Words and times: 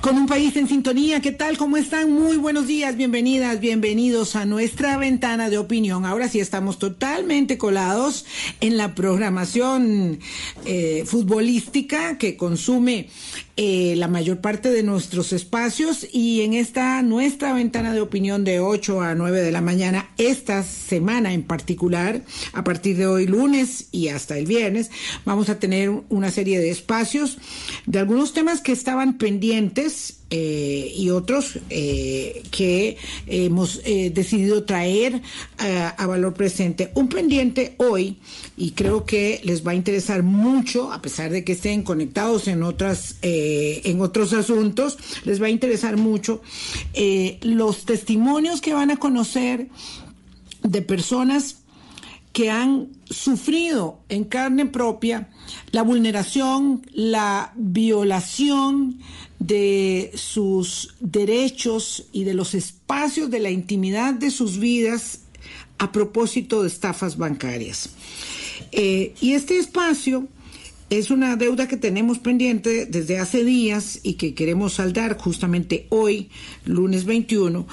Con 0.00 0.16
un 0.16 0.26
país 0.26 0.56
en 0.56 0.68
sintonía, 0.68 1.20
¿qué 1.20 1.32
tal? 1.32 1.58
¿Cómo 1.58 1.76
están? 1.76 2.12
Muy 2.12 2.36
buenos 2.36 2.68
días, 2.68 2.96
bienvenidas, 2.96 3.58
bienvenidos 3.58 4.36
a 4.36 4.44
nuestra 4.44 4.96
ventana 4.96 5.50
de 5.50 5.58
opinión. 5.58 6.06
Ahora 6.06 6.28
sí 6.28 6.38
estamos 6.38 6.78
totalmente 6.78 7.58
colados 7.58 8.24
en 8.60 8.76
la 8.76 8.94
programación 8.94 10.20
eh, 10.66 11.02
futbolística 11.04 12.16
que 12.16 12.36
consume 12.36 13.08
eh, 13.56 13.94
la 13.96 14.06
mayor 14.06 14.40
parte 14.40 14.70
de 14.70 14.84
nuestros 14.84 15.32
espacios 15.32 16.06
y 16.12 16.42
en 16.42 16.54
esta 16.54 17.02
nuestra 17.02 17.52
ventana 17.52 17.92
de 17.92 18.00
opinión 18.00 18.44
de 18.44 18.60
8 18.60 19.00
a 19.00 19.16
9 19.16 19.40
de 19.40 19.50
la 19.50 19.60
mañana, 19.60 20.10
esta 20.16 20.62
semana 20.62 21.32
en 21.32 21.42
particular, 21.42 22.22
a 22.52 22.62
partir 22.62 22.96
de 22.96 23.08
hoy 23.08 23.26
lunes 23.26 23.88
y 23.90 24.08
hasta 24.08 24.38
el 24.38 24.46
viernes, 24.46 24.92
vamos 25.24 25.48
a 25.48 25.58
tener 25.58 25.90
una 26.08 26.30
serie 26.30 26.60
de 26.60 26.70
espacios 26.70 27.38
de 27.86 27.98
algunos 27.98 28.32
temas 28.32 28.60
que 28.60 28.70
estaban 28.70 29.18
pendientes 29.18 29.87
eh, 30.30 30.92
y 30.94 31.08
otros 31.08 31.58
eh, 31.70 32.42
que 32.50 32.98
hemos 33.26 33.80
eh, 33.84 34.10
decidido 34.14 34.64
traer 34.64 35.22
a, 35.56 35.88
a, 35.88 36.06
valor 36.06 36.34
presente. 36.34 36.90
Un 36.94 37.08
pendiente 37.08 37.74
hoy, 37.78 38.18
y 38.56 38.72
creo 38.72 39.06
que 39.06 39.40
les 39.44 39.66
va 39.66 39.70
a 39.72 39.74
interesar 39.74 40.22
mucho, 40.22 40.92
a 40.92 41.00
pesar 41.00 41.30
de 41.30 41.44
que 41.44 41.52
estén 41.52 41.82
conectados 41.82 42.46
en, 42.46 42.62
otras, 42.62 43.16
en 43.22 44.00
otros 44.02 44.34
asuntos, 44.34 44.98
les 45.24 45.40
va 45.40 45.46
a 45.46 45.50
interesar 45.50 45.96
mucho 45.96 46.42
los 47.42 47.84
testimonios 47.86 48.60
que 48.60 48.74
van 48.74 48.90
a 48.90 48.96
conocer 48.96 49.68
de 50.62 50.82
personas 50.82 51.56
que 52.32 52.50
han 52.50 52.88
sufrido 53.10 54.00
en 54.08 54.24
carne 54.24 54.66
propia 54.66 55.28
la 55.72 55.82
vulneración, 55.82 56.82
la 56.92 57.52
violación 57.56 59.00
de 59.38 60.10
sus 60.14 60.94
derechos 61.00 62.06
y 62.12 62.24
de 62.24 62.34
los 62.34 62.54
espacios 62.54 63.30
de 63.30 63.40
la 63.40 63.50
intimidad 63.50 64.14
de 64.14 64.30
sus 64.30 64.58
vidas 64.58 65.20
a 65.78 65.92
propósito 65.92 66.62
de 66.62 66.68
estafas 66.68 67.16
bancarias. 67.16 67.90
Eh, 68.72 69.14
y 69.20 69.32
este 69.34 69.58
espacio 69.58 70.26
es 70.90 71.10
una 71.10 71.36
deuda 71.36 71.68
que 71.68 71.76
tenemos 71.76 72.18
pendiente 72.18 72.86
desde 72.86 73.18
hace 73.18 73.44
días 73.44 74.00
y 74.02 74.14
que 74.14 74.34
queremos 74.34 74.74
saldar 74.74 75.18
justamente 75.18 75.86
hoy, 75.90 76.30
lunes 76.64 77.04
21, 77.04 77.66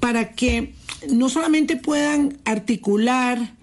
para 0.00 0.32
que 0.32 0.74
no 1.10 1.28
solamente 1.28 1.76
puedan 1.76 2.38
articular 2.44 3.56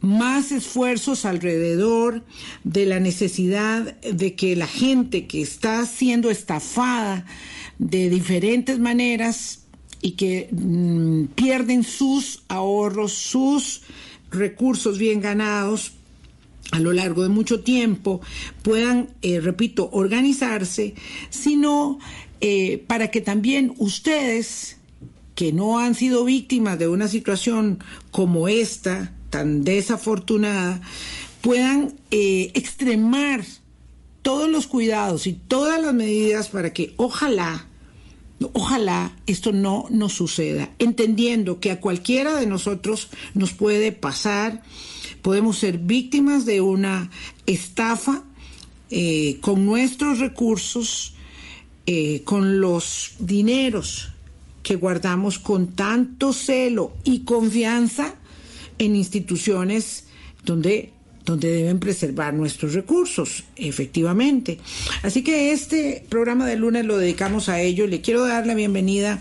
más 0.00 0.52
esfuerzos 0.52 1.24
alrededor 1.24 2.24
de 2.64 2.86
la 2.86 3.00
necesidad 3.00 4.00
de 4.00 4.34
que 4.34 4.54
la 4.56 4.66
gente 4.66 5.26
que 5.26 5.42
está 5.42 5.84
siendo 5.86 6.30
estafada 6.30 7.26
de 7.78 8.08
diferentes 8.08 8.78
maneras 8.78 9.64
y 10.00 10.12
que 10.12 10.48
mmm, 10.52 11.24
pierden 11.34 11.82
sus 11.82 12.44
ahorros, 12.48 13.12
sus 13.12 13.82
recursos 14.30 14.98
bien 14.98 15.20
ganados 15.20 15.92
a 16.70 16.80
lo 16.80 16.92
largo 16.92 17.22
de 17.22 17.30
mucho 17.30 17.60
tiempo, 17.60 18.20
puedan, 18.62 19.08
eh, 19.22 19.40
repito, 19.40 19.88
organizarse, 19.90 20.94
sino 21.30 21.98
eh, 22.40 22.84
para 22.86 23.10
que 23.10 23.20
también 23.20 23.74
ustedes, 23.78 24.76
que 25.34 25.52
no 25.52 25.78
han 25.78 25.94
sido 25.94 26.24
víctimas 26.24 26.78
de 26.78 26.88
una 26.88 27.08
situación 27.08 27.78
como 28.10 28.48
esta, 28.48 29.14
tan 29.30 29.64
desafortunada, 29.64 30.80
puedan 31.40 31.94
eh, 32.10 32.50
extremar 32.54 33.44
todos 34.22 34.50
los 34.50 34.66
cuidados 34.66 35.26
y 35.26 35.32
todas 35.32 35.80
las 35.80 35.94
medidas 35.94 36.48
para 36.48 36.72
que 36.72 36.92
ojalá, 36.96 37.66
ojalá 38.52 39.16
esto 39.26 39.52
no 39.52 39.86
nos 39.90 40.12
suceda, 40.12 40.70
entendiendo 40.78 41.60
que 41.60 41.70
a 41.70 41.80
cualquiera 41.80 42.34
de 42.34 42.46
nosotros 42.46 43.08
nos 43.34 43.52
puede 43.52 43.92
pasar, 43.92 44.62
podemos 45.22 45.58
ser 45.58 45.78
víctimas 45.78 46.44
de 46.44 46.60
una 46.60 47.10
estafa 47.46 48.24
eh, 48.90 49.38
con 49.40 49.64
nuestros 49.64 50.18
recursos, 50.18 51.14
eh, 51.86 52.22
con 52.24 52.60
los 52.60 53.12
dineros 53.18 54.08
que 54.62 54.76
guardamos 54.76 55.38
con 55.38 55.68
tanto 55.68 56.34
celo 56.34 56.92
y 57.02 57.20
confianza 57.20 58.16
en 58.78 58.96
instituciones 58.96 60.04
donde 60.44 60.92
donde 61.28 61.52
deben 61.52 61.78
preservar 61.78 62.32
nuestros 62.32 62.72
recursos, 62.72 63.44
efectivamente. 63.56 64.58
Así 65.02 65.22
que 65.22 65.52
este 65.52 66.02
programa 66.08 66.46
de 66.46 66.56
lunes 66.56 66.86
lo 66.86 66.96
dedicamos 66.96 67.50
a 67.50 67.60
ello. 67.60 67.86
Le 67.86 68.00
quiero 68.00 68.26
dar 68.26 68.46
la 68.46 68.54
bienvenida 68.54 69.18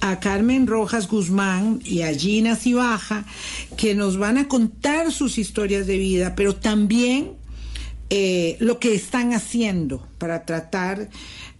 a 0.00 0.18
Carmen 0.18 0.66
Rojas 0.66 1.08
Guzmán 1.08 1.80
y 1.84 2.02
a 2.02 2.14
Gina 2.14 2.56
Cibaja, 2.56 3.26
que 3.76 3.94
nos 3.94 4.16
van 4.16 4.38
a 4.38 4.48
contar 4.48 5.12
sus 5.12 5.36
historias 5.36 5.86
de 5.86 5.98
vida, 5.98 6.34
pero 6.34 6.56
también 6.56 7.32
eh, 8.08 8.56
lo 8.58 8.78
que 8.78 8.94
están 8.94 9.34
haciendo 9.34 10.06
para 10.16 10.46
tratar 10.46 11.10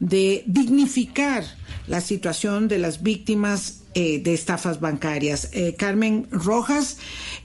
de 0.01 0.43
dignificar 0.47 1.45
la 1.87 2.01
situación 2.01 2.67
de 2.67 2.79
las 2.79 3.03
víctimas 3.03 3.82
eh, 3.95 4.21
de 4.21 4.35
estafas 4.35 4.81
bancarias. 4.81 5.49
Eh, 5.53 5.75
Carmen 5.77 6.27
Rojas 6.31 6.99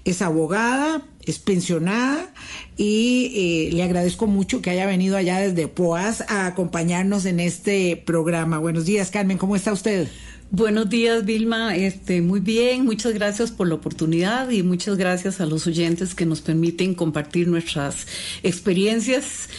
es 0.06 0.22
abogada, 0.22 1.04
es 1.26 1.40
pensionada 1.40 2.32
y 2.78 3.32
eh, 3.36 3.76
le 3.76 3.84
agradezco 3.84 4.28
mucho 4.28 4.62
que 4.62 4.70
haya 4.70 4.86
venido 4.86 5.18
allá 5.18 5.40
desde 5.40 5.68
Poas 5.68 6.22
a 6.30 6.48
acompañarnos 6.48 7.26
en 7.26 7.40
este 7.40 8.02
programa. 8.06 8.60
Buenos 8.60 8.86
días, 8.86 9.12
Carmen, 9.12 9.38
¿cómo 9.38 9.56
está 9.56 9.74
usted? 9.74 10.08
Buenos 10.50 10.90
días, 10.90 11.26
Vilma. 11.26 11.76
Este, 11.76 12.22
muy 12.22 12.40
bien, 12.40 12.86
muchas 12.86 13.14
gracias 13.14 13.52
por 13.52 13.68
la 13.68 13.76
oportunidad 13.76 14.50
y 14.50 14.64
muchas 14.64 14.96
gracias 14.96 15.42
a 15.42 15.46
los 15.46 15.68
oyentes 15.68 16.16
que 16.16 16.26
nos 16.26 16.40
permiten 16.40 16.96
compartir 16.96 17.50
nuestras 17.50 18.08
experiencias 18.44 19.50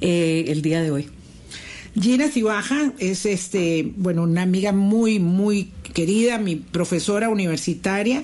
eh, 0.00 0.44
el 0.46 0.62
día 0.62 0.80
de 0.82 0.92
hoy. 0.92 1.08
Gina 2.00 2.28
Cibaja 2.28 2.92
es 3.00 3.26
este, 3.26 3.90
bueno, 3.96 4.22
una 4.22 4.42
amiga 4.42 4.70
muy, 4.70 5.18
muy 5.18 5.72
querida, 5.96 6.36
mi 6.36 6.56
profesora 6.56 7.30
universitaria, 7.30 8.22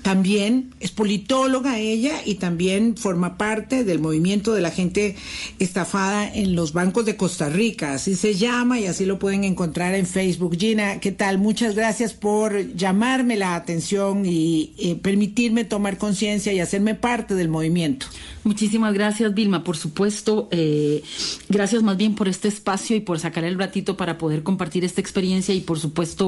también 0.00 0.70
es 0.80 0.90
politóloga 0.90 1.78
ella 1.78 2.14
y 2.24 2.36
también 2.36 2.96
forma 2.96 3.36
parte 3.36 3.84
del 3.84 3.98
movimiento 3.98 4.54
de 4.54 4.62
la 4.62 4.70
gente 4.70 5.14
estafada 5.58 6.26
en 6.34 6.56
los 6.56 6.72
bancos 6.72 7.04
de 7.04 7.18
Costa 7.18 7.50
Rica, 7.50 7.92
así 7.92 8.14
se 8.14 8.34
llama 8.34 8.80
y 8.80 8.86
así 8.86 9.04
lo 9.04 9.18
pueden 9.18 9.44
encontrar 9.44 9.94
en 9.94 10.06
Facebook. 10.06 10.56
Gina, 10.58 11.00
¿qué 11.00 11.12
tal? 11.12 11.36
Muchas 11.36 11.74
gracias 11.74 12.14
por 12.14 12.74
llamarme 12.74 13.36
la 13.36 13.54
atención 13.54 14.24
y 14.24 14.72
eh, 14.78 14.94
permitirme 14.94 15.66
tomar 15.66 15.98
conciencia 15.98 16.50
y 16.54 16.60
hacerme 16.60 16.94
parte 16.94 17.34
del 17.34 17.50
movimiento. 17.50 18.06
Muchísimas 18.44 18.94
gracias, 18.94 19.34
Vilma. 19.34 19.62
Por 19.64 19.76
supuesto, 19.76 20.48
eh, 20.50 21.02
gracias 21.50 21.82
más 21.82 21.98
bien 21.98 22.14
por 22.14 22.26
este 22.26 22.48
espacio 22.48 22.96
y 22.96 23.00
por 23.00 23.20
sacar 23.20 23.44
el 23.44 23.58
ratito 23.58 23.98
para 23.98 24.16
poder 24.16 24.42
compartir 24.42 24.84
esta 24.86 25.02
experiencia 25.02 25.54
y 25.54 25.60
por 25.60 25.78
supuesto 25.78 26.21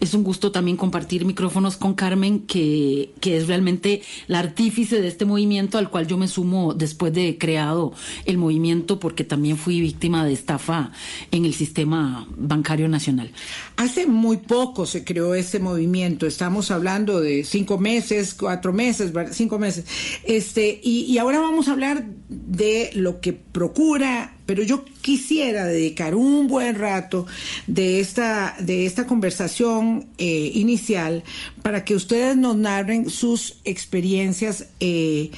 es 0.00 0.14
un 0.14 0.22
gusto 0.22 0.52
también 0.52 0.76
compartir 0.76 1.24
micrófonos 1.24 1.76
con 1.76 1.94
Carmen, 1.94 2.40
que, 2.40 3.12
que 3.20 3.36
es 3.36 3.46
realmente 3.48 4.02
la 4.26 4.38
artífice 4.38 5.00
de 5.00 5.08
este 5.08 5.24
movimiento 5.24 5.78
al 5.78 5.90
cual 5.90 6.06
yo 6.06 6.16
me 6.16 6.28
sumo 6.28 6.74
después 6.74 7.12
de 7.12 7.38
creado 7.38 7.92
el 8.24 8.38
movimiento 8.38 8.98
porque 8.98 9.24
también 9.24 9.56
fui 9.56 9.80
víctima 9.80 10.24
de 10.24 10.32
estafa 10.32 10.92
en 11.30 11.44
el 11.44 11.54
sistema 11.54 12.26
bancario 12.36 12.88
nacional. 12.88 13.30
Hace 13.76 14.06
muy 14.06 14.38
poco 14.38 14.86
se 14.86 15.04
creó 15.04 15.34
este 15.34 15.58
movimiento, 15.58 16.26
estamos 16.26 16.70
hablando 16.70 17.20
de 17.20 17.44
cinco 17.44 17.78
meses, 17.78 18.34
cuatro 18.34 18.72
meses, 18.72 19.12
cinco 19.32 19.58
meses, 19.58 19.84
este, 20.24 20.80
y, 20.82 21.04
y 21.04 21.18
ahora 21.18 21.40
vamos 21.40 21.68
a 21.68 21.72
hablar 21.72 22.06
de 22.28 22.90
lo 22.94 23.20
que 23.20 23.32
procura 23.32 24.36
pero 24.52 24.64
yo 24.64 24.84
quisiera 25.00 25.64
dedicar 25.64 26.14
un 26.14 26.46
buen 26.46 26.74
rato 26.74 27.26
de 27.66 28.00
esta, 28.00 28.54
de 28.60 28.84
esta 28.84 29.06
conversación 29.06 30.08
eh, 30.18 30.52
inicial 30.52 31.24
para 31.62 31.86
que 31.86 31.94
ustedes 31.94 32.36
nos 32.36 32.54
narren 32.54 33.08
sus 33.08 33.56
experiencias 33.64 34.66
eh, 34.78 35.30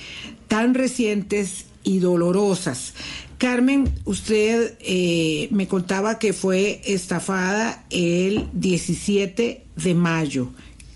tan 0.49 0.75
recientes 0.75 1.67
y 1.85 2.01
dolorosas. 2.01 2.95
Carmen, 3.39 3.89
usted 4.05 4.77
eh, 4.81 5.47
me 5.53 5.69
contaba 5.69 6.19
que 6.19 6.33
fue 6.33 6.81
estafada 6.85 7.85
el 7.91 8.49
17 8.53 9.63
de 9.77 9.95
mayo. 9.95 10.49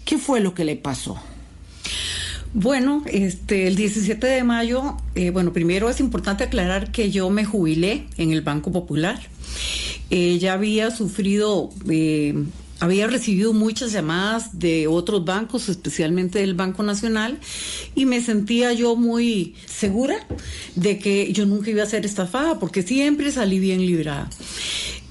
¿Qué 0.05 0.19
fue 0.19 0.41
lo 0.41 0.55
que 0.55 0.65
le 0.65 0.75
pasó? 0.75 1.23
Bueno, 2.55 3.03
este, 3.07 3.67
el 3.67 3.77
17 3.77 4.27
de 4.27 4.43
mayo, 4.43 4.97
eh, 5.15 5.31
bueno, 5.31 5.53
primero 5.53 5.91
es 5.91 6.01
importante 6.01 6.45
aclarar 6.45 6.91
que 6.91 7.11
yo 7.11 7.29
me 7.29 7.45
jubilé 7.45 8.07
en 8.17 8.33
el 8.33 8.41
Banco 8.41 8.73
Popular. 8.73 9.21
Eh, 10.09 10.39
ya 10.39 10.55
había 10.55 10.91
sufrido, 10.91 11.69
eh, 11.91 12.35
había 12.81 13.07
recibido 13.07 13.53
muchas 13.53 13.93
llamadas 13.93 14.59
de 14.59 14.87
otros 14.87 15.27
bancos, 15.27 15.69
especialmente 15.69 16.39
del 16.39 16.55
Banco 16.55 16.83
Nacional, 16.83 17.39
y 17.95 18.07
me 18.07 18.23
sentía 18.23 18.73
yo 18.73 18.97
muy 18.97 19.55
segura 19.67 20.17
de 20.75 20.99
que 20.99 21.31
yo 21.35 21.45
nunca 21.45 21.71
iba 21.71 21.83
a 21.83 21.87
ser 21.87 22.07
estafada 22.07 22.59
porque 22.59 22.83
siempre 22.83 23.31
salí 23.31 23.59
bien 23.59 23.85
librada. 23.85 24.31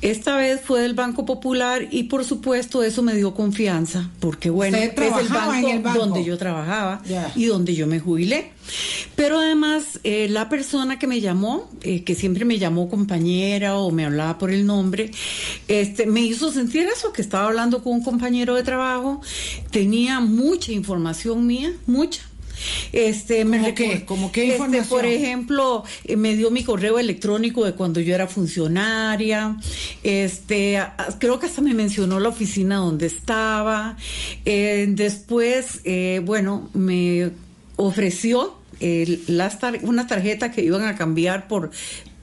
Esta 0.02 0.38
vez 0.38 0.62
fue 0.62 0.82
del 0.82 0.94
Banco 0.94 1.26
Popular 1.26 1.88
y 1.90 2.04
por 2.04 2.24
supuesto 2.24 2.84
eso 2.84 3.02
me 3.02 3.16
dio 3.16 3.34
confianza, 3.34 4.12
porque 4.20 4.52
bueno, 4.52 4.78
es 4.78 4.94
el 4.96 5.30
banco, 5.30 5.98
donde 5.98 6.24
yo 6.24 6.38
trabajaba 6.38 7.02
y 7.36 7.46
donde 7.46 7.74
yo 7.74 7.88
me 7.88 8.00
jubilé. 8.00 8.52
Pero 9.16 9.40
además, 9.40 10.00
eh, 10.04 10.28
la 10.30 10.50
persona 10.50 11.00
que 11.00 11.08
me 11.08 11.20
llamó, 11.20 11.70
eh, 11.82 12.04
que 12.04 12.14
siempre 12.14 12.46
me 12.46 12.60
llamó 12.60 12.90
compañera 12.90 13.78
o 13.78 13.92
me 13.92 14.06
hablaba 14.06 14.38
por 14.38 14.52
el 14.52 14.66
nombre, 14.66 15.10
este, 15.68 16.06
me 16.06 16.22
hizo 16.22 16.52
sentir 16.52 16.88
eso, 16.88 17.12
que 17.12 17.22
estaba 17.24 17.48
hablando 17.48 17.82
con 17.82 17.94
un 17.94 18.04
compañero 18.04 18.56
de 18.56 18.64
trabajo, 18.64 19.22
tenía 19.72 20.20
mucha 20.20 20.72
información 20.72 21.48
mía, 21.48 21.74
mucha 21.88 22.22
este, 22.92 23.46
me 23.46 23.74
qué? 23.74 24.06
¿Cómo 24.06 24.32
qué 24.32 24.44
este, 24.44 24.54
información? 24.56 24.88
por 24.90 25.06
ejemplo, 25.06 25.84
eh, 26.06 26.16
me 26.16 26.36
dio 26.36 26.52
mi 26.52 26.64
correo 26.64 27.00
electrónico 27.00 27.66
de 27.66 27.74
cuando 27.74 28.00
yo 28.00 28.16
era 28.16 28.28
funcionaria. 28.28 29.58
Este, 30.04 30.82
creo 31.20 31.40
que 31.40 31.48
hasta 31.48 31.62
me 31.62 31.74
mencionó 31.74 32.20
la 32.20 32.30
oficina 32.30 32.78
donde 32.78 33.08
estaba. 33.08 33.98
Eh, 34.46 34.88
después, 34.90 35.82
eh, 35.84 36.22
bueno, 36.24 36.70
me 36.74 37.32
ofreció 37.76 38.56
las 38.80 39.58
una 39.82 40.06
tarjeta 40.06 40.52
que 40.52 40.62
iban 40.62 40.84
a 40.84 40.96
cambiar 40.96 41.48
por 41.48 41.72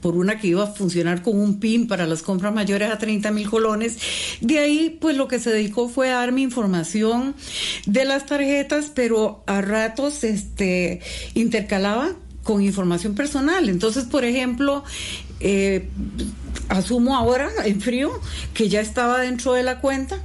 por 0.05 0.17
una 0.17 0.37
que 0.37 0.49
iba 0.49 0.63
a 0.63 0.67
funcionar 0.67 1.23
con 1.23 1.39
un 1.39 1.59
PIN 1.59 1.87
para 1.87 2.05
las 2.05 2.21
compras 2.21 2.53
mayores 2.53 2.91
a 2.91 2.99
30 2.99 3.31
mil 3.31 3.49
colones. 3.49 3.97
De 4.39 4.59
ahí, 4.59 4.99
pues 5.01 5.17
lo 5.17 5.27
que 5.27 5.39
se 5.39 5.49
dedicó 5.49 5.89
fue 5.89 6.11
a 6.11 6.17
darme 6.17 6.41
información 6.41 7.33
de 7.87 8.05
las 8.05 8.27
tarjetas, 8.27 8.91
pero 8.93 9.43
a 9.47 9.61
ratos 9.61 10.23
este, 10.23 11.01
intercalaba 11.33 12.11
con 12.43 12.61
información 12.61 13.15
personal. 13.15 13.67
Entonces, 13.67 14.03
por 14.03 14.25
ejemplo, 14.25 14.83
eh, 15.39 15.89
asumo 16.69 17.17
ahora 17.17 17.49
en 17.65 17.81
frío 17.81 18.11
que 18.53 18.69
ya 18.69 18.81
estaba 18.81 19.21
dentro 19.21 19.53
de 19.53 19.63
la 19.63 19.81
cuenta 19.81 20.21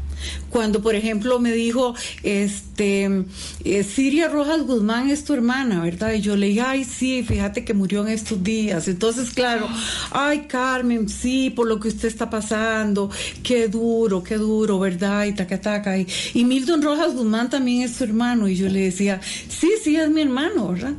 cuando, 0.50 0.82
por 0.82 0.94
ejemplo, 0.94 1.38
me 1.38 1.52
dijo, 1.52 1.94
este, 2.22 3.24
eh, 3.64 3.84
Siria 3.84 4.28
Rojas 4.28 4.62
Guzmán 4.62 5.10
es 5.10 5.24
tu 5.24 5.32
hermana, 5.32 5.82
¿verdad? 5.82 6.12
Y 6.12 6.20
yo 6.20 6.36
le 6.36 6.48
dije, 6.48 6.60
ay, 6.60 6.84
sí, 6.84 7.22
fíjate 7.22 7.64
que 7.64 7.74
murió 7.74 8.02
en 8.02 8.08
estos 8.08 8.42
días. 8.42 8.88
Entonces, 8.88 9.30
claro, 9.30 9.68
ay, 10.10 10.46
Carmen, 10.48 11.08
sí, 11.08 11.50
por 11.50 11.66
lo 11.66 11.78
que 11.80 11.88
usted 11.88 12.08
está 12.08 12.28
pasando, 12.30 13.10
qué 13.42 13.68
duro, 13.68 14.22
qué 14.22 14.36
duro, 14.36 14.78
¿verdad? 14.78 15.26
Y 15.26 15.32
taca, 15.32 15.60
taca. 15.60 15.98
Y, 15.98 16.06
y 16.34 16.44
Milton 16.44 16.82
Rojas 16.82 17.14
Guzmán 17.14 17.50
también 17.50 17.82
es 17.82 17.96
tu 17.96 18.04
hermano. 18.04 18.48
Y 18.48 18.56
yo 18.56 18.68
le 18.68 18.80
decía, 18.80 19.20
sí, 19.22 19.70
sí, 19.82 19.96
es 19.96 20.10
mi 20.10 20.22
hermano, 20.22 20.72
¿verdad? 20.72 20.94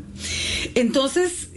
Entonces, 0.75 1.50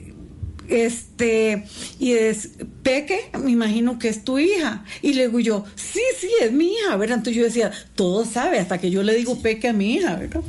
este, 0.69 1.67
y 1.99 2.13
es, 2.13 2.51
Peque, 2.83 3.31
me 3.43 3.51
imagino 3.51 3.99
que 3.99 4.09
es 4.09 4.25
tu 4.25 4.39
hija. 4.39 4.85
Y 5.03 5.15
le 5.15 5.27
digo 5.27 5.41
yo, 5.41 5.65
sí, 5.75 6.01
sí, 6.19 6.31
es 6.41 6.53
mi 6.53 6.73
hija, 6.73 6.97
¿verdad? 6.97 7.19
Entonces 7.19 7.37
yo 7.37 7.45
decía, 7.45 7.73
todo 7.95 8.25
sabe, 8.25 8.59
hasta 8.59 8.79
que 8.79 8.91
yo 8.91 9.03
le 9.03 9.15
digo 9.15 9.41
Peque 9.41 9.69
a 9.69 9.73
mi 9.73 9.95
hija, 9.95 10.17
¿verdad? 10.17 10.43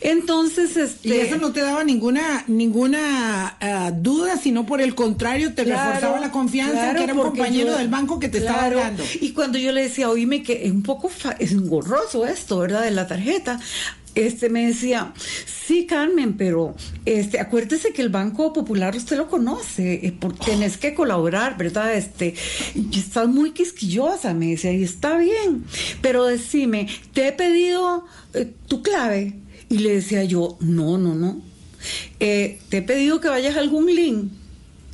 Entonces, 0.00 0.76
este... 0.76 1.08
Y 1.08 1.12
eso 1.12 1.36
no 1.36 1.52
te 1.52 1.60
daba 1.60 1.84
ninguna, 1.84 2.44
ninguna 2.46 3.56
uh, 3.60 4.00
duda, 4.00 4.36
sino 4.36 4.66
por 4.66 4.80
el 4.80 4.94
contrario, 4.94 5.54
te 5.54 5.64
reforzaba 5.64 6.20
la 6.20 6.30
confianza 6.30 6.90
en 6.90 6.96
que 6.96 7.04
era 7.04 7.14
un 7.14 7.22
compañero 7.22 7.76
del 7.76 7.88
banco 7.88 8.18
que 8.18 8.28
te 8.28 8.38
estaba 8.38 8.64
hablando. 8.64 9.02
Y 9.20 9.32
cuando 9.32 9.58
yo 9.58 9.72
le 9.72 9.82
decía, 9.82 10.10
oíme, 10.10 10.42
que 10.42 10.64
es 10.66 10.72
un 10.72 10.82
poco, 10.82 11.10
es 11.38 11.52
engorroso 11.52 12.26
esto, 12.26 12.58
¿verdad? 12.58 12.82
De 12.82 12.90
la 12.90 13.06
tarjeta 13.06 13.60
este 14.14 14.48
me 14.48 14.66
decía, 14.66 15.12
sí, 15.46 15.86
Carmen, 15.86 16.36
pero 16.36 16.74
este, 17.04 17.40
acuérdese 17.40 17.92
que 17.92 18.02
el 18.02 18.08
Banco 18.08 18.52
Popular 18.52 18.94
usted 18.96 19.16
lo 19.16 19.28
conoce, 19.28 19.94
eh, 20.06 20.18
tenés 20.44 20.76
que 20.76 20.94
colaborar, 20.94 21.56
¿verdad? 21.56 21.94
Este, 21.94 22.34
estás 22.94 23.28
muy 23.28 23.52
quisquillosa, 23.52 24.34
me 24.34 24.48
decía, 24.48 24.72
y 24.72 24.82
está 24.82 25.18
bien, 25.18 25.64
pero 26.00 26.26
decime, 26.26 26.88
te 27.12 27.28
he 27.28 27.32
pedido 27.32 28.04
eh, 28.34 28.52
tu 28.66 28.82
clave. 28.82 29.34
Y 29.68 29.78
le 29.78 29.94
decía 29.94 30.24
yo, 30.24 30.58
no, 30.60 30.98
no, 30.98 31.14
no. 31.14 31.40
Eh, 32.18 32.58
te 32.68 32.78
he 32.78 32.82
pedido 32.82 33.20
que 33.20 33.28
vayas 33.28 33.56
a 33.56 33.60
algún 33.60 33.86
link. 33.86 34.32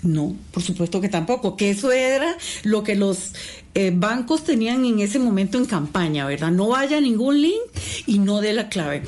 No, 0.07 0.37
por 0.53 0.63
supuesto 0.63 1.01
que 1.01 1.09
tampoco, 1.09 1.57
que 1.57 1.71
eso 1.71 1.91
era 1.91 2.37
lo 2.63 2.85
que 2.85 2.95
los 2.95 3.33
eh, 3.75 3.93
bancos 3.93 4.45
tenían 4.45 4.85
en 4.85 5.01
ese 5.01 5.19
momento 5.19 5.59
en 5.59 5.65
campaña, 5.65 6.25
¿verdad? 6.27 6.53
No 6.53 6.69
vaya 6.69 7.01
ningún 7.01 7.43
link 7.43 7.61
y 8.07 8.21
no 8.21 8.41
dé 8.41 8.53
la 8.53 8.69
clave. 8.69 9.03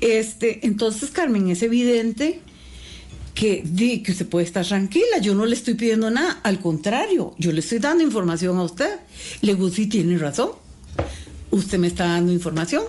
Este, 0.00 0.64
entonces, 0.64 1.10
Carmen, 1.10 1.50
es 1.50 1.62
evidente 1.64 2.40
que, 3.34 3.64
que 4.04 4.12
usted 4.12 4.28
puede 4.28 4.46
estar 4.46 4.64
tranquila, 4.64 5.18
yo 5.20 5.34
no 5.34 5.44
le 5.44 5.56
estoy 5.56 5.74
pidiendo 5.74 6.08
nada, 6.08 6.38
al 6.44 6.60
contrario, 6.60 7.34
yo 7.36 7.50
le 7.50 7.58
estoy 7.58 7.80
dando 7.80 8.04
información 8.04 8.56
a 8.58 8.62
usted. 8.62 9.00
Le 9.40 9.56
digo, 9.56 9.68
sí, 9.70 9.88
tiene 9.88 10.16
razón, 10.18 10.50
usted 11.50 11.78
me 11.78 11.88
está 11.88 12.06
dando 12.06 12.32
información. 12.32 12.84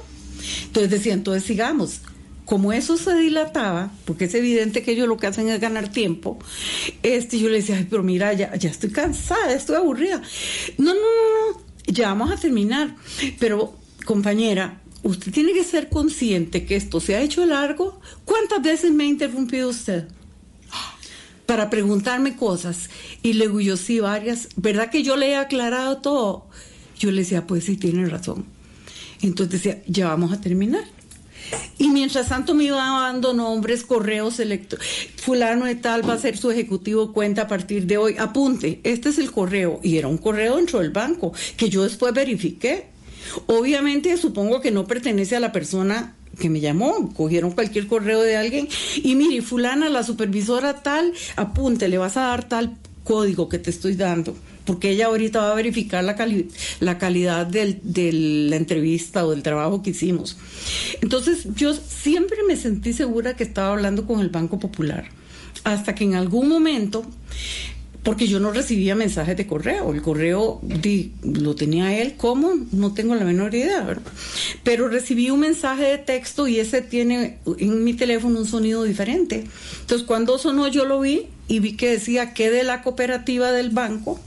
Entonces 0.68 0.92
decía, 0.92 1.14
entonces 1.14 1.44
sigamos, 1.46 2.02
como 2.46 2.74
eso 2.74 2.96
se 2.98 3.16
dilataba, 3.16 3.92
porque 4.06 4.26
es 4.26 4.36
evidente 4.36 4.84
que 4.84 4.92
ellos 4.92 5.08
lo 5.08 5.18
que 5.18 5.28
hacen 5.28 5.50
es 5.50 5.60
ganar 5.60 5.92
tiempo, 5.92 6.38
este, 7.04 7.40
yo 7.40 7.50
le 7.50 7.58
decía, 7.58 7.86
pero 7.90 8.04
mira, 8.04 8.34
ya, 8.34 8.56
ya 8.56 8.70
estoy 8.70 8.92
cansada, 8.92 9.54
estoy 9.54 9.76
aburrida. 9.76 10.22
No, 10.78 10.94
no, 10.94 11.00
no, 11.00 11.52
no, 11.54 11.62
ya 11.88 12.10
vamos 12.10 12.32
a 12.32 12.38
terminar. 12.38 12.96
Pero, 13.40 13.76
compañera, 14.06 14.82
usted 15.04 15.32
tiene 15.32 15.54
que 15.54 15.64
ser 15.64 15.90
consciente 15.90 16.66
que 16.66 16.76
esto 16.76 17.00
se 17.00 17.16
ha 17.16 17.22
hecho 17.22 17.46
largo. 17.46 18.00
¿Cuántas 18.26 18.62
veces 18.62 18.92
me 18.92 19.06
ha 19.06 19.08
interrumpido 19.08 19.70
usted? 19.70 20.08
Para 21.48 21.70
preguntarme 21.70 22.36
cosas. 22.36 22.90
Y 23.24 23.34
le 23.34 23.48
digo 23.48 23.60
yo, 23.60 23.78
sí, 23.78 24.00
varias. 24.00 24.50
¿Verdad 24.56 24.90
que 24.90 25.04
yo 25.04 25.16
le 25.16 25.30
he 25.30 25.36
aclarado 25.36 25.98
todo? 25.98 26.48
Yo 26.98 27.12
le 27.12 27.22
decía, 27.22 27.46
pues 27.46 27.66
sí, 27.66 27.78
tiene 27.78 28.06
razón. 28.08 28.46
Entonces 29.22 29.64
decía, 29.64 29.84
ya 29.88 30.08
vamos 30.08 30.32
a 30.32 30.42
terminar. 30.42 30.95
Y 31.78 31.90
mientras 31.90 32.30
tanto 32.30 32.54
me 32.54 32.66
iba 32.66 32.78
dando 32.78 33.34
nombres, 33.34 33.84
correos 33.84 34.40
electrónicos. 34.40 34.88
Fulano 35.18 35.66
de 35.66 35.76
tal 35.76 36.08
va 36.08 36.14
a 36.14 36.18
ser 36.18 36.38
su 36.38 36.52
ejecutivo 36.52 37.14
cuenta 37.14 37.44
a 37.44 37.48
partir 37.48 37.86
de 37.86 37.98
hoy. 37.98 38.16
Apunte, 38.18 38.80
este 38.84 39.10
es 39.10 39.18
el 39.18 39.32
correo. 39.32 39.80
Y 39.84 39.98
era 39.98 40.08
un 40.08 40.18
correo 40.18 40.58
dentro 40.58 40.80
del 40.80 40.92
banco 40.92 41.34
que 41.58 41.70
yo 41.70 41.84
después 41.84 42.14
verifiqué. 42.14 42.88
Obviamente 43.48 44.16
supongo 44.18 44.62
que 44.62 44.72
no 44.72 44.86
pertenece 44.86 45.36
a 45.36 45.40
la 45.40 45.52
persona 45.52 46.16
que 46.40 46.50
me 46.50 46.60
llamó, 46.60 47.14
cogieron 47.14 47.52
cualquier 47.52 47.88
correo 47.88 48.22
de 48.22 48.36
alguien 48.36 48.68
y 48.96 49.16
mire, 49.16 49.42
fulana, 49.42 49.90
la 49.90 50.04
supervisora 50.04 50.82
tal, 50.84 51.14
apunte, 51.38 51.88
le 51.88 51.98
vas 51.98 52.18
a 52.18 52.28
dar 52.28 52.48
tal 52.48 52.78
código 53.04 53.48
que 53.48 53.58
te 53.58 53.70
estoy 53.70 53.96
dando 53.96 54.36
porque 54.66 54.92
ella 54.92 55.08
ahorita 55.08 55.42
va 55.42 55.52
a 55.52 55.56
verificar 55.56 56.04
la, 56.04 56.16
la 56.80 56.98
calidad 56.98 57.46
de 57.48 58.12
la 58.50 58.56
entrevista 58.56 59.26
o 59.26 59.32
del 59.32 59.44
trabajo 59.44 59.82
que 59.82 59.92
hicimos. 59.92 60.38
Entonces 61.02 61.48
yo 61.56 61.74
siempre 61.74 62.40
me 62.48 62.56
sentí 62.56 62.94
segura 62.94 63.36
que 63.36 63.44
estaba 63.44 63.74
hablando 63.74 64.06
con 64.06 64.20
el 64.20 64.30
Banco 64.30 64.60
Popular, 64.60 65.06
hasta 65.64 65.96
que 65.96 66.04
en 66.04 66.16
algún 66.16 66.50
momento 66.50 67.06
porque 68.06 68.28
yo 68.28 68.40
no 68.40 68.52
recibía 68.52 68.96
mensajes 68.96 69.36
de 69.36 69.48
correo. 69.48 69.92
El 69.92 70.04
correo 70.04 70.62
lo 71.24 71.56
tenía 71.56 72.00
él, 72.00 72.14
¿cómo? 72.16 72.54
No 72.72 72.94
tengo 72.94 73.16
la 73.16 73.26
menor 73.26 73.56
idea, 73.56 73.82
¿verdad? 73.82 74.04
Pero 74.64 74.88
recibí 74.88 75.32
un 75.32 75.40
mensaje 75.40 75.86
de 75.86 75.98
texto 75.98 76.48
y 76.48 76.60
ese 76.60 76.84
tiene 76.84 77.40
en 77.58 77.84
mi 77.84 77.96
teléfono 77.96 78.38
un 78.38 78.46
sonido 78.46 78.84
diferente. 78.84 79.46
Entonces, 79.82 80.06
cuando 80.06 80.38
sonó, 80.38 80.68
yo 80.68 80.86
lo 80.86 81.02
vi 81.02 81.26
y 81.48 81.60
vi 81.60 81.74
que 81.74 81.90
decía 81.92 82.34
que 82.34 82.50
de 82.50 82.64
la 82.64 82.82
cooperativa 82.82 83.52
del 83.52 83.70
banco 83.70 84.20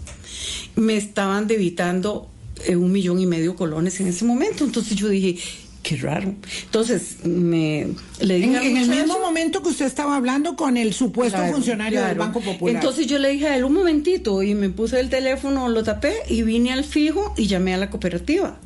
me 0.77 0.97
estaban 0.97 1.47
debitando 1.47 2.29
eh, 2.67 2.77
un 2.77 2.93
millón 2.93 3.21
y 3.21 3.27
medio 3.27 3.57
colones 3.57 4.01
en 4.01 4.09
ese 4.09 4.25
momento. 4.25 4.65
Entonces 4.65 4.97
yo 4.97 5.09
dije, 5.09 5.39
qué 5.83 5.97
raro. 5.97 6.35
Entonces 6.65 7.25
me 7.25 7.89
le 8.21 8.35
dije 8.37 8.71
en, 8.71 8.77
el 8.77 8.89
mismo 8.89 9.19
momento 9.21 9.63
que 9.63 9.71
usted 9.71 9.87
estaba 9.87 10.17
hablando 10.17 10.57
con 10.57 10.77
el 10.77 10.93
supuesto 10.93 11.39
funcionario 11.47 12.05
del 12.05 12.19
Banco 12.19 12.41
Popular. 12.41 12.75
Entonces 12.75 13.07
yo 13.07 13.19
le 13.19 13.31
dije 13.31 13.47
a 13.49 13.57
él 13.57 13.65
un 13.65 13.75
momentito 13.75 14.43
y 14.43 14.55
me 14.55 14.71
puse 14.71 15.01
el 15.01 15.09
teléfono, 15.09 15.69
lo 15.69 15.83
tapé 15.83 16.15
y 16.29 16.43
vine 16.43 16.73
al 16.73 16.85
fijo 16.85 17.35
y 17.37 17.47
llamé 17.47 17.75
a 17.75 17.79
la 17.79 17.91
cooperativa. 17.91 18.59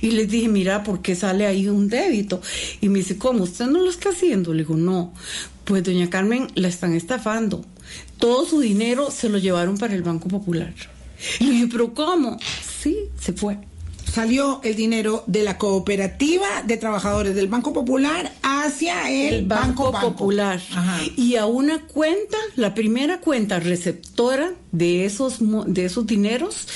Y 0.00 0.10
les 0.10 0.28
dije, 0.28 0.48
mira, 0.48 0.82
¿por 0.82 1.02
qué 1.02 1.14
sale 1.14 1.46
ahí 1.46 1.68
un 1.68 1.88
débito? 1.88 2.40
Y 2.80 2.88
me 2.88 2.98
dice, 2.98 3.16
¿cómo? 3.16 3.44
¿Usted 3.44 3.66
no 3.66 3.80
lo 3.80 3.90
está 3.90 4.10
haciendo? 4.10 4.52
Le 4.52 4.62
digo, 4.62 4.76
no. 4.76 5.14
Pues 5.64 5.82
doña 5.82 6.10
Carmen 6.10 6.48
la 6.54 6.68
están 6.68 6.94
estafando. 6.94 7.64
Todo 8.18 8.46
su 8.46 8.60
dinero 8.60 9.10
se 9.10 9.28
lo 9.28 9.38
llevaron 9.38 9.78
para 9.78 9.94
el 9.94 10.02
Banco 10.02 10.28
Popular. 10.28 10.72
Y 11.40 11.44
yo 11.44 11.50
dije, 11.50 11.68
¿pero 11.70 11.94
cómo? 11.94 12.38
Sí, 12.80 12.96
se 13.20 13.32
fue. 13.32 13.58
Salió 14.12 14.60
el 14.64 14.76
dinero 14.76 15.24
de 15.26 15.42
la 15.42 15.58
cooperativa 15.58 16.62
de 16.64 16.76
trabajadores 16.78 17.34
del 17.34 17.48
Banco 17.48 17.72
Popular 17.74 18.32
hacia 18.42 19.10
el, 19.10 19.44
Banco, 19.44 19.92
Popular. 19.92 20.60
Y 21.16 21.36
a 21.36 21.44
una 21.44 21.86
cuenta, 21.86 22.38
la 22.54 22.72
primera 22.74 23.20
cuenta 23.20 23.60
receptora 23.60 24.52
de 24.72 25.04
esos, 25.04 25.38
de 25.40 25.84
esos 25.84 26.06
dineros 26.06 26.66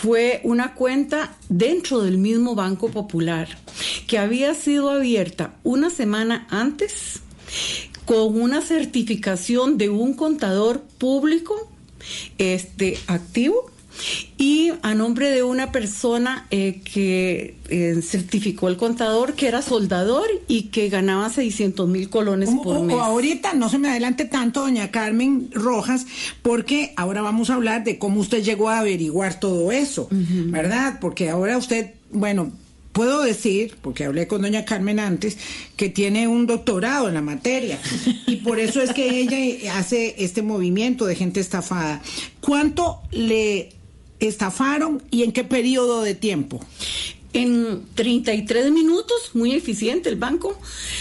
fue 0.00 0.40
una 0.44 0.74
cuenta 0.74 1.36
dentro 1.48 2.02
del 2.02 2.18
mismo 2.18 2.54
Banco 2.54 2.88
Popular, 2.88 3.48
que 4.06 4.18
había 4.18 4.54
sido 4.54 4.90
abierta 4.90 5.54
una 5.64 5.90
semana 5.90 6.46
antes 6.50 7.20
con 8.06 8.40
una 8.40 8.62
certificación 8.62 9.78
de 9.78 9.90
un 9.90 10.14
contador 10.14 10.80
público 10.98 11.68
este, 12.38 12.98
activo 13.08 13.70
y 14.36 14.72
a 14.82 14.94
nombre 14.94 15.30
de 15.30 15.42
una 15.42 15.72
persona 15.72 16.46
eh, 16.50 16.80
que 16.84 17.56
eh, 17.68 18.00
certificó 18.02 18.68
el 18.68 18.76
contador 18.76 19.34
que 19.34 19.48
era 19.48 19.62
soldador 19.62 20.26
y 20.46 20.64
que 20.64 20.88
ganaba 20.88 21.30
600 21.30 21.88
mil 21.88 22.10
colones 22.10 22.50
por 22.62 22.82
mes. 22.82 22.96
O 22.96 23.00
ahorita 23.00 23.54
no 23.54 23.68
se 23.68 23.78
me 23.78 23.88
adelante 23.88 24.24
tanto, 24.24 24.60
doña 24.60 24.90
Carmen 24.90 25.48
Rojas, 25.52 26.06
porque 26.42 26.92
ahora 26.96 27.22
vamos 27.22 27.50
a 27.50 27.54
hablar 27.54 27.84
de 27.84 27.98
cómo 27.98 28.20
usted 28.20 28.42
llegó 28.42 28.68
a 28.68 28.80
averiguar 28.80 29.40
todo 29.40 29.72
eso, 29.72 30.08
¿verdad? 30.10 30.98
Porque 31.00 31.30
ahora 31.30 31.56
usted, 31.56 31.94
bueno, 32.10 32.52
puedo 32.96 33.20
decir, 33.20 33.76
porque 33.82 34.06
hablé 34.06 34.26
con 34.26 34.40
doña 34.40 34.64
Carmen 34.64 34.98
antes, 34.98 35.36
que 35.76 35.90
tiene 35.90 36.28
un 36.28 36.46
doctorado 36.46 37.08
en 37.08 37.14
la 37.14 37.20
materia 37.20 37.78
y 38.26 38.36
por 38.36 38.58
eso 38.58 38.80
es 38.80 38.94
que 38.94 39.20
ella 39.20 39.76
hace 39.76 40.14
este 40.16 40.40
movimiento 40.40 41.04
de 41.04 41.14
gente 41.14 41.40
estafada. 41.40 42.00
¿Cuánto 42.40 43.02
le 43.10 43.68
estafaron 44.18 45.02
y 45.10 45.24
en 45.24 45.32
qué 45.32 45.44
periodo 45.44 46.00
de 46.00 46.14
tiempo? 46.14 46.64
En 47.34 47.82
33 47.96 48.70
minutos, 48.70 49.32
muy 49.34 49.52
eficiente 49.52 50.08
el 50.08 50.16
banco, 50.16 50.58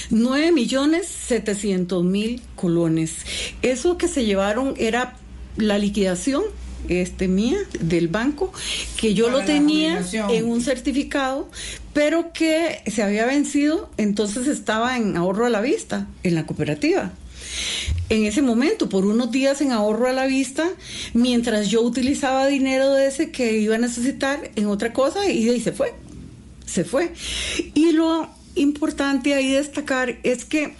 9 0.09 0.51
millones 0.51 1.07
700 1.07 2.03
mil 2.03 2.41
colones. 2.57 3.19
Eso 3.61 3.97
que 3.97 4.09
se 4.09 4.25
llevaron 4.25 4.73
era 4.77 5.15
la 5.55 5.77
liquidación 5.77 6.43
este 6.89 7.27
mía 7.27 7.57
del 7.79 8.09
banco 8.09 8.51
que 8.97 9.13
yo 9.13 9.29
lo 9.29 9.43
tenía 9.43 10.05
en 10.29 10.45
un 10.45 10.61
certificado 10.61 11.49
pero 11.95 12.31
que 12.31 12.83
se 12.85 13.01
había 13.01 13.25
vencido 13.25 13.89
entonces 13.97 14.45
estaba 14.47 14.97
en 14.97 15.17
ahorro 15.17 15.47
a 15.47 15.49
la 15.49 15.61
vista 15.61 16.07
en 16.21 16.35
la 16.35 16.45
cooperativa. 16.45 17.11
En 18.09 18.25
ese 18.25 18.41
momento 18.41 18.89
por 18.89 19.05
unos 19.05 19.31
días 19.31 19.61
en 19.61 19.71
ahorro 19.71 20.07
a 20.07 20.13
la 20.13 20.27
vista 20.27 20.69
mientras 21.13 21.69
yo 21.69 21.81
utilizaba 21.81 22.45
dinero 22.47 22.93
de 22.93 23.07
ese 23.07 23.31
que 23.31 23.57
iba 23.57 23.75
a 23.75 23.79
necesitar 23.79 24.51
en 24.55 24.67
otra 24.67 24.93
cosa 24.93 25.31
y 25.31 25.49
ahí 25.49 25.59
se 25.59 25.71
fue 25.71 25.93
se 26.65 26.83
fue. 26.83 27.13
Y 27.73 27.93
lo 27.93 28.27
importante 28.55 29.33
ahí 29.33 29.51
destacar 29.51 30.19
es 30.23 30.45
que 30.45 30.75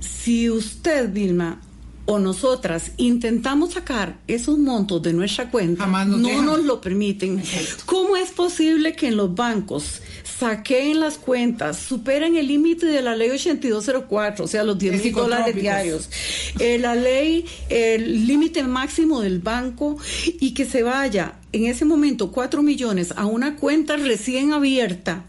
si 0.00 0.50
usted 0.50 1.10
Vilma 1.10 1.62
o 2.06 2.18
nosotras 2.18 2.92
intentamos 2.96 3.74
sacar 3.74 4.18
esos 4.28 4.58
montos 4.58 5.02
de 5.02 5.12
nuestra 5.12 5.50
cuenta, 5.50 5.86
no 5.86 6.42
nos 6.42 6.64
lo 6.64 6.80
permiten. 6.80 7.42
¿Cómo 7.84 8.16
es 8.16 8.30
posible 8.30 8.94
que 8.94 9.08
en 9.08 9.16
los 9.16 9.34
bancos 9.34 10.00
saquen 10.38 11.00
las 11.00 11.18
cuentas, 11.18 11.78
superen 11.78 12.36
el 12.36 12.46
límite 12.46 12.86
de 12.86 13.02
la 13.02 13.16
ley 13.16 13.30
8204, 13.30 14.44
o 14.44 14.48
sea, 14.48 14.62
los 14.62 14.78
10 14.78 15.04
mil 15.04 15.12
dólares 15.12 15.54
diarios, 15.54 16.10
eh, 16.58 16.78
la 16.78 16.94
ley, 16.94 17.44
el 17.68 18.26
límite 18.26 18.62
máximo 18.62 19.20
del 19.20 19.40
banco 19.40 19.96
y 20.40 20.54
que 20.54 20.64
se 20.64 20.82
vaya 20.82 21.34
en 21.52 21.66
ese 21.66 21.84
momento 21.84 22.30
4 22.30 22.62
millones 22.62 23.12
a 23.16 23.26
una 23.26 23.56
cuenta 23.56 23.96
recién 23.96 24.52
abierta? 24.52 25.24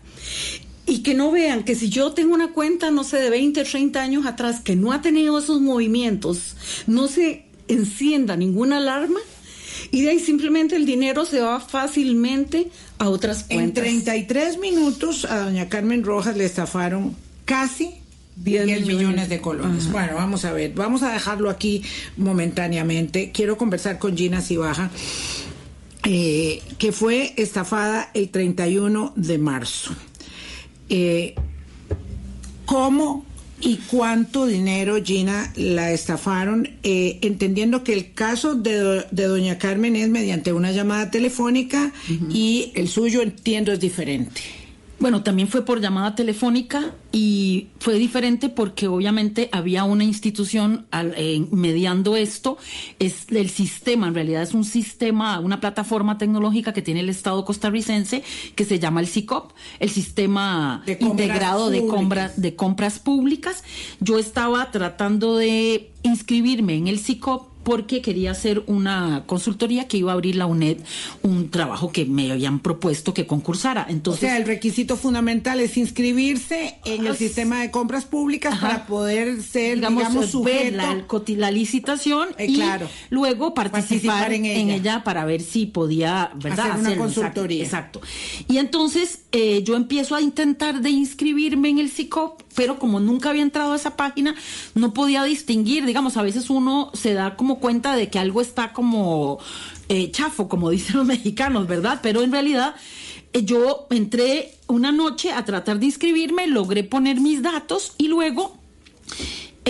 y 0.85 1.03
que 1.03 1.13
no 1.13 1.29
vean 1.29 1.63
que 1.63 1.75
si 1.75 1.89
yo 1.89 2.13
tengo 2.13 2.33
una 2.33 2.51
cuenta, 2.51 2.89
no 2.89 3.03
sé, 3.03 3.17
de 3.17 3.29
20, 3.29 3.63
30 3.63 4.01
años 4.01 4.25
atrás, 4.25 4.59
que 4.59 4.75
no 4.75 4.91
ha 4.91 5.03
tenido 5.03 5.37
esos 5.37 5.61
movimientos, 5.61 6.55
no 6.87 7.07
se 7.07 7.45
encienda 7.67 8.35
ninguna 8.35 8.77
alarma 8.77 9.19
y 9.91 10.01
de 10.01 10.11
ahí 10.11 10.19
simplemente 10.19 10.75
el 10.75 10.85
dinero 10.85 11.25
se 11.25 11.41
va 11.41 11.59
fácilmente 11.59 12.69
a 12.97 13.09
otras 13.09 13.43
cuentas. 13.43 13.85
En 13.85 14.03
33 14.03 14.59
minutos 14.59 15.25
a 15.25 15.39
doña 15.39 15.69
Carmen 15.69 16.03
Rojas 16.03 16.35
le 16.37 16.45
estafaron 16.45 17.15
casi 17.45 17.95
10, 18.35 18.85
millones. 18.85 19.29
de 19.29 19.41
colones. 19.41 19.91
Bueno, 19.91 20.15
vamos 20.15 20.45
a 20.45 20.53
ver, 20.53 20.71
vamos 20.73 21.03
a 21.03 21.11
dejarlo 21.11 21.49
aquí 21.49 21.83
momentáneamente. 22.17 23.31
Quiero 23.33 23.57
conversar 23.57 23.99
con 23.99 24.15
Gina 24.15 24.41
Cibaja, 24.41 24.89
eh, 26.05 26.61
que 26.77 26.91
fue 26.91 27.33
estafada 27.35 28.11
el 28.13 28.29
31 28.29 29.13
de 29.15 29.37
marzo 29.37 29.93
eh, 30.89 31.35
cómo 32.65 33.25
y 33.61 33.77
cuánto 33.89 34.45
dinero, 34.45 35.03
Gina, 35.03 35.51
la 35.55 35.91
estafaron, 35.91 36.69
eh, 36.83 37.19
entendiendo 37.21 37.83
que 37.83 37.93
el 37.93 38.13
caso 38.13 38.55
de, 38.55 39.05
doña 39.11 39.57
Carmen 39.57 39.95
es 39.95 40.09
mediante 40.09 40.53
una 40.53 40.71
llamada 40.71 41.11
telefónica 41.11 41.91
y 42.29 42.71
el 42.75 42.87
suyo, 42.87 43.21
entiendo, 43.21 43.71
es 43.71 43.79
diferente. 43.79 44.41
Bueno, 44.99 45.23
también 45.23 45.47
fue 45.47 45.63
por 45.63 45.79
llamada 45.79 46.13
telefónica 46.13 46.93
y 47.13 47.67
fue 47.79 47.95
diferente 47.95 48.49
porque 48.49 48.89
obviamente 48.89 49.47
había 49.53 49.85
una 49.85 50.03
institución 50.03 50.87
eh, 50.91 51.45
mediando 51.51 52.17
esto. 52.17 52.57
Es 52.99 53.27
el 53.29 53.49
sistema, 53.49 54.09
en 54.09 54.15
realidad 54.15 54.43
es 54.43 54.53
un 54.53 54.65
sistema, 54.65 55.39
una 55.39 55.61
plataforma 55.61 56.17
tecnológica 56.17 56.73
que 56.73 56.81
tiene 56.81 56.99
el 56.99 57.09
Estado 57.09 57.45
costarricense 57.45 58.23
que 58.55 58.65
se 58.65 58.77
llama 58.77 58.99
el 58.99 59.07
SICOP, 59.07 59.53
el 59.79 59.89
Sistema 59.89 60.83
Integrado 60.85 61.69
de, 61.69 61.85
compra, 61.87 62.33
de 62.35 62.55
Compras 62.55 62.99
Públicas. 62.99 63.63
Yo 64.01 64.19
estaba 64.19 64.69
tratando 64.71 65.37
de 65.37 65.91
inscribirme 66.03 66.75
en 66.75 66.87
el 66.89 66.99
SICOP 66.99 67.48
porque 67.63 68.01
quería 68.01 68.31
hacer 68.31 68.63
una 68.67 69.23
consultoría 69.25 69.87
que 69.87 69.97
iba 69.97 70.11
a 70.11 70.13
abrir 70.13 70.35
la 70.35 70.45
UNED, 70.45 70.77
un 71.21 71.49
trabajo 71.49 71.91
que 71.91 72.05
me 72.05 72.31
habían 72.31 72.59
propuesto 72.59 73.13
que 73.13 73.27
concursara. 73.27 73.85
Entonces, 73.89 74.23
o 74.23 74.27
sea, 74.27 74.37
el 74.37 74.45
requisito 74.45 74.95
fundamental 74.95 75.59
es 75.59 75.77
inscribirse 75.77 76.79
en 76.85 77.05
el 77.05 77.15
sistema 77.15 77.61
de 77.61 77.71
compras 77.71 78.05
públicas 78.05 78.57
para 78.59 78.85
poder 78.85 79.41
ser, 79.41 79.75
digamos, 79.75 80.29
sujeto. 80.29 80.77
La, 80.77 81.05
la, 81.37 81.51
licitación 81.51 82.29
eh, 82.37 82.47
y 82.47 82.63
luego 83.09 83.53
participar, 83.53 84.33
en, 84.33 84.45
ella. 84.45 85.03
para 85.03 85.25
ver 85.25 85.41
si 85.41 85.65
podía, 85.65 86.31
¿verdad? 86.35 86.71
Hacer 86.71 86.79
una 86.79 86.97
consultoría. 86.97 87.63
Exacto. 87.63 88.01
Y 88.47 88.57
entonces 88.57 89.21
eh, 89.31 89.63
yo 89.63 89.75
empiezo 89.75 90.15
a 90.15 90.21
intentar 90.21 90.81
de 90.81 90.89
inscribirme 90.89 91.69
en 91.69 91.79
el 91.79 91.89
SICOP, 91.89 92.41
pero 92.55 92.79
como 92.79 92.99
nunca 92.99 93.29
había 93.29 93.43
entrado 93.43 93.73
a 93.73 93.75
esa 93.75 93.95
página, 93.95 94.35
no 94.75 94.93
podía 94.93 95.23
distinguir, 95.23 95.85
digamos, 95.85 96.17
a 96.17 96.21
veces 96.21 96.49
uno 96.49 96.91
se 96.93 97.13
da 97.13 97.35
como 97.35 97.48
cuenta 97.57 97.95
de 97.95 98.09
que 98.09 98.19
algo 98.19 98.41
está 98.41 98.71
como 98.73 99.39
eh, 99.89 100.11
chafo, 100.11 100.47
como 100.47 100.69
dicen 100.69 100.97
los 100.97 101.05
mexicanos, 101.05 101.67
¿verdad? 101.67 101.99
Pero 102.03 102.21
en 102.21 102.31
realidad 102.31 102.75
eh, 103.33 103.43
yo 103.43 103.87
entré 103.89 104.55
una 104.67 104.91
noche 104.91 105.31
a 105.31 105.43
tratar 105.45 105.79
de 105.79 105.87
inscribirme, 105.87 106.47
logré 106.47 106.83
poner 106.83 107.19
mis 107.19 107.41
datos 107.41 107.93
y 107.97 108.07
luego 108.07 108.57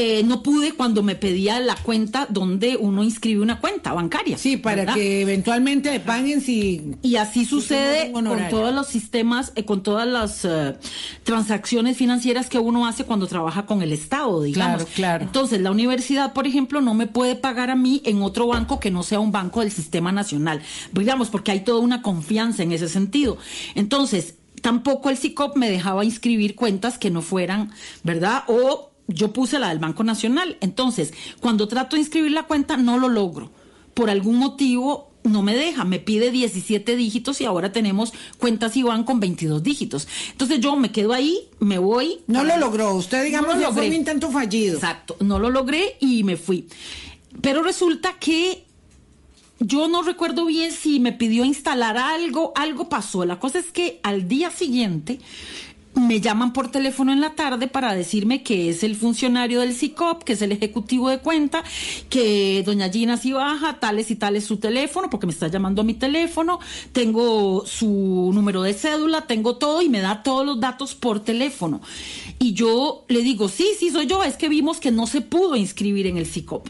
eh, 0.01 0.23
no 0.23 0.43
pude 0.43 0.71
cuando 0.71 1.03
me 1.03 1.15
pedía 1.15 1.59
la 1.59 1.75
cuenta 1.75 2.25
donde 2.29 2.77
uno 2.77 3.03
inscribe 3.03 3.41
una 3.41 3.59
cuenta 3.59 3.91
bancaria. 3.91 4.37
Sí, 4.37 4.55
para 4.55 4.93
que 4.93 5.21
eventualmente 5.21 5.91
le 5.91 5.99
paguen 5.99 6.39
si... 6.39 6.95
Y 7.01 7.17
así 7.17 7.43
sucede 7.43 8.13
con 8.13 8.25
todos 8.49 8.73
los 8.73 8.87
sistemas, 8.87 9.51
eh, 9.55 9.65
con 9.65 9.83
todas 9.83 10.07
las 10.07 10.45
eh, 10.45 10.77
transacciones 11.23 11.97
financieras 11.97 12.47
que 12.47 12.59
uno 12.59 12.87
hace 12.87 13.03
cuando 13.03 13.27
trabaja 13.27 13.65
con 13.65 13.81
el 13.81 13.91
Estado, 13.91 14.41
digamos. 14.41 14.83
Claro, 14.83 14.91
claro. 14.95 15.23
Entonces, 15.25 15.59
la 15.59 15.71
universidad, 15.71 16.31
por 16.31 16.47
ejemplo, 16.47 16.79
no 16.79 16.93
me 16.93 17.07
puede 17.07 17.35
pagar 17.35 17.69
a 17.69 17.75
mí 17.75 18.01
en 18.05 18.21
otro 18.21 18.47
banco 18.47 18.79
que 18.79 18.91
no 18.91 19.03
sea 19.03 19.19
un 19.19 19.33
banco 19.33 19.59
del 19.59 19.71
sistema 19.71 20.13
nacional. 20.13 20.61
Digamos, 20.93 21.29
porque 21.29 21.51
hay 21.51 21.59
toda 21.59 21.79
una 21.79 22.01
confianza 22.01 22.63
en 22.63 22.71
ese 22.71 22.87
sentido. 22.87 23.37
Entonces, 23.75 24.35
tampoco 24.61 25.09
el 25.09 25.17
SICOP 25.17 25.57
me 25.57 25.69
dejaba 25.69 26.05
inscribir 26.05 26.55
cuentas 26.55 26.97
que 26.97 27.09
no 27.09 27.21
fueran, 27.21 27.71
¿verdad? 28.03 28.43
O 28.47 28.88
yo 29.09 29.33
puse 29.33 29.59
la 29.59 29.69
del 29.69 29.79
Banco 29.79 30.03
Nacional. 30.03 30.57
Entonces, 30.61 31.13
cuando 31.39 31.67
trato 31.67 31.95
de 31.95 32.01
inscribir 32.01 32.31
la 32.31 32.43
cuenta, 32.43 32.77
no 32.77 32.97
lo 32.97 33.09
logro. 33.09 33.51
Por 33.93 34.09
algún 34.09 34.37
motivo 34.37 35.09
no 35.23 35.41
me 35.41 35.55
deja, 35.55 35.83
me 35.83 35.99
pide 35.99 36.31
17 36.31 36.95
dígitos 36.95 37.41
y 37.41 37.45
ahora 37.45 37.71
tenemos 37.71 38.13
cuentas 38.37 38.77
Iván 38.77 39.03
con 39.03 39.19
22 39.19 39.61
dígitos. 39.61 40.07
Entonces 40.31 40.59
yo 40.59 40.75
me 40.75 40.91
quedo 40.91 41.13
ahí, 41.13 41.49
me 41.59 41.77
voy. 41.77 42.19
No 42.27 42.43
lo 42.43 42.57
logró, 42.57 42.93
usted 42.95 43.25
digamos 43.25 43.57
no 43.57 43.73
fue 43.73 43.87
un 43.87 43.93
intento 43.93 44.31
fallido. 44.31 44.75
Exacto, 44.75 45.17
no 45.19 45.39
lo 45.39 45.49
logré 45.49 45.97
y 45.99 46.23
me 46.23 46.37
fui. 46.37 46.67
Pero 47.41 47.63
resulta 47.63 48.13
que 48.19 48.65
yo 49.59 49.89
no 49.89 50.03
recuerdo 50.03 50.45
bien 50.45 50.71
si 50.71 50.99
me 50.99 51.11
pidió 51.11 51.43
instalar 51.43 51.97
algo, 51.97 52.53
algo 52.55 52.87
pasó. 52.87 53.25
La 53.25 53.39
cosa 53.39 53.59
es 53.59 53.71
que 53.71 53.99
al 54.03 54.27
día 54.27 54.51
siguiente 54.51 55.19
me 55.99 56.21
llaman 56.21 56.53
por 56.53 56.71
teléfono 56.71 57.11
en 57.11 57.21
la 57.21 57.35
tarde 57.35 57.67
para 57.67 57.93
decirme 57.93 58.43
que 58.43 58.69
es 58.69 58.83
el 58.83 58.95
funcionario 58.95 59.61
del 59.61 59.73
SICOP, 59.73 60.23
que 60.23 60.33
es 60.33 60.41
el 60.41 60.51
ejecutivo 60.51 61.09
de 61.09 61.19
cuenta, 61.19 61.63
que 62.09 62.63
doña 62.65 62.89
Gina 62.89 63.17
si 63.17 63.33
baja, 63.33 63.79
tales 63.79 64.11
y 64.11 64.15
tales 64.15 64.45
su 64.45 64.57
teléfono, 64.57 65.09
porque 65.09 65.27
me 65.27 65.33
está 65.33 65.47
llamando 65.47 65.81
a 65.81 65.85
mi 65.85 65.93
teléfono, 65.93 66.59
tengo 66.91 67.65
su 67.65 68.31
número 68.33 68.61
de 68.61 68.73
cédula, 68.73 69.27
tengo 69.27 69.57
todo 69.57 69.81
y 69.81 69.89
me 69.89 69.99
da 69.99 70.23
todos 70.23 70.45
los 70.45 70.59
datos 70.59 70.95
por 70.95 71.19
teléfono. 71.19 71.81
Y 72.39 72.53
yo 72.53 73.05
le 73.07 73.21
digo, 73.21 73.49
sí, 73.49 73.67
sí, 73.77 73.89
soy 73.89 74.07
yo, 74.07 74.23
es 74.23 74.37
que 74.37 74.49
vimos 74.49 74.79
que 74.79 74.91
no 74.91 75.07
se 75.07 75.21
pudo 75.21 75.55
inscribir 75.55 76.07
en 76.07 76.17
el 76.17 76.25
SICOP. 76.25 76.67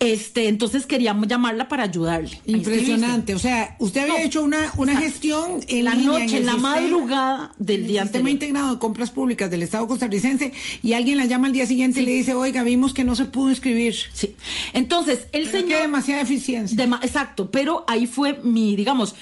Este, 0.00 0.48
entonces 0.48 0.86
queríamos 0.86 1.28
llamarla 1.28 1.68
para 1.68 1.84
ayudarle. 1.84 2.38
Impresionante. 2.46 3.34
O 3.34 3.38
sea, 3.38 3.76
usted 3.78 4.02
había 4.02 4.14
No. 4.18 4.24
hecho 4.24 4.42
una, 4.42 4.70
una 4.76 4.92
Exacto. 4.92 5.10
gestión 5.10 5.60
en 5.68 5.84
la 5.84 5.94
línea, 5.94 6.06
noche, 6.18 6.24
el 6.24 6.34
en 6.42 6.46
la 6.46 6.52
sistema- 6.52 6.74
madrugada 6.80 7.52
del 7.58 7.76
en 7.76 7.82
el 7.82 7.88
día 7.88 8.02
sistema 8.02 8.18
anterior. 8.28 8.30
integrado 8.48 8.74
de 8.74 8.78
compras 8.80 9.10
públicas 9.10 9.50
del 9.50 9.62
Estado 9.62 9.86
costarricense 9.86 10.52
y 10.82 10.92
alguien 10.92 11.16
la 11.16 11.24
llama 11.26 11.46
al 11.46 11.52
día 11.52 11.66
siguiente 11.66 12.02
y 12.02 12.04
le 12.04 12.12
dice, 12.12 12.34
oiga, 12.34 12.62
vimos 12.64 12.92
que 12.92 13.04
no 13.04 13.14
se 13.14 13.24
pudo 13.26 13.50
inscribir. 13.50 13.94
Sí. 14.12 14.34
Entonces, 14.72 15.20
el 15.32 15.44
Pero 15.44 15.52
que 15.52 15.60
señor. 15.62 15.80
demasiada 15.82 16.20
eficiencia. 16.22 16.76
Dema- 16.76 17.00
exacto, 17.02 17.50
pero 17.50 17.84
ahí 17.88 18.06
fue 18.06 18.40
mi, 18.42 18.76
digamos, 18.76 19.14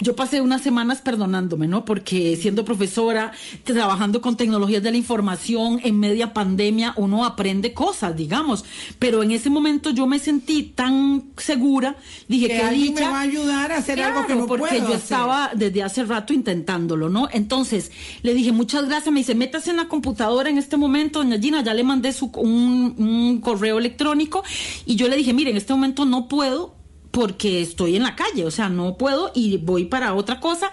yo 0.00 0.14
pasé 0.14 0.40
unas 0.40 0.62
semanas 0.62 1.00
perdonándome, 1.00 1.66
¿no? 1.66 1.84
Porque 1.84 2.36
siendo 2.36 2.64
profesora, 2.64 3.32
trabajando 3.64 4.20
con 4.20 4.36
tecnologías 4.36 4.82
de 4.82 4.90
la 4.90 4.96
información 4.96 5.80
en 5.82 5.98
media 5.98 6.32
pandemia, 6.32 6.94
uno 6.96 7.24
aprende 7.24 7.74
cosas, 7.74 8.16
digamos. 8.16 8.64
Pero 8.98 9.22
en 9.22 9.32
ese 9.32 9.50
momento 9.50 9.90
yo 9.90 10.06
me 10.06 10.18
sentí 10.18 10.62
tan 10.62 11.24
segura, 11.36 11.96
dije 12.28 12.48
que 12.48 12.54
que 12.54 12.62
alguien 12.62 12.94
dicha. 12.94 13.06
me 13.06 13.10
va 13.12 13.18
a 13.18 13.22
ayudar 13.22 13.72
a 13.72 13.76
hacer 13.78 14.00
algo 14.00 14.26
que 14.26 14.34
no 14.34 14.46
porque 14.46 14.68
puedo 14.68 14.76
yo 14.76 14.84
hacer. 14.88 14.98
estaba 14.98 15.50
desde 15.54 15.82
hace 15.82 16.04
rato 16.04 16.32
intentándolo, 16.32 17.08
¿no? 17.08 17.28
Entonces 17.32 17.90
le 18.22 18.34
dije, 18.34 18.52
muchas 18.52 18.86
gracias. 18.86 19.12
Me 19.12 19.20
dice, 19.20 19.34
métase 19.34 19.70
en 19.70 19.76
la 19.76 19.88
computadora 19.88 20.48
en 20.50 20.58
este 20.58 20.76
momento, 20.76 21.20
doña 21.20 21.38
Gina. 21.38 21.62
Ya 21.62 21.74
le 21.74 21.84
mandé 21.84 22.12
su, 22.12 22.26
un, 22.36 22.94
un 22.98 23.40
correo 23.40 23.78
electrónico. 23.78 24.42
Y 24.86 24.96
yo 24.96 25.08
le 25.08 25.16
dije, 25.16 25.32
mire, 25.32 25.50
en 25.50 25.56
este 25.56 25.72
momento 25.72 26.04
no 26.04 26.28
puedo 26.28 26.77
porque 27.10 27.62
estoy 27.62 27.96
en 27.96 28.02
la 28.02 28.16
calle, 28.16 28.44
o 28.44 28.50
sea, 28.50 28.68
no 28.68 28.96
puedo 28.96 29.30
y 29.34 29.56
voy 29.58 29.86
para 29.86 30.14
otra 30.14 30.40
cosa. 30.40 30.70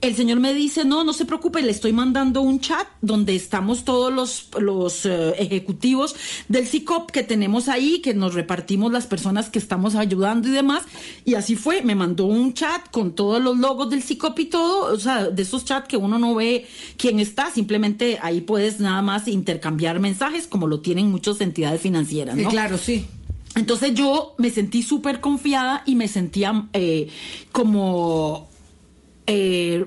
El 0.00 0.16
señor 0.16 0.40
me 0.40 0.52
dice, 0.52 0.84
no, 0.84 1.04
no 1.04 1.12
se 1.12 1.24
preocupe, 1.26 1.62
le 1.62 1.70
estoy 1.70 1.92
mandando 1.92 2.40
un 2.40 2.58
chat 2.58 2.88
donde 3.02 3.36
estamos 3.36 3.84
todos 3.84 4.12
los, 4.12 4.48
los 4.60 5.06
eh, 5.06 5.34
ejecutivos 5.38 6.16
del 6.48 6.66
CICOP 6.66 7.12
que 7.12 7.22
tenemos 7.22 7.68
ahí, 7.68 8.00
que 8.00 8.12
nos 8.12 8.34
repartimos 8.34 8.90
las 8.90 9.06
personas 9.06 9.48
que 9.48 9.60
estamos 9.60 9.94
ayudando 9.94 10.48
y 10.48 10.50
demás. 10.50 10.82
Y 11.24 11.36
así 11.36 11.54
fue, 11.54 11.82
me 11.82 11.94
mandó 11.94 12.24
un 12.24 12.52
chat 12.52 12.90
con 12.90 13.14
todos 13.14 13.40
los 13.40 13.56
logos 13.58 13.90
del 13.90 14.02
CICOP 14.02 14.40
y 14.40 14.46
todo, 14.46 14.92
o 14.92 14.98
sea, 14.98 15.30
de 15.30 15.40
esos 15.42 15.64
chats 15.64 15.86
que 15.86 15.96
uno 15.96 16.18
no 16.18 16.34
ve 16.34 16.66
quién 16.96 17.20
está, 17.20 17.52
simplemente 17.52 18.18
ahí 18.22 18.40
puedes 18.40 18.80
nada 18.80 19.02
más 19.02 19.28
intercambiar 19.28 20.00
mensajes 20.00 20.48
como 20.48 20.66
lo 20.66 20.80
tienen 20.80 21.12
muchas 21.12 21.40
entidades 21.40 21.80
financieras, 21.80 22.34
Sí, 22.34 22.42
¿no? 22.42 22.50
claro, 22.50 22.76
sí. 22.76 23.06
Entonces 23.54 23.94
yo 23.94 24.34
me 24.38 24.50
sentí 24.50 24.82
súper 24.82 25.20
confiada 25.20 25.82
y 25.84 25.94
me 25.94 26.08
sentía 26.08 26.68
eh, 26.72 27.08
como, 27.52 28.48
eh, 29.26 29.86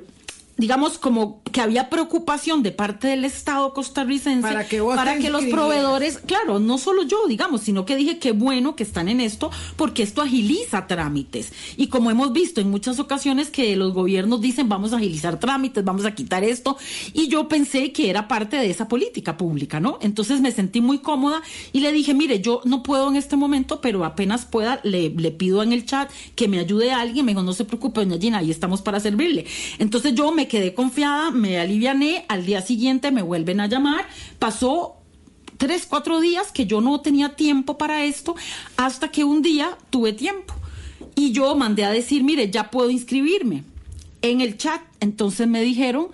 digamos, 0.57 0.97
como 0.97 1.41
que 1.55 1.61
había 1.61 1.89
preocupación 1.89 2.63
de 2.63 2.73
parte 2.73 3.07
del 3.07 3.23
Estado 3.23 3.73
costarricense 3.73 4.41
Para 4.41 4.67
que 4.67 4.81
para 4.81 5.17
que 5.19 5.29
los 5.29 5.45
proveedores, 5.45 6.17
claro, 6.17 6.59
no 6.59 6.77
solo 6.77 7.03
yo, 7.03 7.27
digamos, 7.29 7.61
sino 7.61 7.85
que 7.85 7.95
dije 7.95 8.19
qué 8.19 8.33
bueno 8.33 8.75
que 8.75 8.83
están 8.83 9.07
en 9.07 9.21
esto 9.21 9.49
porque 9.77 10.03
esto 10.03 10.21
agiliza 10.21 10.85
trámites. 10.85 11.53
Y 11.77 11.87
como 11.87 12.11
hemos 12.11 12.33
visto 12.33 12.59
en 12.59 12.69
muchas 12.69 12.99
ocasiones 12.99 13.51
que 13.51 13.73
los 13.77 13.93
gobiernos 13.93 14.41
dicen 14.41 14.67
vamos 14.67 14.91
a 14.91 14.97
agilizar 14.97 15.39
trámites, 15.39 15.85
vamos 15.85 16.03
a 16.03 16.13
quitar 16.13 16.43
esto, 16.43 16.75
y 17.13 17.29
yo 17.29 17.47
pensé 17.47 17.93
que 17.93 18.09
era 18.09 18.27
parte 18.27 18.57
de 18.57 18.69
esa 18.69 18.89
política 18.89 19.37
pública, 19.37 19.79
¿no? 19.79 19.97
Entonces 20.01 20.41
me 20.41 20.51
sentí 20.51 20.81
muy 20.81 20.97
cómoda 20.97 21.41
y 21.71 21.79
le 21.79 21.93
dije, 21.93 22.13
mire, 22.13 22.41
yo 22.41 22.59
no 22.65 22.83
puedo 22.83 23.07
en 23.07 23.15
este 23.15 23.37
momento, 23.37 23.79
pero 23.79 24.03
apenas 24.03 24.43
pueda, 24.43 24.81
le, 24.83 25.09
le 25.09 25.31
pido 25.31 25.63
en 25.63 25.71
el 25.71 25.85
chat 25.85 26.11
que 26.35 26.49
me 26.49 26.59
ayude 26.59 26.91
a 26.91 26.99
alguien. 26.99 27.25
Me 27.25 27.31
dijo, 27.31 27.43
no 27.43 27.53
se 27.53 27.63
preocupe, 27.63 28.01
doña 28.01 28.19
Gina, 28.19 28.39
ahí 28.39 28.51
estamos 28.51 28.81
para 28.81 28.99
servirle. 28.99 29.45
Entonces 29.79 30.13
yo 30.15 30.33
me 30.33 30.49
quedé 30.49 30.73
confiada, 30.73 31.31
me 31.31 31.44
aliviané, 31.59 32.25
al 32.27 32.45
día 32.45 32.61
siguiente 32.61 33.11
me 33.11 33.21
vuelven 33.21 33.59
a 33.59 33.67
llamar, 33.67 34.05
pasó 34.39 34.95
tres, 35.57 35.85
cuatro 35.87 36.19
días 36.19 36.51
que 36.51 36.65
yo 36.65 36.81
no 36.81 37.01
tenía 37.01 37.35
tiempo 37.35 37.77
para 37.77 38.05
esto, 38.05 38.35
hasta 38.77 39.09
que 39.09 39.23
un 39.23 39.41
día 39.41 39.77
tuve 39.89 40.13
tiempo. 40.13 40.53
Y 41.15 41.31
yo 41.31 41.55
mandé 41.55 41.85
a 41.85 41.91
decir, 41.91 42.23
mire, 42.23 42.49
ya 42.49 42.71
puedo 42.71 42.89
inscribirme 42.89 43.63
en 44.21 44.41
el 44.41 44.57
chat. 44.57 44.81
Entonces 44.99 45.47
me 45.47 45.61
dijeron 45.61 46.07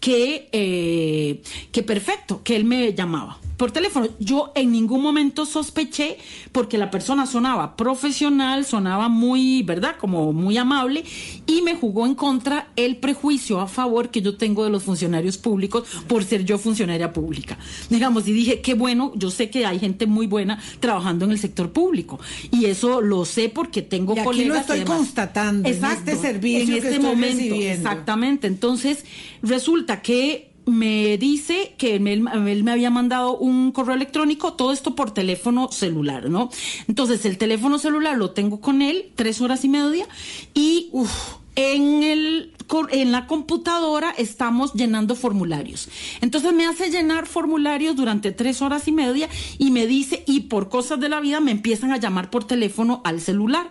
que, 0.00 0.48
eh, 0.52 1.42
que 1.72 1.82
perfecto, 1.82 2.42
que 2.42 2.56
él 2.56 2.64
me 2.64 2.94
llamaba 2.94 3.38
por 3.56 3.72
teléfono. 3.72 4.06
Yo 4.20 4.52
en 4.54 4.70
ningún 4.70 5.02
momento 5.02 5.44
sospeché 5.44 6.16
porque 6.52 6.78
la 6.78 6.92
persona 6.92 7.26
sonaba 7.26 7.74
profesional, 7.74 8.64
sonaba 8.64 9.08
muy, 9.08 9.64
¿verdad? 9.64 9.96
Como 9.98 10.32
muy 10.32 10.56
amable 10.56 11.02
y 11.44 11.62
me 11.62 11.74
jugó 11.74 12.06
en 12.06 12.14
contra 12.14 12.68
el 12.76 12.98
prejuicio 12.98 13.60
a 13.60 13.66
favor 13.66 14.10
que 14.10 14.22
yo 14.22 14.36
tengo 14.36 14.62
de 14.62 14.70
los 14.70 14.84
funcionarios 14.84 15.38
públicos 15.38 15.88
por 16.06 16.22
ser 16.22 16.44
yo 16.44 16.56
funcionaria 16.56 17.12
pública. 17.12 17.58
Digamos, 17.90 18.28
y 18.28 18.32
dije, 18.32 18.60
qué 18.60 18.74
bueno, 18.74 19.10
yo 19.16 19.28
sé 19.32 19.50
que 19.50 19.66
hay 19.66 19.80
gente 19.80 20.06
muy 20.06 20.28
buena 20.28 20.62
trabajando 20.78 21.24
en 21.24 21.32
el 21.32 21.38
sector 21.40 21.72
público 21.72 22.20
y 22.52 22.66
eso 22.66 23.00
lo 23.00 23.24
sé 23.24 23.48
porque 23.48 23.82
tengo 23.82 24.14
Y 24.14 24.20
aquí 24.20 24.24
colegas. 24.24 24.48
lo 24.54 24.60
estoy 24.60 24.80
constatando 24.82 25.68
en 25.68 25.74
Exacto, 25.74 26.12
este 26.12 26.22
servicio 26.28 26.60
en 26.60 26.66
que 26.68 26.76
este 26.76 26.94
estoy 26.94 27.04
momento, 27.04 27.38
recibiendo. 27.38 27.88
Exactamente. 27.90 28.46
Entonces, 28.46 29.04
resulta 29.42 29.87
que 29.96 30.48
me 30.68 31.16
dice 31.16 31.74
que 31.78 31.96
él, 31.96 32.06
él 32.06 32.64
me 32.64 32.70
había 32.70 32.90
mandado 32.90 33.36
un 33.36 33.72
correo 33.72 33.94
electrónico, 33.94 34.52
todo 34.52 34.72
esto 34.72 34.94
por 34.94 35.12
teléfono 35.12 35.72
celular, 35.72 36.28
¿no? 36.28 36.50
Entonces, 36.86 37.24
el 37.24 37.38
teléfono 37.38 37.78
celular 37.78 38.16
lo 38.16 38.32
tengo 38.32 38.60
con 38.60 38.82
él 38.82 39.10
tres 39.14 39.40
horas 39.40 39.64
y 39.64 39.68
media 39.68 40.06
y 40.54 40.90
uf, 40.92 41.37
en 41.58 42.04
el 42.04 42.52
en 42.90 43.12
la 43.12 43.26
computadora 43.26 44.10
estamos 44.16 44.74
llenando 44.74 45.14
formularios. 45.14 45.88
Entonces 46.20 46.52
me 46.52 46.66
hace 46.66 46.90
llenar 46.90 47.26
formularios 47.26 47.96
durante 47.96 48.30
tres 48.30 48.60
horas 48.60 48.86
y 48.88 48.92
media 48.92 49.28
y 49.56 49.70
me 49.70 49.86
dice, 49.86 50.22
y 50.26 50.40
por 50.40 50.68
cosas 50.68 51.00
de 51.00 51.08
la 51.08 51.18
vida 51.20 51.40
me 51.40 51.50
empiezan 51.50 51.92
a 51.92 51.96
llamar 51.96 52.28
por 52.28 52.44
teléfono 52.44 53.00
al 53.04 53.22
celular. 53.22 53.70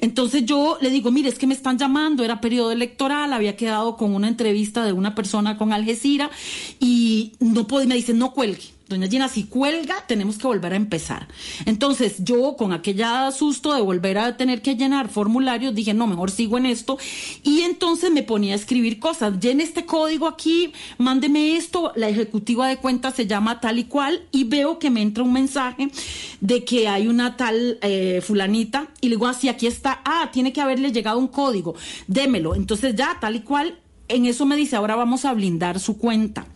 Entonces 0.00 0.46
yo 0.46 0.78
le 0.80 0.88
digo, 0.88 1.10
mire, 1.10 1.28
es 1.28 1.38
que 1.38 1.46
me 1.46 1.52
están 1.52 1.76
llamando, 1.76 2.24
era 2.24 2.40
periodo 2.40 2.72
electoral, 2.72 3.34
había 3.34 3.54
quedado 3.54 3.98
con 3.98 4.14
una 4.14 4.28
entrevista 4.28 4.82
de 4.84 4.94
una 4.94 5.14
persona 5.14 5.58
con 5.58 5.74
Algeciras 5.74 6.30
y 6.80 7.34
no 7.40 7.66
puedo, 7.66 7.84
y 7.84 7.86
me 7.86 7.96
dice, 7.96 8.14
no 8.14 8.32
cuelgue. 8.32 8.77
Doña 8.88 9.06
Gina, 9.06 9.28
si 9.28 9.44
cuelga, 9.44 10.06
tenemos 10.06 10.38
que 10.38 10.46
volver 10.46 10.72
a 10.72 10.76
empezar. 10.76 11.28
Entonces, 11.66 12.24
yo 12.24 12.56
con 12.56 12.72
aquella 12.72 13.30
susto 13.32 13.74
de 13.74 13.82
volver 13.82 14.16
a 14.16 14.38
tener 14.38 14.62
que 14.62 14.76
llenar 14.76 15.10
formularios, 15.10 15.74
dije, 15.74 15.92
no, 15.92 16.06
mejor 16.06 16.30
sigo 16.30 16.56
en 16.56 16.64
esto. 16.64 16.96
Y 17.42 17.60
entonces 17.60 18.10
me 18.10 18.22
ponía 18.22 18.54
a 18.54 18.56
escribir 18.56 18.98
cosas. 18.98 19.38
Llene 19.40 19.64
este 19.64 19.84
código 19.84 20.26
aquí, 20.26 20.72
mándeme 20.96 21.56
esto. 21.56 21.92
La 21.96 22.08
ejecutiva 22.08 22.66
de 22.66 22.78
cuentas 22.78 23.14
se 23.14 23.26
llama 23.26 23.60
tal 23.60 23.78
y 23.78 23.84
cual. 23.84 24.22
Y 24.32 24.44
veo 24.44 24.78
que 24.78 24.88
me 24.88 25.02
entra 25.02 25.22
un 25.22 25.34
mensaje 25.34 25.90
de 26.40 26.64
que 26.64 26.88
hay 26.88 27.08
una 27.08 27.36
tal 27.36 27.78
eh, 27.82 28.22
fulanita. 28.24 28.88
Y 29.02 29.10
le 29.10 29.16
digo, 29.16 29.26
así, 29.26 29.50
aquí 29.50 29.66
está. 29.66 30.00
Ah, 30.06 30.30
tiene 30.32 30.54
que 30.54 30.62
haberle 30.62 30.92
llegado 30.92 31.18
un 31.18 31.28
código. 31.28 31.74
Démelo. 32.06 32.54
Entonces, 32.54 32.94
ya, 32.94 33.18
tal 33.20 33.36
y 33.36 33.40
cual. 33.40 33.78
En 34.08 34.24
eso 34.24 34.46
me 34.46 34.56
dice, 34.56 34.76
ahora 34.76 34.96
vamos 34.96 35.26
a 35.26 35.34
blindar 35.34 35.78
su 35.78 35.98
cuenta 35.98 36.46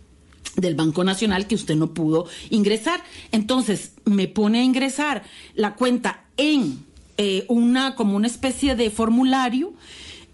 del 0.56 0.74
Banco 0.74 1.04
Nacional 1.04 1.46
que 1.46 1.54
usted 1.54 1.76
no 1.76 1.94
pudo 1.94 2.26
ingresar. 2.50 3.02
Entonces 3.30 3.92
me 4.04 4.28
pone 4.28 4.60
a 4.60 4.64
ingresar 4.64 5.22
la 5.54 5.74
cuenta 5.74 6.24
en 6.36 6.84
eh, 7.18 7.44
una 7.48 7.94
como 7.94 8.16
una 8.16 8.26
especie 8.26 8.74
de 8.74 8.90
formulario 8.90 9.72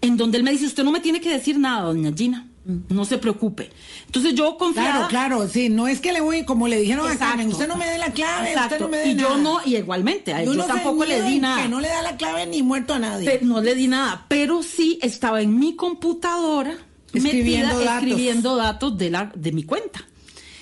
en 0.01 0.17
donde 0.17 0.37
él 0.37 0.43
me 0.43 0.51
dice 0.51 0.65
usted 0.65 0.83
no 0.83 0.91
me 0.91 0.99
tiene 1.01 1.19
que 1.19 1.29
decir 1.29 1.59
nada, 1.59 1.83
doña 1.83 2.11
Gina. 2.15 2.45
No 2.89 3.03
se 3.03 3.17
preocupe. 3.17 3.71
Entonces 4.05 4.35
yo 4.35 4.55
confiaba. 4.57 5.07
Claro, 5.07 5.07
claro, 5.07 5.47
sí, 5.47 5.69
no 5.69 5.87
es 5.87 6.01
que 6.01 6.13
le 6.13 6.21
voy, 6.21 6.45
como 6.45 6.67
le 6.67 6.79
dijeron 6.79 7.07
a 7.07 7.13
Exacto. 7.13 7.37
Carmen, 7.37 7.47
usted 7.47 7.67
no 7.67 7.75
me 7.77 7.87
dé 7.87 7.97
la 7.97 8.11
clave, 8.11 8.49
Exacto. 8.49 8.75
usted 8.75 8.85
no 8.85 8.89
me 8.89 8.97
dé 8.97 9.09
y 9.09 9.15
nada. 9.15 9.29
yo 9.29 9.37
no, 9.37 9.59
y 9.65 9.75
igualmente, 9.77 10.33
a 10.33 10.43
él 10.43 10.53
yo 10.53 10.65
tampoco 10.65 11.03
le 11.03 11.23
di 11.23 11.39
nada. 11.39 11.63
Que 11.63 11.69
no 11.69 11.79
le 11.79 11.87
da 11.87 12.03
la 12.03 12.15
clave 12.15 12.45
ni 12.45 12.61
muerto 12.61 12.93
a 12.93 12.99
nadie. 12.99 13.25
Pero 13.25 13.45
no 13.45 13.61
le 13.61 13.73
di 13.73 13.87
nada, 13.87 14.25
pero 14.27 14.61
sí 14.61 14.99
estaba 15.01 15.41
en 15.41 15.57
mi 15.57 15.75
computadora 15.75 16.77
Escribiendo 17.13 17.67
metida, 17.75 17.85
datos. 17.85 18.07
escribiendo 18.07 18.55
datos 18.55 18.97
de 18.97 19.09
la 19.09 19.31
de 19.35 19.51
mi 19.51 19.63
cuenta. 19.63 20.05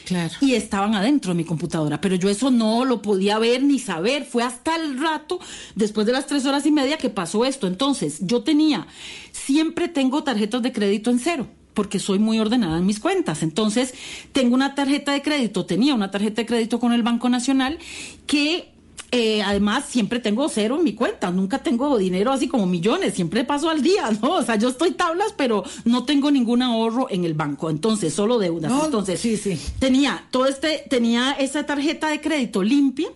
claro. 0.06 0.34
y 0.40 0.54
estaban 0.54 0.96
adentro 0.96 1.34
de 1.34 1.38
mi 1.38 1.44
computadora, 1.44 2.00
pero 2.00 2.16
yo 2.16 2.30
eso 2.30 2.50
no 2.50 2.86
lo 2.86 3.02
podía 3.02 3.40
ver 3.40 3.64
ni 3.64 3.78
saber, 3.80 4.26
fue 4.26 4.44
hasta 4.44 4.76
el 4.76 5.00
rato, 5.00 5.40
después 5.76 6.08
de 6.08 6.14
las 6.14 6.28
tres 6.28 6.46
horas 6.46 6.66
y 6.66 6.72
media 6.72 6.98
que 6.98 7.10
pasó 7.10 7.44
esto. 7.44 7.68
Entonces, 7.68 8.20
yo 8.22 8.42
tenía, 8.44 8.88
siempre 9.32 9.90
tengo 9.90 10.24
tarjetas 10.24 10.62
de 10.62 10.72
crédito 10.72 11.10
en 11.12 11.20
cero 11.20 11.48
porque 11.74 12.00
soy 12.00 12.18
muy 12.18 12.40
ordenada 12.40 12.80
en 12.80 12.88
mis 12.88 13.00
cuentas. 13.00 13.44
Entonces, 13.44 13.94
tengo 14.32 14.56
una 14.56 14.74
tarjeta 14.74 15.12
de 15.12 15.22
crédito, 15.22 15.68
tenía 15.68 15.94
una 15.94 16.10
tarjeta 16.10 16.42
de 16.42 16.48
crédito 16.48 16.80
con 16.80 16.92
el 16.92 17.04
Banco 17.04 17.30
Nacional 17.30 17.78
que 18.26 18.74
eh, 19.12 19.42
además 19.42 19.86
siempre 19.88 20.20
tengo 20.20 20.50
cero 20.50 20.76
en 20.78 20.84
mi 20.84 20.94
cuenta, 20.94 21.32
nunca 21.32 21.60
tengo 21.60 21.98
dinero 21.98 22.32
así 22.32 22.48
como 22.48 22.66
millones, 22.66 23.14
siempre 23.14 23.46
paso 23.46 23.70
al 23.70 23.82
día, 23.82 24.10
¿no? 24.22 24.34
O 24.34 24.44
sea, 24.44 24.56
yo 24.56 24.70
estoy 24.70 24.92
tablas, 24.92 25.34
pero 25.38 25.64
no 25.86 26.04
tengo 26.04 26.30
ningún 26.30 26.62
ahorro 26.62 27.08
en 27.10 27.24
el 27.24 27.34
banco, 27.34 27.70
entonces 27.70 28.14
solo 28.14 28.38
deudas. 28.38 28.72
No, 28.72 28.86
entonces, 28.86 29.20
sí, 29.20 29.38
sí. 29.38 29.60
tenía 29.80 30.26
todo 30.32 30.46
este, 30.46 30.86
tenía 30.90 31.32
esa 31.32 31.66
tarjeta 31.66 32.10
de 32.10 32.20
crédito 32.20 32.64
limpia, 32.64 33.10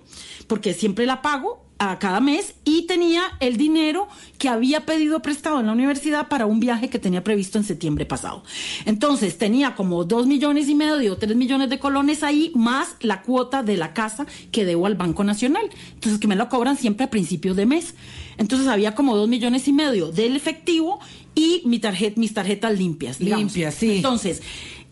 porque 0.47 0.73
siempre 0.73 1.06
la 1.06 1.21
pago 1.21 1.65
a 1.84 1.98
cada 1.98 2.20
mes 2.20 2.54
y 2.63 2.84
tenía 2.84 3.24
el 3.39 3.58
dinero 3.58 4.08
que 4.38 4.50
había 4.50 4.86
pedido 4.86 5.20
prestado 5.24 5.60
en 5.60 5.65
la 5.65 5.72
universidad 5.72 6.28
para 6.28 6.46
un 6.46 6.60
viaje 6.60 6.91
que 6.91 7.00
tenía 7.00 7.24
previsto 7.24 7.58
en 7.58 7.63
septiembre 7.63 8.06
pasado. 8.06 8.44
Entonces 8.86 9.39
tenía 9.39 9.74
como 9.74 10.04
dos 10.04 10.28
millones 10.28 10.70
y 10.70 10.76
medio, 10.76 11.17
tres 11.17 11.36
millones 11.36 11.72
de 11.72 11.80
colones 11.80 12.22
ahí, 12.22 12.52
más 12.54 12.98
la 13.00 13.24
cuota 13.24 13.63
de 13.63 13.78
la 13.78 13.96
casa 13.96 14.28
que 14.52 14.63
debo 14.63 14.86
al 14.86 14.94
Banco 14.94 15.24
Nacional. 15.24 15.63
Entonces 15.96 16.20
que 16.20 16.28
me 16.28 16.36
lo 16.36 16.50
cobran 16.50 16.78
siempre 16.78 17.08
a 17.08 17.10
principios 17.10 17.56
de 17.56 17.65
mes. 17.65 17.96
Entonces 18.38 18.67
había 18.67 18.94
como 18.94 19.17
dos 19.17 19.28
millones 19.28 19.67
y 19.67 19.74
medio 19.74 20.12
del 20.12 20.36
efectivo 20.36 21.00
y 21.34 21.63
mi 21.65 21.80
tarjeta, 21.80 22.20
mis 22.20 22.36
tarjetas 22.36 22.78
limpias. 22.78 23.20
Limpias, 23.20 23.74
sí. 23.74 23.96
Entonces 23.96 24.44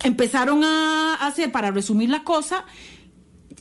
empezaron 0.03 0.63
a 0.63 1.19
hacer, 1.21 1.51
para 1.51 1.69
resumir 1.69 2.09
la 2.09 2.23
cosa, 2.23 2.65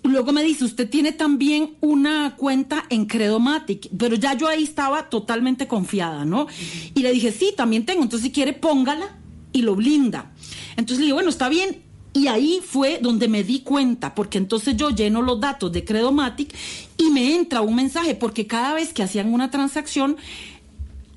Luego 0.03 0.33
me 0.33 0.43
dice, 0.45 0.65
usted 0.65 0.89
tiene 0.89 1.13
también 1.13 1.75
una 1.81 2.37
cuenta 2.37 2.85
en 2.89 3.07
Credomatic, 3.07 3.89
pero 3.97 4.15
ya 4.15 4.35
yo 4.35 4.49
ahí 4.49 4.63
estaba 4.63 5.11
totalmente 5.11 5.67
confiada, 5.67 6.25
¿no? 6.25 6.47
Y 6.95 7.03
le 7.03 7.13
dije, 7.13 7.33
sí, 7.33 7.53
también 7.57 7.85
tengo, 7.85 8.03
entonces 8.03 8.27
si 8.27 8.33
quiere 8.33 8.53
póngala 8.53 9.19
y 9.53 9.63
lo 9.63 9.75
blinda. 9.75 10.33
Entonces 10.77 10.99
le 10.99 11.05
dije, 11.05 11.15
bueno, 11.15 11.31
está 11.31 11.49
bien. 11.49 11.83
Y 12.15 12.27
ahí 12.29 12.61
fue 12.65 12.99
donde 13.03 13.29
me 13.29 13.45
di 13.45 13.61
cuenta, 13.61 14.15
porque 14.15 14.39
entonces 14.39 14.77
yo 14.77 14.91
lleno 14.91 15.23
los 15.23 15.41
datos 15.41 15.71
de 15.73 15.85
Credomatic 15.85 16.55
y 16.97 17.11
me 17.11 17.35
entra 17.35 17.61
un 17.61 17.75
mensaje, 17.75 18.15
porque 18.15 18.47
cada 18.47 18.75
vez 18.75 18.93
que 18.93 19.03
hacían 19.03 19.33
una 19.33 19.51
transacción, 19.51 20.17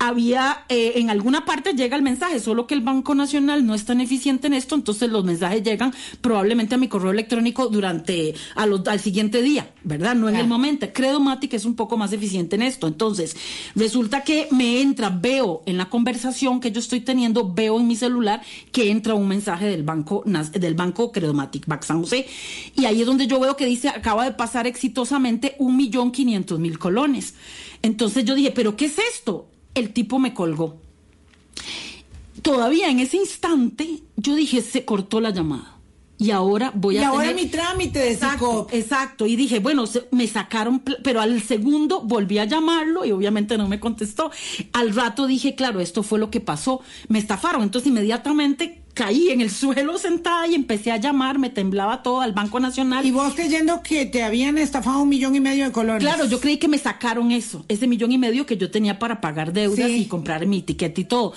había, 0.02 0.64
eh, 0.68 0.94
en 0.96 1.10
alguna 1.10 1.44
parte 1.44 1.74
llega 1.74 1.94
el 1.96 2.02
mensaje, 2.02 2.40
solo 2.40 2.66
que 2.66 2.74
el 2.74 2.80
Banco 2.80 3.14
Nacional 3.14 3.64
no 3.64 3.72
es 3.72 3.84
tan 3.84 4.00
eficiente 4.00 4.48
en 4.48 4.54
esto, 4.54 4.74
entonces 4.74 5.08
los 5.08 5.24
mensajes 5.24 5.62
llegan 5.62 5.94
probablemente 6.20 6.74
a 6.74 6.78
mi 6.78 6.88
correo 6.88 7.12
electrónico 7.12 7.68
durante, 7.68 8.34
a 8.56 8.66
los, 8.66 8.84
al 8.88 8.98
siguiente 8.98 9.42
día, 9.42 9.70
¿verdad? 9.84 10.16
No 10.16 10.28
en 10.28 10.34
el 10.34 10.48
momento. 10.48 10.88
Credomatic 10.92 11.54
es 11.54 11.64
un 11.64 11.76
poco 11.76 11.96
más 11.96 12.12
eficiente 12.12 12.56
en 12.56 12.62
esto. 12.62 12.88
Entonces, 12.88 13.36
resulta 13.76 14.24
que 14.24 14.48
me 14.50 14.80
entra, 14.80 15.08
veo 15.08 15.62
en 15.66 15.76
la 15.76 15.88
conversación 15.88 16.58
que 16.58 16.72
yo 16.72 16.80
estoy 16.80 16.98
teniendo, 17.02 17.52
veo 17.54 17.78
en 17.78 17.86
mi 17.86 17.94
celular 17.94 18.42
que 18.72 18.90
entra 18.90 19.14
un 19.14 19.28
mensaje 19.28 19.66
del 19.66 19.84
banco, 19.84 20.24
del 20.26 20.74
banco 20.74 21.12
Credomatic, 21.12 21.66
Back 21.66 21.84
San 21.84 22.00
José, 22.00 22.26
y 22.74 22.86
ahí 22.86 23.02
es 23.02 23.06
donde 23.06 23.28
yo 23.28 23.38
veo 23.38 23.56
que 23.56 23.66
dice, 23.66 23.88
acaba 23.88 24.24
de 24.24 24.32
pasar 24.32 24.66
exitosamente 24.66 25.54
un 25.60 25.76
millón 25.76 26.10
quinientos 26.10 26.58
mil 26.58 26.80
colones. 26.80 27.34
Entonces 27.82 28.24
yo 28.24 28.34
dije, 28.34 28.50
¿pero 28.50 28.76
qué 28.76 28.86
es 28.86 28.96
esto? 29.14 29.51
El 29.74 29.92
tipo 29.92 30.18
me 30.18 30.34
colgó. 30.34 30.80
Todavía 32.42 32.88
en 32.88 33.00
ese 33.00 33.16
instante 33.18 34.00
yo 34.16 34.34
dije, 34.34 34.62
se 34.62 34.84
cortó 34.84 35.20
la 35.20 35.30
llamada. 35.30 35.78
Y 36.18 36.30
ahora 36.30 36.70
voy 36.74 36.98
a... 36.98 37.00
Y 37.00 37.04
ahora 37.04 37.32
mi 37.32 37.46
trámite 37.46 37.98
de 37.98 38.12
exacto, 38.12 38.68
exacto. 38.70 39.26
Y 39.26 39.34
dije, 39.34 39.58
bueno, 39.58 39.84
me 40.12 40.28
sacaron, 40.28 40.78
pero 40.78 41.20
al 41.20 41.42
segundo 41.42 42.02
volví 42.02 42.38
a 42.38 42.44
llamarlo 42.44 43.04
y 43.04 43.10
obviamente 43.10 43.58
no 43.58 43.66
me 43.66 43.80
contestó. 43.80 44.30
Al 44.72 44.94
rato 44.94 45.26
dije, 45.26 45.56
claro, 45.56 45.80
esto 45.80 46.04
fue 46.04 46.20
lo 46.20 46.30
que 46.30 46.40
pasó. 46.40 46.80
Me 47.08 47.18
estafaron. 47.18 47.62
Entonces 47.62 47.88
inmediatamente 47.88 48.81
caí 48.94 49.30
en 49.30 49.40
el 49.40 49.50
suelo 49.50 49.96
sentada 49.98 50.46
y 50.46 50.54
empecé 50.54 50.92
a 50.92 50.96
llamar, 50.98 51.38
me 51.38 51.50
temblaba 51.50 52.02
todo 52.02 52.20
al 52.20 52.32
Banco 52.32 52.60
Nacional. 52.60 53.04
¿Y 53.06 53.10
vos 53.10 53.34
creyendo 53.34 53.82
que 53.82 54.06
te 54.06 54.22
habían 54.22 54.58
estafado 54.58 55.02
un 55.02 55.08
millón 55.08 55.34
y 55.34 55.40
medio 55.40 55.64
de 55.64 55.72
colones? 55.72 56.02
Claro, 56.02 56.26
yo 56.26 56.40
creí 56.40 56.58
que 56.58 56.68
me 56.68 56.78
sacaron 56.78 57.32
eso, 57.32 57.64
ese 57.68 57.86
millón 57.86 58.12
y 58.12 58.18
medio 58.18 58.46
que 58.46 58.56
yo 58.56 58.70
tenía 58.70 58.98
para 58.98 59.20
pagar 59.20 59.52
deudas 59.52 59.90
y 59.90 60.06
comprar 60.06 60.46
mi 60.46 60.62
ticket 60.62 60.98
y 60.98 61.04
todo. 61.04 61.32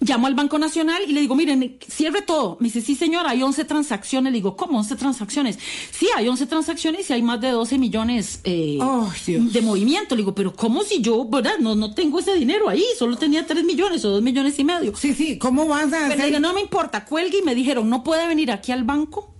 Llamo 0.00 0.26
al 0.26 0.34
Banco 0.34 0.58
Nacional 0.58 1.02
y 1.08 1.12
le 1.12 1.22
digo, 1.22 1.34
miren, 1.34 1.78
cierre 1.88 2.20
todo. 2.20 2.58
Me 2.60 2.66
dice, 2.66 2.82
sí, 2.82 2.94
señora, 2.94 3.30
hay 3.30 3.42
11 3.42 3.64
transacciones. 3.64 4.30
Le 4.30 4.38
digo, 4.38 4.56
¿cómo 4.56 4.78
11 4.78 4.94
transacciones? 4.96 5.58
Sí, 5.90 6.08
hay 6.14 6.28
11 6.28 6.46
transacciones 6.46 7.08
y 7.08 7.12
hay 7.14 7.22
más 7.22 7.40
de 7.40 7.50
12 7.50 7.78
millones 7.78 8.40
eh, 8.44 8.78
de 9.26 9.62
movimiento. 9.62 10.14
Le 10.14 10.20
digo, 10.20 10.34
pero 10.34 10.54
¿cómo 10.54 10.82
si 10.82 11.00
yo, 11.00 11.24
verdad? 11.24 11.58
No, 11.60 11.74
no 11.74 11.94
tengo 11.94 12.18
ese 12.18 12.34
dinero 12.34 12.68
ahí, 12.68 12.84
solo 12.98 13.16
tenía 13.16 13.46
3 13.46 13.64
millones 13.64 14.04
o 14.04 14.10
2 14.10 14.22
millones 14.22 14.58
y 14.58 14.64
medio. 14.64 14.94
Sí, 14.96 15.14
sí, 15.14 15.38
¿cómo 15.38 15.66
vas 15.66 15.92
a 15.92 16.06
hacer? 16.06 16.18
Le 16.18 16.26
digo, 16.26 16.40
no 16.40 16.52
me 16.52 16.60
importa, 16.60 17.04
cuelgue 17.04 17.38
y 17.38 17.42
me 17.42 17.54
dijeron, 17.54 17.88
no 17.88 18.04
puede 18.04 18.26
venir 18.26 18.50
aquí 18.50 18.72
al 18.72 18.84
banco 18.84 19.32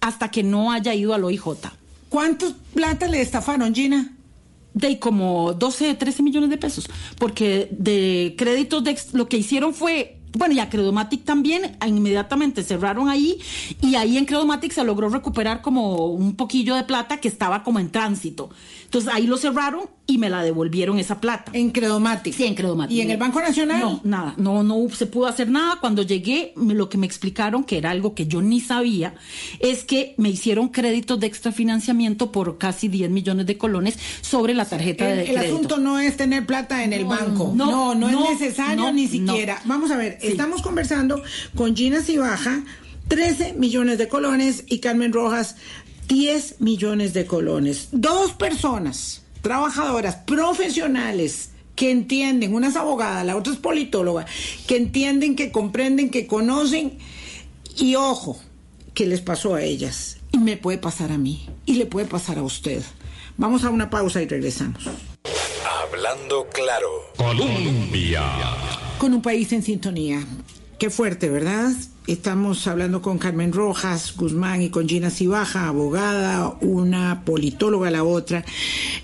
hasta 0.00 0.30
que 0.30 0.42
no 0.42 0.70
haya 0.70 0.94
ido 0.94 1.14
al 1.14 1.24
OIJ. 1.24 1.42
¿Cuántos 2.08 2.54
plata 2.72 3.08
le 3.08 3.20
estafaron, 3.20 3.74
Gina? 3.74 4.12
De 4.74 4.98
como 4.98 5.54
12, 5.54 5.94
13 5.94 6.22
millones 6.22 6.50
de 6.50 6.58
pesos, 6.58 6.88
porque 7.18 7.68
de 7.70 8.34
créditos 8.36 8.84
de 8.84 8.98
lo 9.12 9.28
que 9.28 9.38
hicieron 9.38 9.72
fue 9.72 10.18
bueno, 10.36 10.54
y 10.54 10.58
a 10.58 10.68
Credomatic 10.68 11.24
también, 11.24 11.76
inmediatamente 11.86 12.64
cerraron 12.64 13.08
ahí 13.08 13.38
y 13.80 13.94
ahí 13.94 14.18
en 14.18 14.24
Credomatic 14.24 14.72
se 14.72 14.82
logró 14.82 15.08
recuperar 15.08 15.62
como 15.62 16.06
un 16.06 16.34
poquillo 16.34 16.74
de 16.74 16.82
plata 16.82 17.18
que 17.18 17.28
estaba 17.28 17.62
como 17.62 17.78
en 17.78 17.90
tránsito. 17.90 18.50
Entonces 18.84 19.12
ahí 19.12 19.26
lo 19.26 19.36
cerraron 19.36 19.82
y 20.06 20.18
me 20.18 20.28
la 20.28 20.42
devolvieron 20.42 20.98
esa 20.98 21.20
plata. 21.20 21.50
¿En 21.54 21.70
Credomatic? 21.70 22.34
Sí, 22.34 22.44
en 22.44 22.54
Credomatic. 22.54 22.96
¿Y 22.96 23.00
en 23.00 23.10
el 23.10 23.16
Banco 23.16 23.40
Nacional? 23.40 23.80
No, 23.80 24.00
nada, 24.04 24.34
no, 24.36 24.62
no 24.62 24.88
se 24.90 25.06
pudo 25.06 25.26
hacer 25.26 25.48
nada. 25.48 25.78
Cuando 25.80 26.02
llegué, 26.02 26.52
lo 26.56 26.88
que 26.88 26.98
me 26.98 27.06
explicaron, 27.06 27.64
que 27.64 27.78
era 27.78 27.90
algo 27.90 28.14
que 28.14 28.26
yo 28.26 28.42
ni 28.42 28.60
sabía, 28.60 29.14
es 29.60 29.84
que 29.84 30.14
me 30.18 30.28
hicieron 30.28 30.68
créditos 30.68 31.18
de 31.20 31.26
extrafinanciamiento 31.26 32.32
por 32.32 32.58
casi 32.58 32.88
10 32.88 33.10
millones 33.10 33.46
de 33.46 33.56
colones 33.56 33.98
sobre 34.20 34.52
la 34.52 34.66
tarjeta 34.66 35.06
de 35.06 35.24
crédito. 35.24 35.40
El 35.40 35.46
asunto 35.46 35.78
no 35.78 35.98
es 35.98 36.16
tener 36.16 36.44
plata 36.44 36.84
en 36.84 36.92
el 36.92 37.06
banco. 37.06 37.52
No, 37.54 37.94
no, 37.94 38.08
es 38.08 38.40
necesario 38.40 38.92
ni 38.92 39.08
siquiera. 39.08 39.60
Vamos 39.64 39.90
a 39.90 39.96
ver, 39.96 40.18
estamos 40.20 40.60
conversando 40.60 41.22
con 41.54 41.74
Gina 41.74 42.02
Cibaja, 42.02 42.62
13 43.08 43.54
millones 43.54 43.98
de 43.98 44.08
colones 44.08 44.64
y 44.66 44.78
Carmen 44.78 45.12
Rojas 45.12 45.56
10 46.08 46.60
millones 46.60 47.14
de 47.14 47.26
colones. 47.26 47.88
Dos 47.92 48.32
personas, 48.32 49.23
trabajadoras, 49.44 50.16
profesionales, 50.16 51.50
que 51.76 51.90
entienden, 51.90 52.54
una 52.54 52.68
es 52.68 52.76
abogada, 52.76 53.22
la 53.24 53.36
otra 53.36 53.52
es 53.52 53.58
politóloga, 53.58 54.24
que 54.66 54.78
entienden, 54.78 55.36
que 55.36 55.52
comprenden, 55.52 56.10
que 56.10 56.26
conocen, 56.26 56.98
y 57.76 57.94
ojo, 57.94 58.40
que 58.94 59.04
les 59.06 59.20
pasó 59.20 59.54
a 59.54 59.62
ellas, 59.62 60.16
y 60.32 60.38
me 60.38 60.56
puede 60.56 60.78
pasar 60.78 61.12
a 61.12 61.18
mí, 61.18 61.46
y 61.66 61.74
le 61.74 61.84
puede 61.84 62.06
pasar 62.06 62.38
a 62.38 62.42
usted. 62.42 62.82
Vamos 63.36 63.64
a 63.64 63.70
una 63.70 63.90
pausa 63.90 64.22
y 64.22 64.26
regresamos. 64.26 64.82
Hablando 65.82 66.48
claro. 66.48 66.88
Colombia. 67.18 68.22
Con 68.96 69.12
un 69.12 69.20
país 69.20 69.52
en 69.52 69.62
sintonía. 69.62 70.24
Qué 70.78 70.88
fuerte, 70.88 71.28
¿verdad? 71.28 71.70
Estamos 72.06 72.66
hablando 72.66 73.00
con 73.00 73.16
Carmen 73.16 73.50
Rojas 73.50 74.14
Guzmán 74.14 74.60
y 74.60 74.68
con 74.68 74.86
Gina 74.86 75.08
Cibaja, 75.08 75.68
abogada, 75.68 76.54
una 76.60 77.24
politóloga 77.24 77.90
la 77.90 78.04
otra. 78.04 78.44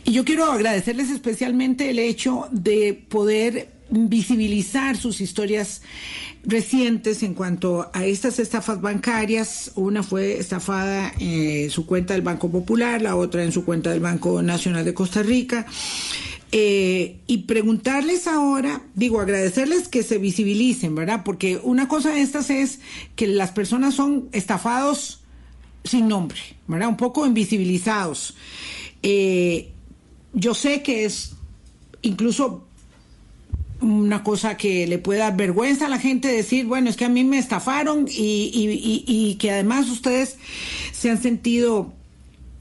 Y 0.05 0.13
yo 0.13 0.23
quiero 0.27 0.45
agradecerles 0.53 1.09
especialmente 1.09 1.89
el 1.89 1.99
hecho 1.99 2.49
de 2.51 2.93
poder 3.09 3.71
visibilizar 3.89 4.99
sus 4.99 5.23
historias 5.23 5.81
recientes 6.45 7.23
en 7.23 7.33
cuanto 7.33 7.91
a 7.95 8.05
estas 8.05 8.39
estafas 8.39 8.83
bancarias. 8.83 9.73
Una 9.77 10.03
fue 10.03 10.39
estafada 10.39 11.11
en 11.19 11.71
su 11.71 11.87
cuenta 11.87 12.13
del 12.13 12.23
Banco 12.23 12.51
Popular, 12.51 13.01
la 13.01 13.17
otra 13.17 13.43
en 13.43 13.53
su 13.53 13.65
cuenta 13.65 13.91
del 13.91 14.01
Banco 14.01 14.43
Nacional 14.43 14.85
de 14.85 14.93
Costa 14.93 15.23
Rica. 15.23 15.67
Eh, 16.53 17.21
y 17.29 17.39
preguntarles 17.39 18.27
ahora, 18.27 18.83
digo, 18.97 19.21
agradecerles 19.21 19.87
que 19.87 20.03
se 20.03 20.19
visibilicen, 20.19 20.97
¿verdad? 20.97 21.23
Porque 21.25 21.61
una 21.63 21.87
cosa 21.87 22.11
de 22.11 22.23
estas 22.23 22.51
es 22.51 22.81
que 23.15 23.29
las 23.29 23.53
personas 23.53 23.95
son 23.95 24.29
estafados 24.33 25.21
sin 25.85 26.09
nombre, 26.09 26.41
¿verdad? 26.67 26.89
Un 26.89 26.97
poco 26.97 27.25
invisibilizados. 27.25 28.35
Eh, 29.03 29.71
yo 30.33 30.55
sé 30.55 30.83
que 30.83 31.05
es 31.05 31.37
incluso 32.03 32.65
una 33.81 34.25
cosa 34.25 34.57
que 34.57 34.89
le 34.89 34.99
puede 34.99 35.21
dar 35.21 35.37
vergüenza 35.37 35.87
a 35.87 35.89
la 35.89 35.99
gente 35.99 36.29
decir, 36.29 36.67
bueno, 36.67 36.91
es 36.91 36.97
que 36.97 37.05
a 37.05 37.09
mí 37.09 37.23
me 37.23 37.39
estafaron 37.39 38.07
y, 38.09 39.37
que 39.39 39.51
además 39.53 39.89
ustedes 39.89 40.37
se 40.93 41.11
han 41.11 41.23
sentido 41.23 41.93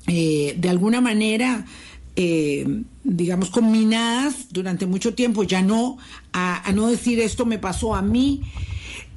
eh, 0.08 0.56
de 0.58 0.70
alguna 0.70 1.02
manera 1.02 1.66
eh, 2.22 2.68
digamos, 3.06 3.50
combinadas 3.50 4.52
durante 4.52 4.86
mucho 4.86 5.14
tiempo, 5.14 5.44
ya 5.44 5.62
no, 5.62 5.98
a, 6.34 6.70
no 6.74 6.88
decir 6.88 7.22
esto 7.22 7.46
me 7.46 7.60
pasó 7.60 7.96
a 7.96 8.02
mí. 8.02 8.42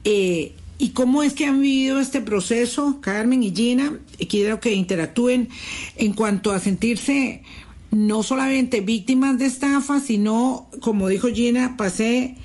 Eh, 0.05 0.53
¿Y 0.79 0.91
cómo 0.91 1.25
es 1.25 1.33
que 1.35 1.47
han 1.47 1.61
vivido 1.61 1.99
este 1.99 2.21
proceso, 2.21 3.01
Carmen 3.01 3.43
y 3.43 3.53
Gina? 3.53 3.99
Y 4.19 4.27
quiero 4.27 4.61
que 4.61 4.73
interactúen 4.75 5.49
en 5.97 6.13
cuanto 6.13 6.53
a 6.53 6.61
sentirse 6.61 7.43
no 7.91 8.23
solamente 8.23 8.83
víctimas 8.83 9.37
de 9.37 9.47
estafa, 9.47 9.99
sino, 9.99 10.69
como 10.81 11.09
dijo 11.09 11.27
Gina, 11.27 11.77
pasé 11.77 12.37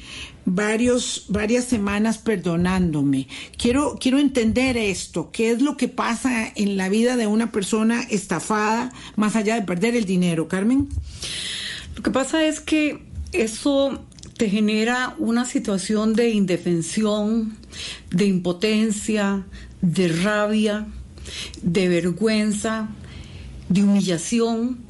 varios, 0.49 1.25
varias 1.27 1.65
semanas 1.65 2.17
perdonándome. 2.17 3.27
Quiero, 3.57 3.97
quiero 3.99 4.17
entender 4.17 4.77
esto, 4.77 5.29
qué 5.31 5.51
es 5.51 5.61
lo 5.61 5.75
que 5.75 5.89
pasa 5.89 6.51
en 6.55 6.77
la 6.77 6.87
vida 6.87 7.17
de 7.17 7.27
una 7.27 7.51
persona 7.51 8.01
estafada, 8.09 8.91
más 9.17 9.35
allá 9.35 9.55
de 9.55 9.63
perder 9.63 9.95
el 9.97 10.05
dinero, 10.05 10.47
Carmen. 10.47 10.87
Lo 11.95 12.01
que 12.01 12.11
pasa 12.11 12.45
es 12.47 12.61
que 12.61 13.03
eso 13.33 14.01
te 14.37 14.49
genera 14.49 15.15
una 15.19 15.45
situación 15.45 16.13
de 16.13 16.29
indefensión, 16.29 17.57
de 18.09 18.25
impotencia, 18.25 19.45
de 19.81 20.07
rabia, 20.07 20.87
de 21.61 21.89
vergüenza, 21.89 22.87
de 23.67 23.83
humillación 23.83 24.87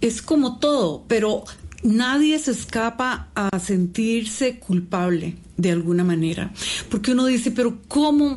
es 0.00 0.22
como 0.22 0.58
todo, 0.58 1.04
pero 1.08 1.44
nadie 1.82 2.38
se 2.38 2.52
escapa 2.52 3.28
a 3.34 3.58
sentirse 3.58 4.58
culpable 4.58 5.36
de 5.56 5.72
alguna 5.72 6.04
manera, 6.04 6.52
porque 6.88 7.12
uno 7.12 7.26
dice, 7.26 7.50
pero 7.50 7.78
¿cómo, 7.88 8.36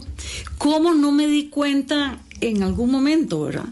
cómo 0.58 0.94
no 0.94 1.12
me 1.12 1.28
di 1.28 1.50
cuenta 1.50 2.20
en 2.40 2.64
algún 2.64 2.92
momento, 2.92 3.44
verdad? 3.44 3.70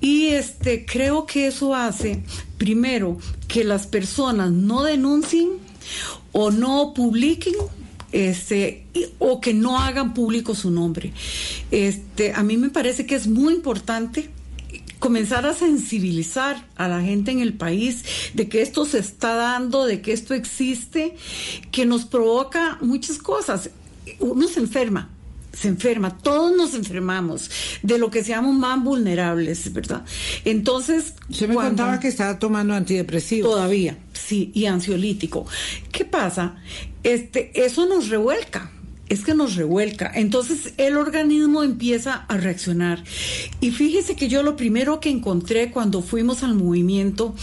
Y 0.00 0.26
este, 0.26 0.86
creo 0.86 1.26
que 1.26 1.48
eso 1.48 1.74
hace, 1.74 2.22
primero, 2.58 3.18
que 3.48 3.64
las 3.64 3.86
personas 3.86 4.52
no 4.52 4.84
denuncien 4.84 5.50
o 6.32 6.50
no 6.50 6.92
publiquen 6.94 7.54
este, 8.12 8.86
o 9.18 9.40
que 9.40 9.52
no 9.52 9.78
hagan 9.78 10.14
público 10.14 10.54
su 10.54 10.70
nombre. 10.70 11.12
Este, 11.70 12.32
a 12.32 12.42
mí 12.42 12.56
me 12.56 12.70
parece 12.70 13.04
que 13.04 13.16
es 13.16 13.26
muy 13.26 13.54
importante 13.54 14.30
comenzar 15.06 15.46
a 15.46 15.54
sensibilizar 15.54 16.66
a 16.74 16.88
la 16.88 17.00
gente 17.00 17.30
en 17.30 17.38
el 17.38 17.54
país 17.54 18.02
de 18.34 18.48
que 18.48 18.60
esto 18.60 18.84
se 18.84 18.98
está 18.98 19.36
dando, 19.36 19.84
de 19.84 20.00
que 20.00 20.12
esto 20.12 20.34
existe, 20.34 21.14
que 21.70 21.86
nos 21.86 22.06
provoca 22.06 22.76
muchas 22.80 23.18
cosas. 23.18 23.70
Uno 24.18 24.48
se 24.48 24.58
enferma, 24.58 25.08
se 25.52 25.68
enferma, 25.68 26.18
todos 26.18 26.56
nos 26.56 26.74
enfermamos 26.74 27.52
de 27.84 27.98
lo 27.98 28.10
que 28.10 28.24
seamos 28.24 28.56
más 28.56 28.82
vulnerables, 28.82 29.72
¿verdad? 29.72 30.04
Entonces, 30.44 31.14
se 31.30 31.46
me 31.46 31.54
contaba 31.54 32.00
que 32.00 32.08
estaba 32.08 32.40
tomando 32.40 32.74
antidepresivos. 32.74 33.48
Todavía, 33.48 33.98
sí, 34.12 34.50
y 34.54 34.66
ansiolítico. 34.66 35.46
¿Qué 35.92 36.04
pasa? 36.04 36.56
Este, 37.04 37.64
eso 37.64 37.86
nos 37.86 38.08
revuelca 38.08 38.72
es 39.08 39.24
que 39.24 39.34
nos 39.34 39.56
revuelca. 39.56 40.10
Entonces 40.14 40.74
el 40.76 40.96
organismo 40.96 41.62
empieza 41.62 42.24
a 42.28 42.36
reaccionar. 42.36 43.02
Y 43.60 43.70
fíjese 43.70 44.16
que 44.16 44.28
yo 44.28 44.42
lo 44.42 44.56
primero 44.56 45.00
que 45.00 45.10
encontré 45.10 45.70
cuando 45.70 46.02
fuimos 46.02 46.42
al 46.42 46.54
movimiento 46.54 47.34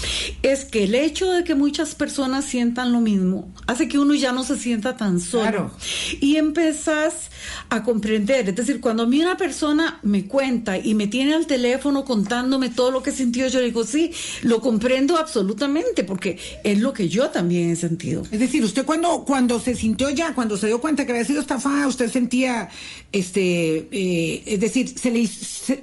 es 0.41 0.65
que 0.65 0.83
el 0.83 0.95
hecho 0.95 1.31
de 1.31 1.43
que 1.43 1.55
muchas 1.55 1.95
personas 1.95 2.45
sientan 2.45 2.91
lo 2.91 3.01
mismo 3.01 3.53
hace 3.67 3.87
que 3.87 3.99
uno 3.99 4.13
ya 4.13 4.31
no 4.31 4.43
se 4.43 4.57
sienta 4.57 4.97
tan 4.97 5.19
solo. 5.19 5.71
Y 6.19 6.35
empezás 6.35 7.29
a 7.69 7.83
comprender. 7.83 8.49
Es 8.49 8.55
decir, 8.55 8.79
cuando 8.79 9.03
a 9.03 9.05
mí 9.05 9.21
una 9.21 9.37
persona 9.37 9.99
me 10.03 10.27
cuenta 10.27 10.77
y 10.77 10.95
me 10.95 11.07
tiene 11.07 11.33
al 11.33 11.47
teléfono 11.47 12.05
contándome 12.05 12.69
todo 12.69 12.91
lo 12.91 13.03
que 13.03 13.11
sintió, 13.11 13.47
yo 13.47 13.59
digo, 13.59 13.83
sí, 13.85 14.11
lo 14.41 14.61
comprendo 14.61 15.17
absolutamente 15.17 16.03
porque 16.03 16.39
es 16.63 16.79
lo 16.79 16.93
que 16.93 17.09
yo 17.09 17.29
también 17.29 17.71
he 17.71 17.75
sentido. 17.75 18.23
Es 18.31 18.39
decir, 18.39 18.63
usted 18.63 18.85
cuando, 18.85 19.23
cuando 19.25 19.59
se 19.59 19.75
sintió 19.75 20.09
ya, 20.09 20.33
cuando 20.33 20.57
se 20.57 20.67
dio 20.67 20.81
cuenta 20.81 21.05
que 21.05 21.11
había 21.11 21.25
sido 21.25 21.41
usted 21.87 22.11
sentía, 22.11 22.69
este, 23.11 23.87
eh, 23.91 24.43
es 24.45 24.59
decir, 24.59 24.89
se 24.97 25.11
le 25.11 25.29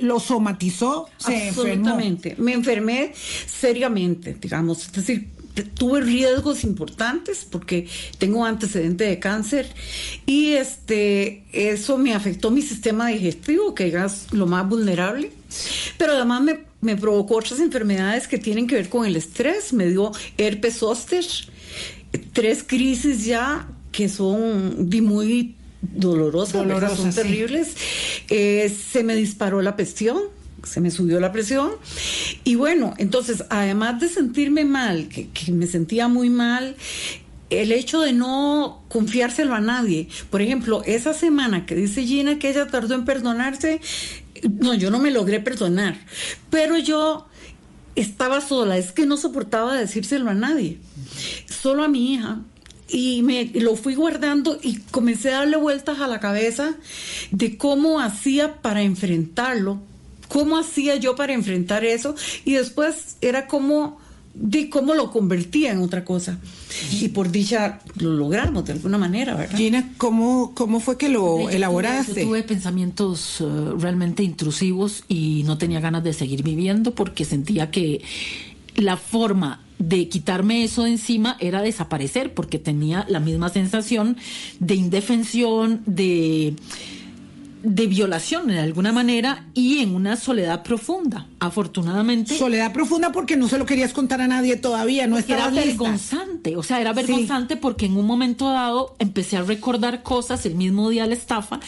lo 0.00 0.20
somatizó, 0.20 1.08
se 1.16 1.48
Absolutamente. 1.48 2.36
Me 2.38 2.52
enfermé 2.52 3.12
seriamente, 3.14 4.36
digamos, 4.40 4.86
es 4.86 4.92
decir, 4.92 5.28
tuve 5.74 6.00
riesgos 6.00 6.64
importantes 6.64 7.46
porque 7.48 7.88
tengo 8.18 8.44
antecedente 8.44 9.04
de 9.04 9.18
cáncer 9.18 9.66
y 10.26 10.52
este 10.52 11.44
eso 11.52 11.98
me 11.98 12.14
afectó 12.14 12.50
mi 12.50 12.62
sistema 12.62 13.08
digestivo 13.08 13.74
que 13.74 13.88
es 13.88 14.32
lo 14.32 14.46
más 14.46 14.68
vulnerable. 14.68 15.32
Pero 15.98 16.12
además 16.12 16.42
me, 16.42 16.60
me 16.80 16.96
provocó 16.96 17.36
otras 17.36 17.60
enfermedades 17.60 18.28
que 18.28 18.38
tienen 18.38 18.66
que 18.66 18.76
ver 18.76 18.88
con 18.88 19.04
el 19.04 19.16
estrés. 19.16 19.72
Me 19.72 19.86
dio 19.86 20.12
herpes 20.38 20.78
zóster 20.78 21.24
tres 22.32 22.64
crisis 22.66 23.24
ya 23.24 23.68
que 23.92 24.08
son 24.08 24.88
muy 25.02 25.56
dolorosas, 25.82 26.96
son 26.96 27.12
terribles. 27.12 27.74
Eh, 28.28 28.74
se 28.92 29.02
me 29.02 29.14
disparó 29.14 29.62
la 29.62 29.76
presión, 29.76 30.18
se 30.64 30.80
me 30.80 30.90
subió 30.90 31.20
la 31.20 31.32
presión. 31.32 31.70
Y 32.44 32.54
bueno, 32.54 32.94
entonces, 32.98 33.44
además 33.50 34.00
de 34.00 34.08
sentirme 34.08 34.64
mal, 34.64 35.08
que, 35.08 35.28
me 35.52 35.66
sentía 35.66 36.08
muy 36.08 36.30
mal, 36.30 36.76
el 37.50 37.72
hecho 37.72 38.00
de 38.00 38.12
no 38.12 38.82
confiárselo 38.88 39.54
a 39.54 39.60
nadie. 39.60 40.08
Por 40.30 40.42
ejemplo, 40.42 40.82
esa 40.86 41.14
semana 41.14 41.66
que 41.66 41.74
dice 41.74 42.04
Gina 42.04 42.38
que 42.38 42.50
ella 42.50 42.66
tardó 42.66 42.94
en 42.94 43.04
perdonarse, 43.04 43.80
no, 44.58 44.74
yo 44.74 44.90
no 44.90 44.98
me 44.98 45.10
logré 45.10 45.40
perdonar, 45.40 45.98
pero 46.48 46.78
yo 46.78 47.26
estaba 47.96 48.40
sola, 48.40 48.78
es 48.78 48.92
que 48.92 49.04
no 49.04 49.16
soportaba 49.16 49.76
decírselo 49.76 50.30
a 50.30 50.34
nadie, 50.34 50.78
solo 51.46 51.84
a 51.84 51.88
mi 51.88 52.14
hija, 52.14 52.40
y 52.90 53.22
me 53.22 53.46
lo 53.54 53.76
fui 53.76 53.94
guardando 53.94 54.58
y 54.62 54.78
comencé 54.90 55.30
a 55.30 55.38
darle 55.38 55.56
vueltas 55.56 56.00
a 56.00 56.08
la 56.08 56.20
cabeza 56.20 56.74
de 57.30 57.56
cómo 57.56 58.00
hacía 58.00 58.60
para 58.60 58.82
enfrentarlo, 58.82 59.80
cómo 60.28 60.58
hacía 60.58 60.96
yo 60.96 61.16
para 61.16 61.32
enfrentar 61.32 61.84
eso 61.84 62.14
y 62.44 62.52
después 62.52 63.16
era 63.20 63.46
como 63.46 63.98
de 64.34 64.70
cómo 64.70 64.94
lo 64.94 65.10
convertía 65.10 65.72
en 65.72 65.82
otra 65.82 66.04
cosa. 66.04 66.38
Y 67.00 67.08
por 67.08 67.30
dicha 67.30 67.80
lo 67.96 68.12
logramos 68.12 68.64
de 68.64 68.72
alguna 68.72 68.96
manera, 68.96 69.34
¿verdad? 69.34 69.56
Gina, 69.56 69.92
¿cómo, 69.98 70.52
cómo 70.54 70.80
fue 70.80 70.96
que 70.96 71.08
lo 71.08 71.50
elaboraste? 71.50 72.22
Yo 72.22 72.28
tuve 72.28 72.42
pensamientos 72.42 73.40
uh, 73.40 73.76
realmente 73.76 74.22
intrusivos 74.22 75.04
y 75.08 75.42
no 75.44 75.58
tenía 75.58 75.80
ganas 75.80 76.04
de 76.04 76.12
seguir 76.12 76.42
viviendo 76.42 76.94
porque 76.94 77.24
sentía 77.24 77.70
que 77.70 78.02
la 78.76 78.96
forma 78.96 79.60
de 79.80 80.08
quitarme 80.08 80.62
eso 80.62 80.84
de 80.84 80.90
encima 80.90 81.36
era 81.40 81.62
desaparecer, 81.62 82.34
porque 82.34 82.58
tenía 82.58 83.04
la 83.08 83.18
misma 83.18 83.48
sensación 83.48 84.16
de 84.60 84.74
indefensión, 84.74 85.82
de, 85.86 86.54
de 87.62 87.86
violación 87.86 88.48
de 88.48 88.60
alguna 88.60 88.92
manera 88.92 89.46
y 89.54 89.78
en 89.78 89.94
una 89.94 90.16
soledad 90.16 90.62
profunda. 90.62 91.26
Afortunadamente. 91.40 92.36
Soledad 92.36 92.74
profunda 92.74 93.10
porque 93.10 93.38
no 93.38 93.48
se 93.48 93.58
lo 93.58 93.64
querías 93.64 93.94
contar 93.94 94.20
a 94.20 94.28
nadie 94.28 94.56
todavía, 94.56 95.06
no 95.06 95.18
Era 95.18 95.48
vergonzante, 95.48 96.56
o 96.56 96.62
sea, 96.62 96.80
era 96.80 96.92
vergonzante 96.92 97.56
porque 97.56 97.86
en 97.86 97.96
un 97.96 98.06
momento 98.06 98.50
dado 98.50 98.94
empecé 98.98 99.38
a 99.38 99.42
recordar 99.42 100.02
cosas 100.02 100.44
el 100.44 100.56
mismo 100.56 100.90
día 100.90 101.04
de 101.04 101.08
la 101.08 101.14
estafa 101.14 101.58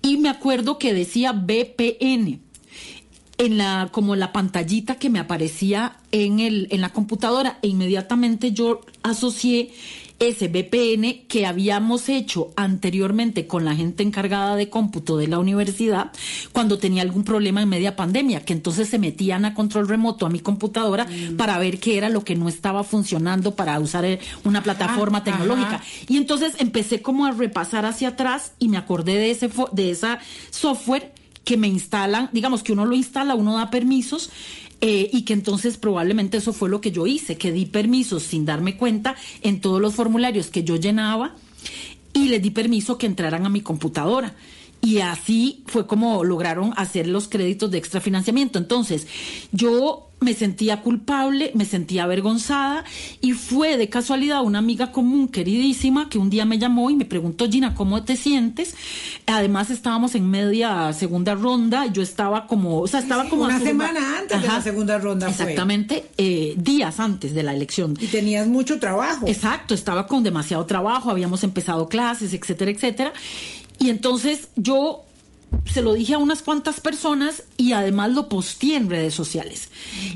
y 0.00 0.16
me 0.18 0.28
acuerdo 0.28 0.78
que 0.78 0.94
decía 0.94 1.32
BPN 1.32 2.47
en 3.38 3.56
la 3.56 3.88
como 3.92 4.16
la 4.16 4.32
pantallita 4.32 4.96
que 4.96 5.10
me 5.10 5.20
aparecía 5.20 5.96
en 6.12 6.40
el 6.40 6.68
en 6.70 6.80
la 6.80 6.90
computadora 6.90 7.58
e 7.62 7.68
inmediatamente 7.68 8.52
yo 8.52 8.80
asocié 9.02 9.70
ese 10.18 10.48
VPN 10.48 11.26
que 11.28 11.46
habíamos 11.46 12.08
hecho 12.08 12.50
anteriormente 12.56 13.46
con 13.46 13.64
la 13.64 13.76
gente 13.76 14.02
encargada 14.02 14.56
de 14.56 14.68
cómputo 14.68 15.16
de 15.16 15.28
la 15.28 15.38
universidad 15.38 16.10
cuando 16.52 16.78
tenía 16.78 17.02
algún 17.02 17.22
problema 17.22 17.62
en 17.62 17.68
media 17.68 17.94
pandemia, 17.94 18.44
que 18.44 18.52
entonces 18.52 18.88
se 18.88 18.98
metían 18.98 19.44
a 19.44 19.54
control 19.54 19.86
remoto 19.86 20.26
a 20.26 20.30
mi 20.30 20.40
computadora 20.40 21.04
mm. 21.04 21.36
para 21.36 21.58
ver 21.58 21.78
qué 21.78 21.98
era 21.98 22.08
lo 22.08 22.24
que 22.24 22.34
no 22.34 22.48
estaba 22.48 22.82
funcionando 22.82 23.54
para 23.54 23.78
usar 23.78 24.04
eh, 24.04 24.18
una 24.42 24.62
plataforma 24.62 25.22
tecnológica. 25.22 25.82
Y 26.08 26.16
entonces 26.16 26.54
empecé 26.58 27.00
como 27.00 27.26
a 27.26 27.30
repasar 27.30 27.86
hacia 27.86 28.08
atrás 28.08 28.52
y 28.58 28.68
me 28.68 28.76
acordé 28.76 29.14
de 29.14 29.30
ese 29.30 29.48
de 29.72 29.90
esa 29.90 30.18
software 30.50 31.12
que 31.48 31.56
me 31.56 31.66
instalan, 31.66 32.28
digamos 32.30 32.62
que 32.62 32.74
uno 32.74 32.84
lo 32.84 32.94
instala, 32.94 33.34
uno 33.34 33.56
da 33.56 33.70
permisos. 33.70 34.28
Eh, 34.82 35.08
y 35.12 35.22
que 35.22 35.32
entonces 35.32 35.76
probablemente 35.78 36.36
eso 36.36 36.52
fue 36.52 36.68
lo 36.68 36.80
que 36.80 36.92
yo 36.92 37.06
hice, 37.06 37.36
que 37.36 37.50
di 37.50 37.66
permisos 37.66 38.22
sin 38.22 38.44
darme 38.44 38.76
cuenta 38.76 39.16
en 39.42 39.60
todos 39.60 39.80
los 39.80 39.94
formularios 39.94 40.50
que 40.50 40.62
yo 40.62 40.76
llenaba 40.76 41.34
y 42.12 42.28
les 42.28 42.40
di 42.40 42.50
permiso 42.50 42.96
que 42.96 43.06
entraran 43.06 43.44
a 43.44 43.48
mi 43.48 43.60
computadora. 43.60 44.36
Y 44.80 45.00
así 45.00 45.64
fue 45.66 45.86
como 45.86 46.24
lograron 46.24 46.72
hacer 46.76 47.06
los 47.08 47.28
créditos 47.28 47.70
de 47.70 47.78
extrafinanciamiento. 47.78 48.58
Entonces, 48.58 49.06
yo 49.52 50.08
me 50.20 50.34
sentía 50.34 50.82
culpable, 50.82 51.52
me 51.54 51.64
sentía 51.64 52.04
avergonzada 52.04 52.84
y 53.20 53.32
fue 53.32 53.76
de 53.76 53.88
casualidad 53.88 54.42
una 54.42 54.58
amiga 54.58 54.90
común 54.90 55.28
queridísima 55.28 56.08
que 56.08 56.18
un 56.18 56.28
día 56.28 56.44
me 56.44 56.58
llamó 56.58 56.90
y 56.90 56.96
me 56.96 57.04
preguntó, 57.04 57.48
Gina, 57.48 57.74
¿cómo 57.74 58.02
te 58.02 58.16
sientes? 58.16 58.74
Además 59.26 59.70
estábamos 59.70 60.14
en 60.14 60.28
media 60.28 60.92
segunda 60.92 61.34
ronda, 61.34 61.86
yo 61.86 62.02
estaba 62.02 62.46
como, 62.46 62.80
o 62.80 62.86
sea, 62.88 63.00
estaba 63.00 63.28
como... 63.28 63.44
Una 63.44 63.60
semana 63.60 64.18
antes 64.18 64.42
de 64.42 64.48
la 64.48 64.60
segunda 64.60 64.98
ronda. 64.98 65.28
Exactamente, 65.28 66.06
Eh, 66.16 66.54
días 66.56 66.98
antes 66.98 67.32
de 67.34 67.42
la 67.42 67.54
elección. 67.54 67.94
Y 68.00 68.06
tenías 68.06 68.48
mucho 68.48 68.80
trabajo. 68.80 69.26
Exacto, 69.28 69.74
estaba 69.74 70.06
con 70.06 70.24
demasiado 70.24 70.66
trabajo, 70.66 71.10
habíamos 71.10 71.44
empezado 71.44 71.88
clases, 71.88 72.32
etcétera, 72.32 72.70
etcétera. 72.70 73.12
Y 73.78 73.90
entonces 73.90 74.48
yo 74.56 75.04
se 75.64 75.82
lo 75.82 75.94
dije 75.94 76.14
a 76.14 76.18
unas 76.18 76.42
cuantas 76.42 76.80
personas 76.80 77.44
y 77.56 77.72
además 77.72 78.12
lo 78.12 78.28
posteé 78.28 78.76
en 78.76 78.90
redes 78.90 79.14
sociales. 79.14 79.70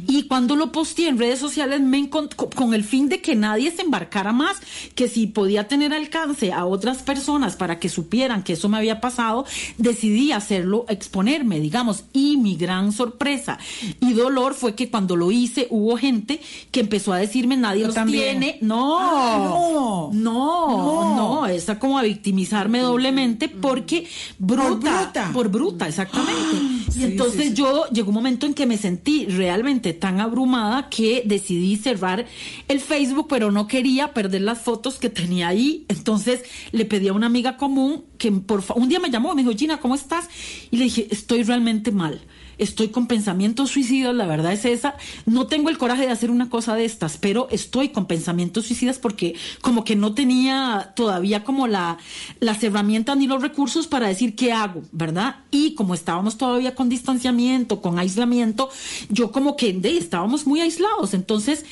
Y 0.08 0.24
cuando 0.24 0.56
lo 0.56 0.72
posteé 0.72 1.08
en 1.08 1.18
redes 1.18 1.38
sociales 1.38 1.80
me 1.80 2.08
con 2.10 2.74
el 2.74 2.84
fin 2.84 3.08
de 3.08 3.20
que 3.20 3.36
nadie 3.36 3.70
se 3.70 3.82
embarcara 3.82 4.32
más, 4.32 4.58
que 4.94 5.08
si 5.08 5.26
podía 5.26 5.68
tener 5.68 5.92
alcance 5.92 6.52
a 6.52 6.64
otras 6.64 7.02
personas 7.02 7.56
para 7.56 7.78
que 7.78 7.88
supieran 7.88 8.42
que 8.42 8.54
eso 8.54 8.68
me 8.68 8.78
había 8.78 9.00
pasado, 9.00 9.44
decidí 9.78 10.32
hacerlo, 10.32 10.84
exponerme, 10.88 11.60
digamos. 11.60 12.04
Y 12.12 12.36
mi 12.36 12.56
gran 12.56 12.92
sorpresa 12.92 13.58
y 14.00 14.12
dolor 14.14 14.54
fue 14.54 14.74
que 14.74 14.90
cuando 14.90 15.16
lo 15.16 15.30
hice 15.30 15.66
hubo 15.70 15.96
gente 15.96 16.40
que 16.70 16.80
empezó 16.80 17.12
a 17.12 17.18
decirme 17.18 17.56
nadie 17.56 17.86
los 17.86 17.94
tiene. 18.06 18.58
No, 18.60 20.10
no, 20.10 20.10
no, 20.12 21.14
no, 21.14 21.46
no, 21.46 21.78
como 21.78 21.98
a 21.98 22.02
victimizarme 22.02 22.80
doblemente 22.80 23.48
porque 23.48 24.06
bruta 24.38 24.92
bruta. 25.02 25.21
Por 25.32 25.48
bruta, 25.48 25.86
exactamente. 25.88 26.56
y 26.96 27.04
entonces 27.04 27.54
yo 27.54 27.86
llegó 27.90 28.08
un 28.08 28.14
momento 28.14 28.46
en 28.46 28.54
que 28.54 28.66
me 28.66 28.76
sentí 28.78 29.26
realmente 29.26 29.92
tan 29.92 30.20
abrumada 30.20 30.88
que 30.88 31.22
decidí 31.26 31.76
cerrar 31.76 32.26
el 32.68 32.80
Facebook, 32.80 33.26
pero 33.28 33.50
no 33.52 33.66
quería 33.66 34.12
perder 34.14 34.42
las 34.42 34.60
fotos 34.60 34.96
que 34.96 35.10
tenía 35.10 35.48
ahí. 35.48 35.84
Entonces 35.88 36.40
le 36.72 36.84
pedí 36.84 37.08
a 37.08 37.12
una 37.12 37.26
amiga 37.26 37.56
común 37.56 38.04
que 38.18 38.32
por 38.32 38.62
fa- 38.62 38.74
un 38.74 38.88
día 38.88 39.00
me 39.00 39.10
llamó, 39.10 39.34
me 39.34 39.42
dijo, 39.42 39.56
Gina, 39.56 39.78
¿cómo 39.78 39.94
estás? 39.94 40.28
Y 40.70 40.76
le 40.78 40.84
dije, 40.84 41.06
estoy 41.10 41.42
realmente 41.42 41.90
mal. 41.92 42.20
Estoy 42.62 42.88
con 42.88 43.06
pensamientos 43.08 43.70
suicidas, 43.70 44.14
la 44.14 44.26
verdad 44.26 44.52
es 44.52 44.64
esa. 44.64 44.94
No 45.26 45.46
tengo 45.48 45.68
el 45.68 45.78
coraje 45.78 46.02
de 46.02 46.10
hacer 46.12 46.30
una 46.30 46.48
cosa 46.48 46.76
de 46.76 46.84
estas, 46.84 47.16
pero 47.18 47.48
estoy 47.50 47.88
con 47.88 48.06
pensamientos 48.06 48.66
suicidas 48.66 48.98
porque 48.98 49.34
como 49.60 49.82
que 49.82 49.96
no 49.96 50.14
tenía 50.14 50.92
todavía 50.94 51.42
como 51.42 51.66
la, 51.66 51.98
las 52.38 52.62
herramientas 52.62 53.16
ni 53.16 53.26
los 53.26 53.42
recursos 53.42 53.88
para 53.88 54.06
decir 54.06 54.36
qué 54.36 54.52
hago, 54.52 54.82
¿verdad? 54.92 55.36
Y 55.50 55.74
como 55.74 55.92
estábamos 55.94 56.38
todavía 56.38 56.74
con 56.76 56.88
distanciamiento, 56.88 57.80
con 57.82 57.98
aislamiento, 57.98 58.70
yo 59.08 59.32
como 59.32 59.56
que 59.56 59.72
de, 59.72 59.96
estábamos 59.98 60.46
muy 60.46 60.60
aislados. 60.60 61.14
Entonces, 61.14 61.64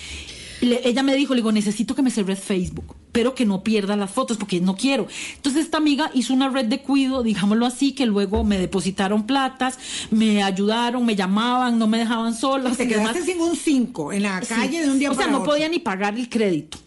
le- 0.60 0.86
ella 0.88 1.02
me 1.04 1.14
dijo, 1.14 1.34
le 1.34 1.40
digo, 1.40 1.52
necesito 1.52 1.94
que 1.94 2.02
me 2.02 2.10
cerres 2.10 2.40
Facebook, 2.40 2.96
pero 3.12 3.34
que 3.34 3.44
no 3.46 3.62
pierda 3.62 3.96
las 3.96 4.10
fotos 4.10 4.36
porque 4.36 4.60
no 4.60 4.76
quiero. 4.76 5.06
Entonces 5.36 5.64
esta 5.64 5.78
amiga 5.78 6.10
hizo 6.14 6.32
una 6.32 6.48
red 6.48 6.66
de 6.66 6.80
cuido, 6.80 7.22
digámoslo 7.22 7.66
así, 7.66 7.92
que 7.92 8.06
luego 8.06 8.44
me 8.44 8.58
depositaron 8.58 9.26
platas, 9.26 9.78
me 10.10 10.42
ayudaron, 10.42 11.04
me 11.04 11.16
llamaban, 11.16 11.78
no 11.78 11.86
me 11.88 11.98
dejaban 11.98 12.34
sola. 12.34 12.70
Te 12.70 12.86
quedaste 12.88 13.22
sin 13.24 13.40
un 13.40 13.56
5 13.56 14.12
en 14.12 14.22
la 14.24 14.40
calle 14.40 14.82
de 14.84 14.90
un 14.90 14.98
día 14.98 15.10
O 15.10 15.14
sea, 15.14 15.22
para 15.22 15.32
no 15.32 15.38
otro. 15.38 15.52
podía 15.52 15.68
ni 15.68 15.78
pagar 15.80 16.16
el 16.16 16.28
crédito. 16.28 16.78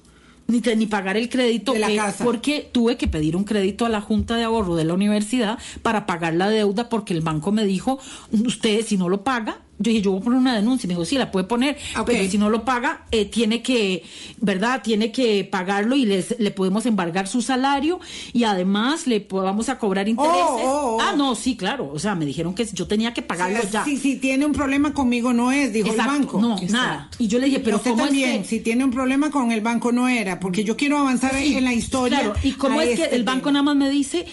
Ni, 0.45 0.59
te- 0.59 0.75
ni 0.75 0.85
pagar 0.87 1.15
el 1.15 1.29
crédito 1.29 1.71
De 1.71 1.79
la 1.79 1.87
que- 1.87 1.95
casa. 1.95 2.23
porque 2.23 2.69
tuve 2.71 2.97
que 2.97 3.07
pedir 3.07 3.37
un 3.37 3.45
crédito 3.45 3.85
a 3.85 3.89
la 3.89 4.01
Junta 4.01 4.35
de 4.35 4.43
Ahorro 4.43 4.75
de 4.75 4.83
la 4.83 4.93
universidad 4.93 5.57
para 5.81 6.05
pagar 6.05 6.33
la 6.33 6.49
deuda 6.49 6.89
porque 6.89 7.13
el 7.13 7.21
banco 7.21 7.53
me 7.53 7.65
dijo, 7.65 7.97
usted 8.31 8.85
si 8.85 8.97
no 8.97 9.07
lo 9.07 9.23
paga, 9.23 9.59
yo 9.79 9.91
dije, 9.91 10.01
yo 10.03 10.11
voy 10.11 10.21
a 10.21 10.23
poner 10.23 10.39
una 10.39 10.55
denuncia. 10.55 10.87
Me 10.87 10.93
dijo, 10.93 11.03
sí, 11.05 11.17
la 11.17 11.31
puede 11.31 11.45
poner, 11.45 11.77
pero 12.05 12.29
si 12.29 12.37
no 12.37 12.49
lo 12.49 12.63
paga, 12.63 13.05
eh, 13.11 13.25
tiene 13.25 13.61
que, 13.61 14.03
¿verdad? 14.39 14.81
Tiene 14.83 15.11
que 15.11 15.43
pagarlo 15.43 15.95
y 15.95 16.05
les, 16.05 16.39
le 16.39 16.51
podemos 16.51 16.85
embargar 16.85 17.27
su 17.27 17.41
salario 17.41 17.99
y 18.31 18.43
además 18.43 19.07
le 19.07 19.25
vamos 19.29 19.69
a 19.69 19.77
cobrar 19.77 20.07
intereses. 20.07 20.41
oh, 20.41 20.97
oh. 20.97 21.01
Ah, 21.01 21.13
no, 21.17 21.35
sí, 21.35 21.57
claro. 21.57 21.89
O 21.91 21.99
sea, 21.99 22.15
me 22.15 22.25
dijeron 22.25 22.53
que 22.53 22.65
yo 22.65 22.87
tenía 22.87 23.13
que 23.13 23.21
pagarlo 23.21 23.61
sea, 23.61 23.69
ya. 23.69 23.83
Si, 23.83 23.97
si 23.97 24.17
tiene 24.17 24.45
un 24.45 24.53
problema 24.53 24.93
conmigo 24.93 25.33
no 25.33 25.51
es, 25.51 25.73
dijo 25.73 25.89
Exacto, 25.89 26.13
el 26.13 26.19
banco. 26.19 26.41
No, 26.41 26.55
nada. 26.69 27.09
Y 27.17 27.27
yo 27.27 27.39
le 27.39 27.47
dije, 27.47 27.59
pero 27.59 27.77
Usted 27.77 27.91
¿cómo 27.91 28.05
también, 28.05 28.29
es 28.29 28.41
que 28.43 28.47
si 28.47 28.59
tiene 28.59 28.83
un 28.85 28.91
problema 28.91 29.31
con 29.31 29.51
el 29.51 29.61
banco 29.61 29.91
no 29.91 30.07
era, 30.07 30.39
porque 30.39 30.63
yo 30.63 30.77
quiero 30.77 30.97
avanzar 30.97 31.35
ahí 31.35 31.55
en 31.55 31.63
la 31.63 31.73
historia. 31.73 32.19
Claro, 32.19 32.35
y 32.43 32.51
cómo 32.53 32.79
es 32.79 32.95
que 32.95 33.03
este 33.03 33.15
el 33.15 33.23
banco 33.23 33.49
tema. 33.49 33.53
nada 33.53 33.63
más 33.63 33.75
me 33.75 33.89
dice, 33.89 34.25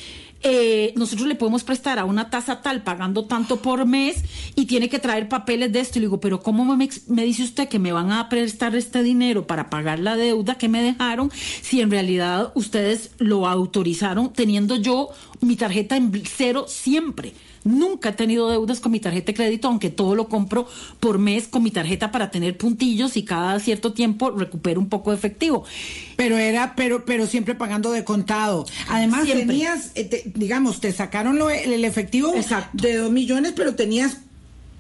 eh, 0.42 0.92
nosotros 0.96 1.28
le 1.28 1.34
podemos 1.34 1.64
prestar 1.64 1.98
a 1.98 2.04
una 2.04 2.30
tasa 2.30 2.62
tal 2.62 2.82
pagando 2.82 3.26
tanto 3.26 3.56
por 3.56 3.86
mes 3.86 4.24
y 4.54 4.66
tiene 4.66 4.88
que 4.88 4.98
traer 4.98 5.28
papeles 5.28 5.72
de 5.72 5.80
esto. 5.80 5.98
Y 5.98 6.00
le 6.00 6.06
digo, 6.06 6.20
pero 6.20 6.40
¿cómo 6.40 6.64
me, 6.64 6.88
me 7.08 7.24
dice 7.24 7.42
usted 7.42 7.68
que 7.68 7.78
me 7.78 7.92
van 7.92 8.10
a 8.12 8.28
prestar 8.28 8.74
este 8.74 9.02
dinero 9.02 9.46
para 9.46 9.68
pagar 9.68 9.98
la 9.98 10.16
deuda 10.16 10.56
que 10.56 10.68
me 10.68 10.82
dejaron 10.82 11.30
si 11.60 11.80
en 11.80 11.90
realidad 11.90 12.52
ustedes 12.54 13.10
lo 13.18 13.46
autorizaron 13.46 14.32
teniendo 14.32 14.76
yo 14.76 15.10
mi 15.40 15.56
tarjeta 15.56 15.96
en 15.96 16.10
cero 16.24 16.64
siempre? 16.68 17.34
Nunca 17.64 18.08
he 18.10 18.12
tenido 18.12 18.48
deudas 18.50 18.80
con 18.80 18.92
mi 18.92 19.00
tarjeta 19.00 19.26
de 19.26 19.34
crédito, 19.34 19.68
aunque 19.68 19.90
todo 19.90 20.14
lo 20.14 20.28
compro 20.28 20.66
por 20.98 21.18
mes 21.18 21.46
con 21.48 21.62
mi 21.62 21.70
tarjeta 21.70 22.10
para 22.10 22.30
tener 22.30 22.56
puntillos 22.56 23.16
y 23.16 23.22
cada 23.24 23.60
cierto 23.60 23.92
tiempo 23.92 24.30
recupero 24.30 24.80
un 24.80 24.88
poco 24.88 25.10
de 25.10 25.16
efectivo. 25.16 25.64
Pero 26.16 26.38
era, 26.38 26.74
pero, 26.74 27.04
pero 27.04 27.26
siempre 27.26 27.54
pagando 27.54 27.92
de 27.92 28.04
contado. 28.04 28.64
Además 28.88 29.24
Siempre. 29.24 29.46
tenías, 29.46 29.90
eh, 29.94 30.04
te- 30.04 30.32
digamos, 30.34 30.80
te 30.80 30.92
sacaron 30.92 31.38
lo- 31.38 31.50
el 31.50 31.84
efectivo 31.84 32.34
Exacto. 32.34 32.70
de 32.86 32.96
2 32.96 33.10
millones, 33.10 33.52
pero 33.54 33.74
tenías 33.74 34.18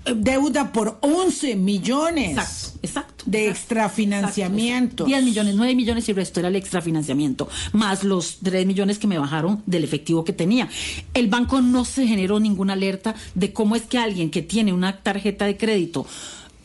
deuda 0.04 0.72
por 0.72 0.98
11 1.00 1.56
millones. 1.56 2.30
Exacto, 2.30 2.78
exacto. 2.82 3.24
De 3.26 3.48
exacto, 3.48 3.60
extrafinanciamiento. 3.60 5.04
10 5.04 5.24
millones, 5.24 5.54
9 5.54 5.74
millones 5.74 6.08
y 6.08 6.10
el 6.12 6.16
resto 6.16 6.40
era 6.40 6.48
el 6.48 6.56
extrafinanciamiento, 6.56 7.48
más 7.72 8.04
los 8.04 8.38
3 8.42 8.66
millones 8.66 8.98
que 8.98 9.06
me 9.06 9.18
bajaron 9.18 9.62
del 9.66 9.84
efectivo 9.84 10.24
que 10.24 10.32
tenía. 10.32 10.68
El 11.14 11.28
banco 11.28 11.60
no 11.60 11.84
se 11.84 12.06
generó 12.06 12.40
ninguna 12.40 12.72
alerta 12.72 13.14
de 13.34 13.52
cómo 13.52 13.76
es 13.76 13.82
que 13.82 13.98
alguien 13.98 14.30
que 14.30 14.42
tiene 14.42 14.72
una 14.72 15.02
tarjeta 15.02 15.44
de 15.44 15.56
crédito 15.56 16.06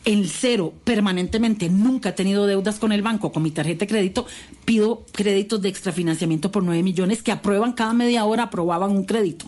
en 0.06 0.24
cero 0.24 0.72
permanentemente, 0.84 1.68
nunca 1.68 2.10
he 2.10 2.12
tenido 2.12 2.46
deudas 2.46 2.78
con 2.78 2.92
el 2.92 3.02
banco, 3.02 3.32
con 3.32 3.42
mi 3.42 3.50
tarjeta 3.50 3.80
de 3.80 3.86
crédito, 3.88 4.24
pido 4.64 5.04
créditos 5.12 5.60
de 5.60 5.68
extrafinanciamiento 5.68 6.52
por 6.52 6.62
9 6.62 6.84
millones 6.84 7.24
que 7.24 7.32
aprueban 7.32 7.72
cada 7.72 7.92
media 7.92 8.24
hora, 8.24 8.44
aprobaban 8.44 8.92
un 8.92 9.04
crédito. 9.04 9.46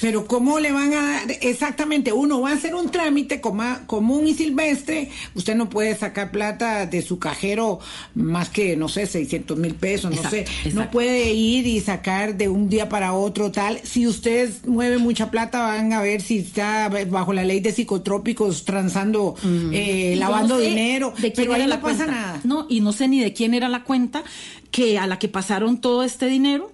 Pero 0.00 0.26
¿cómo 0.26 0.58
le 0.58 0.72
van 0.72 0.92
a 0.94 1.02
dar? 1.02 1.22
Exactamente, 1.40 2.12
uno 2.12 2.40
va 2.40 2.50
a 2.50 2.54
hacer 2.54 2.74
un 2.74 2.90
trámite 2.90 3.40
común 3.40 4.26
y 4.26 4.34
silvestre, 4.34 5.10
usted 5.36 5.54
no 5.54 5.70
puede 5.70 5.94
sacar 5.94 6.32
plata 6.32 6.86
de 6.86 7.02
su 7.02 7.20
cajero 7.20 7.78
más 8.16 8.48
que, 8.48 8.76
no 8.76 8.88
sé, 8.88 9.06
600 9.06 9.58
mil 9.58 9.76
pesos, 9.76 10.10
no 10.10 10.16
Exacto, 10.16 10.50
sé, 10.64 10.72
no 10.72 10.90
puede 10.90 11.32
ir 11.32 11.68
y 11.68 11.78
sacar 11.78 12.36
de 12.36 12.48
un 12.48 12.68
día 12.68 12.88
para 12.88 13.12
otro 13.12 13.52
tal. 13.52 13.78
Si 13.84 14.08
usted 14.08 14.50
mueve 14.66 14.98
mucha 14.98 15.30
plata, 15.30 15.60
van 15.62 15.92
a 15.92 16.02
ver 16.02 16.20
si 16.20 16.38
está 16.38 16.88
bajo 16.88 17.32
la 17.32 17.44
ley 17.44 17.60
de 17.60 17.70
psicotrópicos, 17.70 18.64
transando, 18.64 19.36
eh, 19.72 19.99
Yo 20.14 20.20
lavando 20.20 20.54
no 20.56 20.60
sé 20.60 20.68
dinero, 20.68 21.12
de 21.16 21.32
quién 21.32 21.32
pero 21.34 21.52
ahí 21.54 21.60
era 21.62 21.68
no 21.68 21.74
la 21.76 21.80
pasa 21.80 22.04
cuenta. 22.04 22.12
nada. 22.12 22.40
No, 22.44 22.66
y 22.68 22.80
no 22.80 22.92
sé 22.92 23.08
ni 23.08 23.20
de 23.20 23.32
quién 23.32 23.54
era 23.54 23.68
la 23.68 23.84
cuenta 23.84 24.22
que 24.70 24.98
a 24.98 25.06
la 25.06 25.18
que 25.18 25.28
pasaron 25.28 25.80
todo 25.80 26.02
este 26.02 26.26
dinero. 26.26 26.72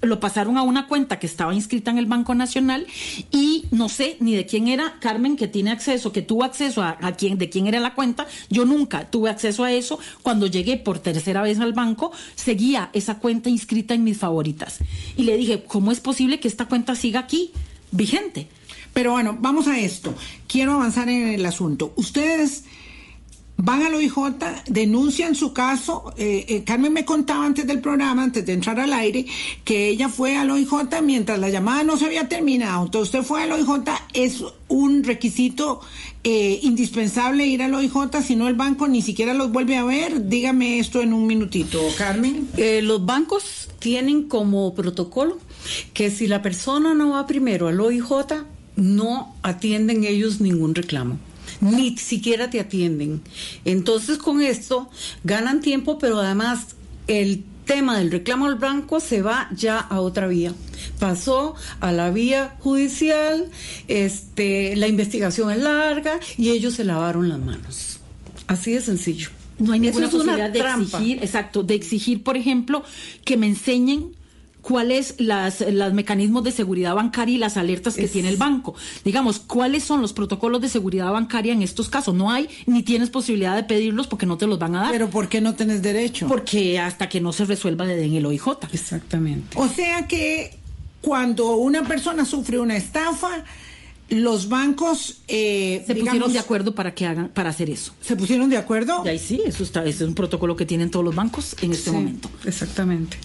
Lo 0.00 0.20
pasaron 0.20 0.56
a 0.56 0.62
una 0.62 0.86
cuenta 0.86 1.18
que 1.18 1.26
estaba 1.26 1.52
inscrita 1.52 1.90
en 1.90 1.98
el 1.98 2.06
Banco 2.06 2.32
Nacional 2.32 2.86
y 3.32 3.64
no 3.72 3.88
sé 3.88 4.16
ni 4.20 4.32
de 4.36 4.46
quién 4.46 4.68
era 4.68 4.94
Carmen 5.00 5.36
que 5.36 5.48
tiene 5.48 5.72
acceso, 5.72 6.12
que 6.12 6.22
tuvo 6.22 6.44
acceso 6.44 6.82
a, 6.84 6.96
a 7.02 7.16
quién, 7.16 7.36
de 7.36 7.50
quién 7.50 7.66
era 7.66 7.80
la 7.80 7.94
cuenta. 7.94 8.28
Yo 8.48 8.64
nunca 8.64 9.10
tuve 9.10 9.28
acceso 9.28 9.64
a 9.64 9.72
eso. 9.72 9.98
Cuando 10.22 10.46
llegué 10.46 10.76
por 10.76 11.00
tercera 11.00 11.42
vez 11.42 11.58
al 11.58 11.72
banco, 11.72 12.12
seguía 12.36 12.90
esa 12.92 13.18
cuenta 13.18 13.50
inscrita 13.50 13.92
en 13.92 14.04
mis 14.04 14.18
favoritas. 14.18 14.78
Y 15.16 15.24
le 15.24 15.36
dije, 15.36 15.64
¿cómo 15.66 15.90
es 15.90 15.98
posible 15.98 16.38
que 16.38 16.46
esta 16.46 16.66
cuenta 16.66 16.94
siga 16.94 17.18
aquí, 17.18 17.50
vigente? 17.90 18.46
Pero 18.98 19.12
bueno, 19.12 19.38
vamos 19.40 19.68
a 19.68 19.78
esto. 19.78 20.12
Quiero 20.48 20.72
avanzar 20.72 21.08
en 21.08 21.28
el 21.28 21.46
asunto. 21.46 21.92
Ustedes 21.94 22.64
van 23.56 23.82
al 23.82 23.94
OIJ, 23.94 24.16
denuncian 24.66 25.36
su 25.36 25.52
caso. 25.52 26.12
Eh, 26.16 26.46
eh, 26.48 26.64
Carmen 26.64 26.92
me 26.92 27.04
contaba 27.04 27.46
antes 27.46 27.64
del 27.64 27.78
programa, 27.80 28.24
antes 28.24 28.44
de 28.44 28.54
entrar 28.54 28.80
al 28.80 28.92
aire, 28.92 29.24
que 29.64 29.86
ella 29.86 30.08
fue 30.08 30.36
al 30.36 30.50
OIJ 30.50 31.00
mientras 31.00 31.38
la 31.38 31.48
llamada 31.48 31.84
no 31.84 31.96
se 31.96 32.06
había 32.06 32.28
terminado. 32.28 32.86
Entonces 32.86 33.14
usted 33.14 33.24
fue 33.24 33.44
al 33.44 33.52
OIJ, 33.52 33.84
es 34.14 34.42
un 34.66 35.04
requisito 35.04 35.80
eh, 36.24 36.58
indispensable 36.64 37.46
ir 37.46 37.62
al 37.62 37.74
OIJ, 37.74 38.20
si 38.26 38.34
no 38.34 38.48
el 38.48 38.54
banco 38.54 38.88
ni 38.88 39.00
siquiera 39.00 39.32
los 39.32 39.52
vuelve 39.52 39.76
a 39.76 39.84
ver. 39.84 40.28
Dígame 40.28 40.80
esto 40.80 41.02
en 41.02 41.12
un 41.12 41.24
minutito, 41.24 41.80
Carmen. 41.96 42.48
Los 42.82 43.06
bancos 43.06 43.68
tienen 43.78 44.24
como 44.24 44.74
protocolo 44.74 45.38
que 45.94 46.10
si 46.10 46.26
la 46.26 46.42
persona 46.42 46.94
no 46.94 47.10
va 47.10 47.28
primero 47.28 47.68
al 47.68 47.80
OIJ, 47.80 48.34
no 48.78 49.34
atienden 49.42 50.04
ellos 50.04 50.40
ningún 50.40 50.74
reclamo. 50.74 51.18
Ni 51.60 51.98
siquiera 51.98 52.48
te 52.48 52.60
atienden. 52.60 53.20
Entonces 53.64 54.18
con 54.18 54.40
esto 54.40 54.88
ganan 55.24 55.60
tiempo, 55.60 55.98
pero 55.98 56.20
además 56.20 56.76
el 57.08 57.42
tema 57.64 57.98
del 57.98 58.10
reclamo 58.10 58.46
al 58.46 58.54
banco 58.54 59.00
se 59.00 59.20
va 59.20 59.48
ya 59.54 59.78
a 59.78 60.00
otra 60.00 60.28
vía. 60.28 60.54
Pasó 61.00 61.56
a 61.80 61.90
la 61.90 62.10
vía 62.10 62.56
judicial, 62.60 63.50
este, 63.88 64.76
la 64.76 64.86
investigación 64.86 65.50
es 65.50 65.58
larga 65.58 66.20
y 66.36 66.50
ellos 66.50 66.74
se 66.74 66.84
lavaron 66.84 67.28
las 67.28 67.40
manos. 67.40 67.98
Así 68.46 68.72
de 68.72 68.80
sencillo. 68.80 69.30
No 69.58 69.72
hay 69.72 69.80
ninguna 69.80 70.06
es 70.06 70.12
posibilidad 70.12 70.50
de 70.50 70.60
trampa. 70.60 70.98
exigir, 70.98 71.18
exacto, 71.18 71.64
de 71.64 71.74
exigir, 71.74 72.22
por 72.22 72.36
ejemplo, 72.36 72.84
que 73.24 73.36
me 73.36 73.48
enseñen 73.48 74.12
cuáles 74.68 75.14
las 75.18 75.62
los 75.62 75.94
mecanismos 75.94 76.44
de 76.44 76.52
seguridad 76.52 76.94
bancaria 76.94 77.36
y 77.36 77.38
las 77.38 77.56
alertas 77.56 77.94
que 77.94 78.04
Es- 78.04 78.12
tiene 78.12 78.28
el 78.28 78.36
banco. 78.36 78.74
Digamos, 79.02 79.38
cuáles 79.38 79.82
son 79.82 80.02
los 80.02 80.12
protocolos 80.12 80.60
de 80.60 80.68
seguridad 80.68 81.10
bancaria 81.10 81.54
en 81.54 81.62
estos 81.62 81.88
casos. 81.88 82.14
No 82.14 82.30
hay 82.30 82.48
ni 82.66 82.82
tienes 82.82 83.08
posibilidad 83.08 83.56
de 83.56 83.64
pedirlos 83.64 84.06
porque 84.06 84.26
no 84.26 84.36
te 84.36 84.46
los 84.46 84.58
van 84.58 84.76
a 84.76 84.82
dar. 84.82 84.92
Pero 84.92 85.08
¿por 85.08 85.30
qué 85.30 85.40
no 85.40 85.54
tenés 85.54 85.80
derecho? 85.80 86.28
porque 86.28 86.78
hasta 86.78 87.08
que 87.08 87.18
no 87.22 87.32
se 87.32 87.46
resuelva 87.46 87.90
en 87.90 88.12
el 88.14 88.26
OIJ. 88.26 88.46
Exactamente. 88.72 89.56
O 89.58 89.66
sea 89.68 90.06
que 90.06 90.58
cuando 91.00 91.56
una 91.56 91.82
persona 91.84 92.26
sufre 92.26 92.58
una 92.60 92.76
estafa, 92.76 93.44
los 94.10 94.48
bancos 94.48 95.20
eh, 95.28 95.82
Se 95.86 95.94
digamos, 95.94 96.10
pusieron 96.10 96.32
de 96.32 96.38
acuerdo 96.40 96.74
para 96.74 96.94
que 96.94 97.06
hagan 97.06 97.28
para 97.28 97.50
hacer 97.50 97.70
eso. 97.70 97.92
¿Se 98.02 98.16
pusieron 98.16 98.50
de 98.50 98.56
acuerdo? 98.58 99.02
Y 99.04 99.08
ahí 99.08 99.18
sí, 99.18 99.40
eso 99.46 99.62
está, 99.62 99.80
ese 99.84 100.04
es 100.04 100.08
un 100.08 100.14
protocolo 100.14 100.56
que 100.56 100.66
tienen 100.66 100.90
todos 100.90 101.04
los 101.04 101.14
bancos 101.14 101.56
en 101.62 101.72
este 101.72 101.90
Sí, 101.90 101.96
momento. 101.96 102.30
Exactamente. 102.44 103.16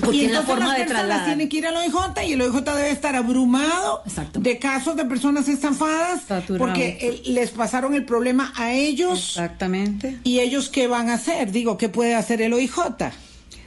Porque 0.00 0.16
y 0.16 0.24
es 0.26 0.32
la 0.32 0.38
entonces 0.40 0.54
forma 0.54 0.66
las 0.68 0.76
de 0.78 0.84
personas 0.84 1.04
trasladar. 1.06 1.26
tienen 1.26 1.48
que 1.48 1.56
ir 1.58 1.66
al 1.66 1.76
OIJ 1.76 1.94
y 2.28 2.32
el 2.32 2.40
OIJ 2.42 2.60
debe 2.64 2.90
estar 2.90 3.16
abrumado 3.16 4.02
Exactamente. 4.06 4.50
de 4.50 4.58
casos 4.58 4.96
de 4.96 5.04
personas 5.04 5.48
estafadas 5.48 6.22
Saturado. 6.26 6.58
porque 6.64 7.22
les 7.26 7.50
pasaron 7.50 7.94
el 7.94 8.04
problema 8.04 8.52
a 8.56 8.72
ellos 8.72 9.18
Exactamente. 9.36 10.18
y 10.24 10.40
ellos 10.40 10.68
qué 10.68 10.86
van 10.88 11.08
a 11.10 11.14
hacer, 11.14 11.50
digo, 11.52 11.76
¿qué 11.78 11.88
puede 11.88 12.14
hacer 12.14 12.40
el 12.42 12.52
OIJ? 12.52 12.78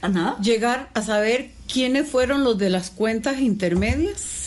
¿A 0.02 0.10
nada? 0.10 0.38
Llegar 0.42 0.90
a 0.96 1.02
saber 1.04 1.52
quiénes 1.72 2.08
fueron 2.10 2.44
los 2.44 2.58
de 2.58 2.70
las 2.72 2.90
cuentas 2.90 3.40
intermedias, 3.40 4.41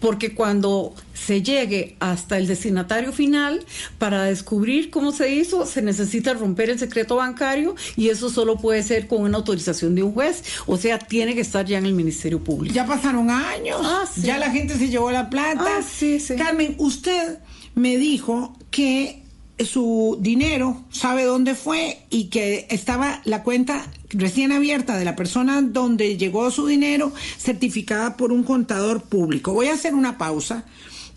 porque 0.00 0.34
cuando 0.34 0.94
se 1.14 1.42
llegue 1.42 1.96
hasta 2.00 2.38
el 2.38 2.46
destinatario 2.46 3.12
final, 3.12 3.64
para 3.98 4.24
descubrir 4.24 4.90
cómo 4.90 5.12
se 5.12 5.34
hizo, 5.34 5.66
se 5.66 5.82
necesita 5.82 6.32
romper 6.34 6.70
el 6.70 6.78
secreto 6.78 7.16
bancario 7.16 7.74
y 7.96 8.08
eso 8.08 8.30
solo 8.30 8.56
puede 8.56 8.82
ser 8.82 9.06
con 9.06 9.22
una 9.22 9.36
autorización 9.38 9.94
de 9.94 10.02
un 10.02 10.12
juez, 10.12 10.42
o 10.66 10.76
sea, 10.76 10.98
tiene 10.98 11.34
que 11.34 11.42
estar 11.42 11.66
ya 11.66 11.78
en 11.78 11.86
el 11.86 11.92
Ministerio 11.94 12.42
Público. 12.42 12.74
Ya 12.74 12.86
pasaron 12.86 13.30
años, 13.30 13.80
Ah, 13.84 14.04
sí. 14.12 14.22
ya 14.22 14.38
la 14.38 14.50
gente 14.50 14.76
se 14.78 14.88
llevó 14.88 15.10
la 15.10 15.28
plata. 15.30 15.64
Ah, 15.78 15.82
sí, 15.82 16.20
sí. 16.20 16.36
Carmen, 16.36 16.74
usted 16.78 17.38
me 17.74 17.96
dijo 17.98 18.56
que 18.70 19.19
su 19.64 20.18
dinero 20.20 20.84
sabe 20.90 21.24
dónde 21.24 21.54
fue 21.54 21.98
y 22.10 22.24
que 22.24 22.66
estaba 22.70 23.20
la 23.24 23.42
cuenta 23.42 23.86
recién 24.10 24.52
abierta 24.52 24.96
de 24.96 25.04
la 25.04 25.16
persona 25.16 25.62
donde 25.62 26.16
llegó 26.16 26.50
su 26.50 26.66
dinero 26.66 27.12
certificada 27.38 28.16
por 28.16 28.32
un 28.32 28.42
contador 28.42 29.02
público. 29.02 29.52
Voy 29.52 29.68
a 29.68 29.74
hacer 29.74 29.94
una 29.94 30.18
pausa. 30.18 30.64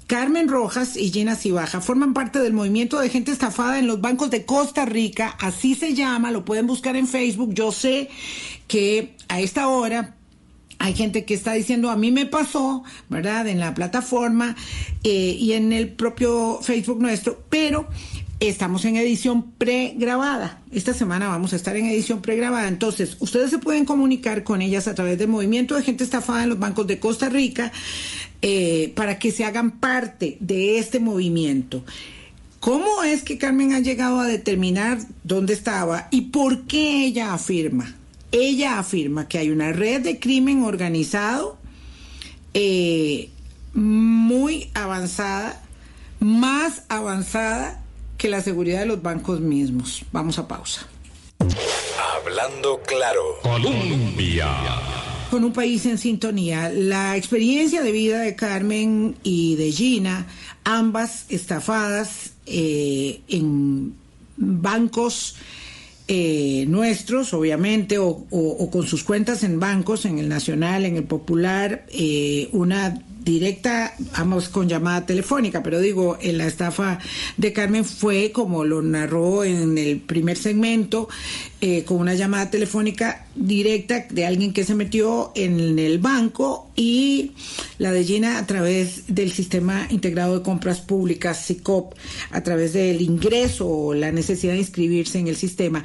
Carmen 0.08 0.50
Rojas 0.50 0.98
y 0.98 1.12
Gina 1.12 1.36
Cibaja 1.36 1.80
forman 1.82 2.14
parte 2.14 2.40
del 2.40 2.54
movimiento 2.54 3.00
de 3.00 3.10
gente 3.10 3.32
estafada 3.32 3.80
en 3.80 3.88
los 3.88 4.02
bancos 4.02 4.30
de 4.30 4.46
Costa 4.46 4.86
Rica, 4.86 5.36
así 5.40 5.76
se 5.76 5.94
llama, 5.94 6.32
lo 6.32 6.44
pueden 6.44 6.68
buscar 6.68 6.96
en 6.98 7.08
Facebook. 7.08 7.54
Yo 7.54 7.72
sé 7.72 8.10
que 8.68 9.16
a 9.30 9.40
esta 9.40 9.70
hora 9.70 10.16
hay 10.84 10.94
gente 10.94 11.24
que 11.24 11.34
está 11.34 11.54
diciendo, 11.54 11.90
a 11.90 11.96
mí 11.96 12.12
me 12.12 12.26
pasó, 12.26 12.84
¿verdad? 13.08 13.48
En 13.48 13.60
la 13.60 13.74
plataforma 13.74 14.56
eh, 15.06 15.38
y 15.40 15.54
en 15.54 15.72
el 15.72 15.94
propio 15.94 16.60
Facebook 16.62 17.00
nuestro, 17.00 17.42
pero 17.50 17.88
estamos 18.48 18.84
en 18.86 18.98
edición 18.98 19.52
pregrabada. 19.54 20.62
Esta 20.72 20.94
semana 20.94 21.28
vamos 21.28 21.54
a 21.54 21.56
estar 21.56 21.76
en 21.78 21.86
edición 21.86 22.22
pregrabada. 22.22 22.68
Entonces, 22.68 23.18
ustedes 23.20 23.50
se 23.50 23.58
pueden 23.58 23.86
comunicar 23.86 24.44
con 24.44 24.62
ellas 24.62 24.88
a 24.88 24.96
través 24.96 25.18
del 25.18 25.30
movimiento 25.30 25.76
de 25.76 25.84
gente 25.84 26.04
estafada 26.04 26.44
en 26.44 26.50
los 26.50 26.60
bancos 26.60 26.88
de 26.88 27.00
Costa 27.00 27.30
Rica 27.30 27.72
eh, 28.42 28.92
para 28.96 29.18
que 29.20 29.32
se 29.32 29.46
hagan 29.46 29.80
parte 29.80 30.38
de 30.40 30.78
este 30.78 31.00
movimiento. 31.00 31.84
¿Cómo 32.60 33.04
es 33.04 33.24
que 33.24 33.38
Carmen 33.38 33.74
ha 33.74 33.80
llegado 33.80 34.20
a 34.20 34.28
determinar 34.28 35.00
dónde 35.24 35.54
estaba 35.54 36.08
y 36.12 36.22
por 36.22 36.64
qué 36.64 37.06
ella 37.06 37.34
afirma? 37.34 37.96
Ella 38.32 38.80
afirma 38.80 39.28
que 39.28 39.38
hay 39.38 39.52
una 39.52 39.72
red 39.72 40.02
de 40.02 40.20
crimen 40.20 40.64
organizado 40.64 41.58
eh, 42.54 43.30
muy 43.74 44.70
avanzada, 44.74 45.62
más 46.20 46.84
avanzada 46.90 47.83
que 48.24 48.30
la 48.30 48.42
seguridad 48.42 48.80
de 48.80 48.86
los 48.86 49.02
bancos 49.02 49.42
mismos. 49.42 50.06
Vamos 50.14 50.40
a 50.40 50.48
pausa. 50.48 50.88
Hablando 52.16 52.80
claro. 52.88 53.20
Colombia. 53.42 54.48
Con 55.30 55.44
un 55.44 55.52
país 55.52 55.86
en 55.88 55.98
sintonía, 55.98 56.70
la 56.70 57.18
experiencia 57.18 57.82
de 57.82 57.92
vida 57.92 58.22
de 58.22 58.34
Carmen 58.38 59.18
y 59.24 59.58
de 59.58 59.74
Gina, 59.74 60.28
ambas 60.64 61.26
estafadas 61.28 62.32
eh, 62.46 63.20
en 63.28 63.94
bancos 64.38 65.36
eh, 66.08 66.64
nuestros, 66.70 67.34
obviamente, 67.34 67.98
o, 67.98 68.08
o- 68.08 68.26
o 68.58 68.72
con 68.72 68.88
sus 68.88 69.04
cuentas 69.04 69.44
en 69.44 69.60
bancos, 69.60 70.06
en 70.06 70.18
el 70.18 70.30
Nacional, 70.30 70.86
en 70.86 70.96
el 70.96 71.04
Popular, 71.04 71.86
eh, 71.92 72.48
una 72.54 73.02
directa, 73.24 73.96
vamos 74.18 74.50
con 74.50 74.68
llamada 74.68 75.06
telefónica, 75.06 75.64
pero 75.64 75.80
digo, 75.80 76.18
en 76.22 76.38
la 76.38 76.48
estafa 76.48 77.00
de 77.38 77.54
Carmen 77.54 77.86
fue, 77.86 78.32
como 78.32 78.64
lo 78.66 78.82
narró 78.82 79.44
en 79.44 79.78
el 79.78 80.00
primer 80.00 80.38
segmento, 80.38 81.08
eh, 81.62 81.84
con 81.86 81.98
una 81.98 82.14
llamada 82.14 82.50
telefónica 82.50 83.28
directa 83.36 84.06
de 84.10 84.26
alguien 84.26 84.54
que 84.54 84.66
se 84.66 84.76
metió 84.76 85.32
en 85.36 85.80
el 85.80 86.00
banco 86.00 86.70
y 86.76 87.32
la 87.78 87.92
de 87.92 88.04
Gina 88.04 88.38
a 88.38 88.46
través 88.46 89.04
del 89.08 89.32
sistema 89.32 89.88
integrado 89.90 90.38
de 90.38 90.44
compras 90.44 90.82
públicas, 90.82 91.46
SICOP, 91.46 91.94
a 92.32 92.42
través 92.42 92.74
del 92.74 93.02
ingreso 93.02 93.68
o 93.68 93.94
la 93.94 94.12
necesidad 94.12 94.54
de 94.54 94.60
inscribirse 94.60 95.20
en 95.20 95.28
el 95.28 95.36
sistema. 95.36 95.84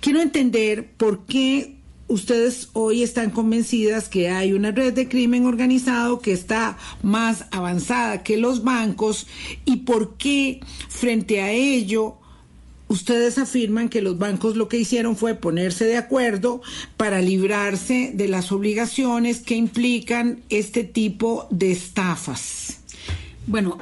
Quiero 0.00 0.20
entender 0.20 0.90
por 0.96 1.26
qué 1.26 1.79
ustedes 2.10 2.70
hoy 2.72 3.04
están 3.04 3.30
convencidas 3.30 4.08
que 4.08 4.28
hay 4.28 4.52
una 4.52 4.72
red 4.72 4.92
de 4.92 5.08
crimen 5.08 5.46
organizado 5.46 6.18
que 6.18 6.32
está 6.32 6.76
más 7.02 7.46
avanzada 7.52 8.24
que 8.24 8.36
los 8.36 8.64
bancos 8.64 9.28
y 9.64 9.78
por 9.78 10.16
qué 10.16 10.60
frente 10.88 11.40
a 11.40 11.52
ello 11.52 12.16
ustedes 12.88 13.38
afirman 13.38 13.88
que 13.88 14.02
los 14.02 14.18
bancos 14.18 14.56
lo 14.56 14.68
que 14.68 14.78
hicieron 14.78 15.16
fue 15.16 15.36
ponerse 15.36 15.84
de 15.84 15.96
acuerdo 15.96 16.60
para 16.96 17.22
librarse 17.22 18.10
de 18.12 18.26
las 18.26 18.50
obligaciones 18.50 19.40
que 19.40 19.54
implican 19.54 20.42
este 20.50 20.82
tipo 20.82 21.46
de 21.50 21.70
estafas. 21.70 22.80
Bueno, 23.46 23.78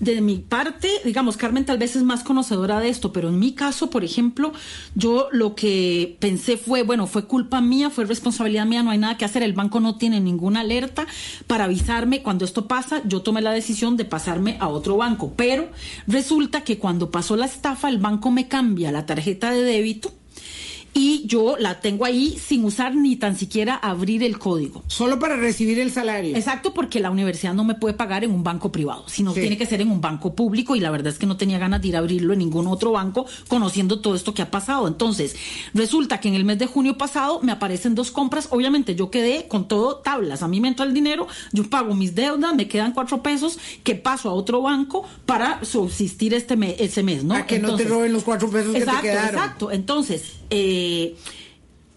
de 0.00 0.20
mi 0.20 0.36
parte, 0.36 0.88
digamos, 1.04 1.36
Carmen 1.36 1.64
tal 1.64 1.78
vez 1.78 1.96
es 1.96 2.02
más 2.02 2.22
conocedora 2.22 2.80
de 2.80 2.88
esto, 2.88 3.12
pero 3.12 3.28
en 3.28 3.38
mi 3.38 3.52
caso, 3.52 3.90
por 3.90 4.04
ejemplo, 4.04 4.52
yo 4.94 5.28
lo 5.32 5.54
que 5.54 6.16
pensé 6.20 6.56
fue, 6.56 6.82
bueno, 6.82 7.06
fue 7.06 7.24
culpa 7.24 7.60
mía, 7.60 7.90
fue 7.90 8.04
responsabilidad 8.04 8.66
mía, 8.66 8.82
no 8.82 8.90
hay 8.90 8.98
nada 8.98 9.16
que 9.16 9.24
hacer, 9.24 9.42
el 9.42 9.52
banco 9.52 9.80
no 9.80 9.96
tiene 9.96 10.20
ninguna 10.20 10.60
alerta 10.60 11.06
para 11.46 11.64
avisarme 11.64 12.22
cuando 12.22 12.44
esto 12.44 12.66
pasa, 12.68 13.02
yo 13.04 13.22
tomé 13.22 13.42
la 13.42 13.52
decisión 13.52 13.96
de 13.96 14.04
pasarme 14.04 14.56
a 14.60 14.68
otro 14.68 14.96
banco, 14.96 15.32
pero 15.36 15.68
resulta 16.06 16.62
que 16.62 16.78
cuando 16.78 17.10
pasó 17.10 17.36
la 17.36 17.46
estafa, 17.46 17.88
el 17.88 17.98
banco 17.98 18.30
me 18.30 18.48
cambia 18.48 18.92
la 18.92 19.06
tarjeta 19.06 19.50
de 19.50 19.62
débito 19.62 20.12
y 20.98 21.22
yo 21.26 21.56
la 21.58 21.80
tengo 21.80 22.04
ahí 22.04 22.36
sin 22.44 22.64
usar 22.64 22.94
ni 22.96 23.14
tan 23.14 23.36
siquiera 23.36 23.76
abrir 23.76 24.24
el 24.24 24.36
código. 24.38 24.82
Solo 24.88 25.18
para 25.20 25.36
recibir 25.36 25.78
el 25.78 25.92
salario. 25.92 26.36
Exacto, 26.36 26.74
porque 26.74 26.98
la 26.98 27.10
universidad 27.10 27.54
no 27.54 27.62
me 27.62 27.76
puede 27.76 27.94
pagar 27.94 28.24
en 28.24 28.32
un 28.32 28.42
banco 28.42 28.72
privado, 28.72 29.04
sino 29.06 29.32
Sí. 29.32 29.40
tiene 29.40 29.56
que 29.56 29.64
ser 29.66 29.80
en 29.80 29.90
un 29.92 30.00
banco 30.00 30.34
público 30.34 30.74
y 30.74 30.80
la 30.80 30.90
verdad 30.90 31.12
es 31.12 31.18
que 31.20 31.26
no 31.26 31.36
tenía 31.36 31.58
ganas 31.58 31.80
de 31.82 31.88
ir 31.88 31.96
a 31.96 32.00
abrirlo 32.00 32.32
en 32.32 32.40
ningún 32.40 32.66
otro 32.66 32.90
banco 32.92 33.26
conociendo 33.46 34.00
todo 34.00 34.16
esto 34.16 34.34
que 34.34 34.42
ha 34.42 34.50
pasado. 34.50 34.88
Entonces, 34.88 35.36
resulta 35.72 36.18
que 36.20 36.26
en 36.28 36.34
el 36.34 36.44
mes 36.44 36.58
de 36.58 36.66
junio 36.66 36.98
pasado 36.98 37.38
me 37.42 37.52
aparecen 37.52 37.94
dos 37.94 38.10
compras, 38.10 38.48
obviamente 38.50 38.96
yo 38.96 39.10
quedé 39.10 39.46
con 39.46 39.68
todo 39.68 39.96
tablas, 39.98 40.42
a 40.42 40.48
mí 40.48 40.60
me 40.60 40.66
entra 40.68 40.84
el 40.84 40.94
dinero, 40.94 41.28
yo 41.52 41.70
pago 41.70 41.94
mis 41.94 42.16
deudas, 42.16 42.54
me 42.56 42.66
quedan 42.66 42.92
cuatro 42.92 43.22
pesos 43.22 43.58
que 43.84 43.94
paso 43.94 44.30
a 44.30 44.32
otro 44.32 44.62
banco 44.62 45.04
para 45.26 45.64
subsistir 45.64 46.34
este 46.34 46.56
mes, 46.56 46.74
ese 46.80 47.04
mes, 47.04 47.22
¿no? 47.22 47.34
A 47.34 47.46
que 47.46 47.60
no 47.60 47.76
te 47.76 47.84
roben 47.84 48.12
los 48.12 48.24
cuatro 48.24 48.50
pesos 48.50 48.72
que 48.72 48.78
te 48.80 48.84
exacto, 48.84 49.02
quedaron. 49.02 49.28
Exacto, 49.34 49.70
entonces, 49.70 50.32
eh, 50.50 50.87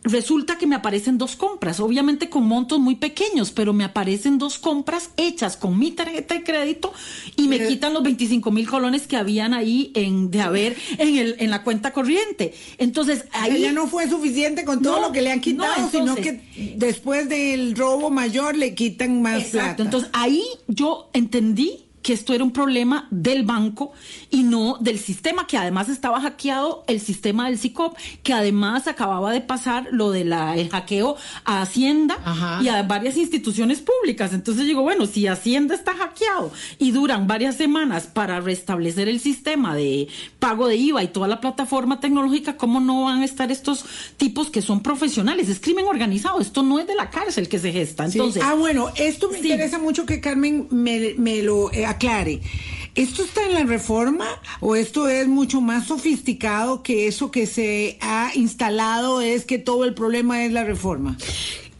Resulta 0.03 0.57
que 0.57 0.65
me 0.65 0.73
aparecen 0.73 1.19
dos 1.19 1.35
compras, 1.35 1.79
obviamente 1.79 2.27
con 2.27 2.43
montos 2.47 2.79
muy 2.79 2.95
pequeños, 2.95 3.51
pero 3.51 3.71
me 3.71 3.83
aparecen 3.83 4.39
dos 4.39 4.57
compras 4.57 5.11
hechas 5.15 5.57
con 5.57 5.77
mi 5.77 5.91
tarjeta 5.91 6.33
de 6.33 6.43
crédito 6.43 6.91
y 7.35 7.47
me 7.47 7.57
Pero- 7.59 7.69
quitan 7.69 7.93
los 7.93 8.01
25 8.01 8.49
mil 8.49 8.67
colones 8.67 9.05
que 9.05 9.15
habían 9.15 9.53
ahí 9.53 9.91
en, 9.93 10.31
de 10.31 10.41
haber 10.41 10.75
en, 10.97 11.17
el, 11.19 11.35
en 11.37 11.51
la 11.51 11.61
cuenta 11.63 11.93
corriente. 11.93 12.51
Entonces, 12.79 13.25
ahí... 13.31 13.57
Ella 13.57 13.73
no 13.73 13.85
fue 13.85 14.09
suficiente 14.09 14.65
con 14.65 14.81
todo 14.81 14.95
No, 14.99 15.01
lo 15.09 15.11
que 15.13 15.21
le 15.21 15.31
han 15.31 15.39
quitado, 15.39 15.79
no, 15.79 15.91
sino 15.91 16.15
que 16.15 16.73
después 16.77 17.29
del 17.29 17.75
robo 17.75 18.09
mayor 18.09 18.57
le 18.57 18.73
quitan 18.73 19.21
más 19.21 19.43
Exacto. 19.43 19.59
plata. 19.59 19.83
Entonces 19.83 20.09
ahí 20.13 20.43
yo 20.67 21.11
entendí 21.13 21.85
que 22.01 22.13
esto 22.13 22.33
era 22.33 22.43
un 22.43 22.51
problema 22.51 23.07
del 23.11 23.43
banco 23.43 23.91
y 24.29 24.43
no 24.43 24.77
del 24.79 24.97
sistema, 24.99 25.45
que 25.47 25.57
además 25.57 25.89
estaba 25.89 26.19
hackeado 26.21 26.83
el 26.87 26.99
sistema 26.99 27.47
del 27.47 27.57
SICOP, 27.59 27.95
que 28.23 28.33
además 28.33 28.87
acababa 28.87 29.31
de 29.31 29.41
pasar 29.41 29.87
lo 29.91 30.11
del 30.11 30.33
hackeo 30.33 31.15
a 31.45 31.61
Hacienda 31.61 32.17
Ajá. 32.25 32.59
y 32.63 32.69
a 32.69 32.81
varias 32.83 33.17
instituciones 33.17 33.81
públicas. 33.81 34.33
Entonces 34.33 34.65
digo, 34.65 34.81
bueno, 34.81 35.05
si 35.05 35.27
Hacienda 35.27 35.75
está 35.75 35.93
hackeado 35.93 36.51
y 36.79 36.91
duran 36.91 37.27
varias 37.27 37.55
semanas 37.55 38.07
para 38.07 38.39
restablecer 38.41 39.07
el 39.07 39.19
sistema 39.19 39.75
de 39.75 40.07
pago 40.39 40.67
de 40.67 40.77
IVA 40.77 41.03
y 41.03 41.07
toda 41.09 41.27
la 41.27 41.39
plataforma 41.39 41.99
tecnológica, 41.99 42.57
¿cómo 42.57 42.79
no 42.79 43.03
van 43.03 43.21
a 43.21 43.25
estar 43.25 43.51
estos 43.51 43.85
tipos 44.17 44.49
que 44.49 44.61
son 44.61 44.81
profesionales? 44.81 45.49
Es 45.49 45.59
crimen 45.59 45.85
organizado, 45.85 46.39
esto 46.39 46.63
no 46.63 46.79
es 46.79 46.87
de 46.87 46.95
la 46.95 47.09
cárcel 47.09 47.47
que 47.47 47.59
se 47.59 47.71
gesta. 47.71 48.09
Sí. 48.09 48.17
Entonces, 48.17 48.41
ah, 48.45 48.55
bueno, 48.55 48.89
esto 48.95 49.29
me 49.29 49.37
Sí. 49.39 49.43
interesa 49.51 49.77
mucho 49.79 50.05
que 50.05 50.19
Carmen 50.21 50.67
me, 50.71 51.13
me 51.17 51.41
lo 51.43 51.71
eh, 51.71 51.85
aclare. 51.91 52.41
¿Esto 52.93 53.23
está 53.23 53.45
en 53.45 53.53
la 53.53 53.63
reforma 53.63 54.27
o 54.59 54.75
esto 54.75 55.07
es 55.07 55.27
mucho 55.27 55.61
más 55.61 55.87
sofisticado 55.87 56.83
que 56.83 57.07
eso 57.07 57.31
que 57.31 57.47
se 57.47 57.97
ha 58.01 58.31
instalado 58.35 59.21
es 59.21 59.45
que 59.45 59.59
todo 59.59 59.85
el 59.85 59.93
problema 59.93 60.43
es 60.43 60.51
la 60.51 60.65
reforma? 60.65 61.17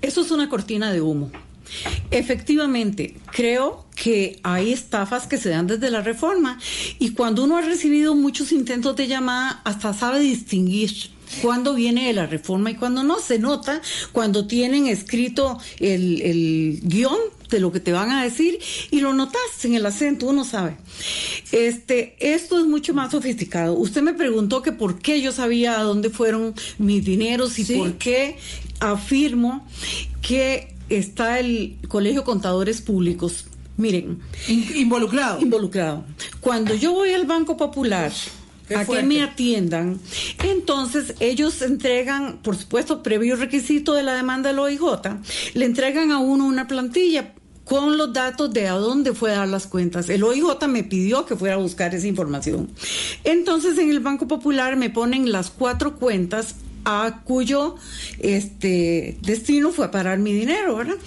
Eso 0.02 0.22
es 0.22 0.32
una 0.32 0.48
cortina 0.48 0.94
de 0.94 1.02
humo. 1.02 1.30
Efectivamente, 2.12 3.16
creo 3.32 3.86
que 3.96 4.40
hay 4.44 4.74
estafas 4.74 5.28
que 5.28 5.38
se 5.38 5.50
dan 5.50 5.68
desde 5.68 5.92
la 5.92 6.02
reforma 6.02 6.60
y 7.00 7.12
cuando 7.12 7.44
uno 7.44 7.58
ha 7.58 7.62
recibido 7.62 8.16
muchos 8.16 8.52
intentos 8.52 8.96
de 8.96 9.08
llamada, 9.08 9.62
hasta 9.64 9.94
sabe 9.94 10.20
distinguir 10.20 11.12
cuándo 11.42 11.74
viene 11.74 12.08
de 12.08 12.14
la 12.14 12.26
reforma 12.26 12.72
y 12.72 12.76
cuándo 12.76 13.04
no. 13.04 13.20
Se 13.20 13.40
nota 13.40 13.82
cuando 14.12 14.48
tienen 14.48 14.88
escrito 14.88 15.60
el, 15.80 16.22
el 16.22 16.80
guion 16.84 17.20
de 17.52 17.60
lo 17.60 17.72
que 17.72 17.80
te 17.80 17.92
van 17.92 18.12
a 18.12 18.24
decir 18.24 18.58
y 18.90 19.02
lo 19.02 19.14
notas 19.14 19.42
en 19.64 19.76
el 19.76 19.86
acento, 19.86 20.26
uno 20.28 20.44
sabe. 20.44 20.78
Este, 21.52 22.16
esto 22.20 22.58
es 22.58 22.66
mucho 22.66 22.94
más 22.94 23.12
sofisticado. 23.12 23.74
Usted 23.74 24.02
me 24.02 24.14
preguntó 24.14 24.62
que 24.62 24.72
por 24.72 25.00
qué 25.00 25.22
yo 25.22 25.32
sabía 25.32 25.80
a 25.80 25.84
dónde 25.84 26.10
fueron 26.10 26.56
mis 26.80 27.04
dineros 27.04 27.60
y 27.60 27.66
por 27.76 27.94
qué 27.94 28.38
afirmo 28.80 29.68
que 30.22 30.74
está 30.90 31.40
el 31.40 31.78
Colegio 31.88 32.24
Contadores 32.24 32.82
Públicos. 32.82 33.46
Miren. 33.78 34.20
involucrado. 34.48 35.42
Involucrado. 35.42 36.06
Cuando 36.40 36.76
yo 36.76 36.94
voy 36.94 37.12
al 37.12 37.26
Banco 37.26 37.58
Popular, 37.58 38.12
a 38.76 38.86
que 38.86 39.04
me 39.04 39.22
atiendan. 39.22 40.00
Entonces, 40.44 41.16
ellos 41.20 41.62
entregan, 41.62 42.40
por 42.42 42.56
supuesto, 42.56 43.04
previo 43.04 43.36
requisito 43.36 43.94
de 43.94 44.04
la 44.04 44.14
demanda 44.14 44.50
del 44.50 44.60
OIJ, 44.60 44.82
le 45.54 45.66
entregan 45.66 46.12
a 46.12 46.20
uno 46.20 46.46
una 46.46 46.68
plantilla 46.68 47.34
con 47.64 47.98
los 47.98 48.12
datos 48.12 48.52
de 48.52 48.68
a 48.68 48.74
dónde 48.74 49.14
fue 49.14 49.32
a 49.32 49.40
dar 49.40 49.48
las 49.48 49.68
cuentas. 49.68 50.10
El 50.10 50.24
OIJ 50.24 50.68
me 50.68 50.84
pidió 50.84 51.26
que 51.26 51.36
fuera 51.36 51.56
a 51.56 51.58
buscar 51.58 51.96
esa 51.96 52.08
información. 52.08 52.70
Entonces, 53.24 53.78
en 53.78 53.90
el 53.90 54.00
Banco 54.00 54.28
Popular 54.28 54.76
me 54.76 54.90
ponen 54.90 55.32
las 55.32 55.50
cuatro 55.50 55.96
cuentas 55.96 56.56
a 56.84 57.22
cuyo 57.24 57.76
este 58.20 59.18
destino 59.22 59.72
fue 59.72 59.86
a 59.86 59.92
parar 59.92 60.20
mi 60.20 60.34
dinero, 60.34 60.76
¿verdad? 60.76 60.98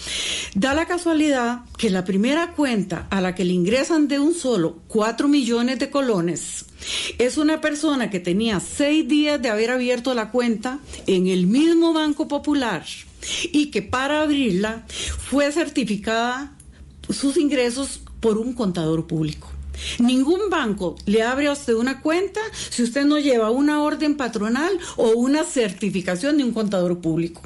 Da 0.54 0.74
la 0.74 0.86
casualidad 0.86 1.60
que 1.76 1.90
la 1.90 2.04
primera 2.04 2.52
cuenta 2.52 3.06
a 3.10 3.20
la 3.20 3.34
que 3.34 3.44
le 3.44 3.52
ingresan 3.52 4.08
de 4.08 4.20
un 4.20 4.34
solo 4.34 4.78
cuatro 4.88 5.28
millones 5.28 5.78
de 5.78 5.90
colones 5.90 6.66
es 7.18 7.36
una 7.36 7.60
persona 7.60 8.10
que 8.10 8.20
tenía 8.20 8.60
seis 8.60 9.06
días 9.08 9.40
de 9.40 9.50
haber 9.50 9.70
abierto 9.70 10.14
la 10.14 10.30
cuenta 10.30 10.78
en 11.06 11.26
el 11.26 11.46
mismo 11.46 11.92
Banco 11.92 12.28
Popular 12.28 12.84
y 13.52 13.66
que 13.66 13.82
para 13.82 14.22
abrirla 14.22 14.84
fue 14.88 15.50
certificada 15.52 16.56
sus 17.08 17.36
ingresos 17.36 18.00
por 18.20 18.38
un 18.38 18.54
contador 18.54 19.06
público. 19.06 19.50
Ningún 19.98 20.50
banco 20.50 20.96
le 21.04 21.22
abre 21.22 21.48
a 21.48 21.52
usted 21.52 21.74
una 21.74 22.00
cuenta 22.00 22.40
si 22.70 22.82
usted 22.82 23.04
no 23.04 23.18
lleva 23.18 23.50
una 23.50 23.82
orden 23.82 24.16
patronal 24.16 24.78
o 24.96 25.10
una 25.10 25.44
certificación 25.44 26.38
de 26.38 26.44
un 26.44 26.52
contador 26.52 27.00
público. 27.00 27.42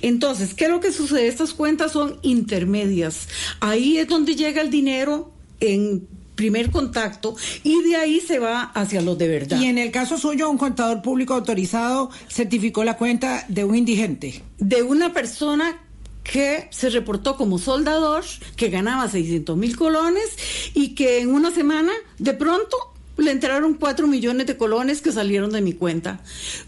Entonces, 0.00 0.54
¿qué 0.54 0.64
es 0.64 0.70
lo 0.70 0.80
que 0.80 0.92
sucede? 0.92 1.26
Estas 1.26 1.54
cuentas 1.54 1.92
son 1.92 2.18
intermedias. 2.22 3.28
Ahí 3.60 3.98
es 3.98 4.08
donde 4.08 4.36
llega 4.36 4.62
el 4.62 4.70
dinero 4.70 5.32
en 5.60 6.06
primer 6.42 6.72
contacto 6.72 7.36
y 7.62 7.82
de 7.84 7.94
ahí 7.94 8.18
se 8.18 8.40
va 8.40 8.62
hacia 8.74 9.00
los 9.00 9.16
de 9.16 9.28
verdad. 9.28 9.60
Y 9.60 9.66
en 9.66 9.78
el 9.78 9.92
caso 9.92 10.18
suyo, 10.18 10.50
un 10.50 10.58
contador 10.58 11.00
público 11.00 11.34
autorizado 11.34 12.10
certificó 12.28 12.82
la 12.82 12.96
cuenta 12.96 13.44
de 13.46 13.62
un 13.62 13.76
indigente. 13.76 14.42
De 14.58 14.82
una 14.82 15.12
persona 15.12 15.78
que 16.24 16.66
se 16.70 16.90
reportó 16.90 17.36
como 17.36 17.58
soldador, 17.58 18.24
que 18.56 18.70
ganaba 18.70 19.08
600 19.08 19.56
mil 19.56 19.76
colones 19.76 20.36
y 20.74 20.96
que 20.96 21.20
en 21.20 21.30
una 21.30 21.52
semana 21.52 21.92
de 22.18 22.34
pronto 22.34 22.76
le 23.16 23.30
entraron 23.30 23.74
4 23.74 24.06
millones 24.06 24.46
de 24.46 24.56
colones 24.56 25.02
que 25.02 25.12
salieron 25.12 25.50
de 25.50 25.60
mi 25.60 25.72
cuenta. 25.72 26.20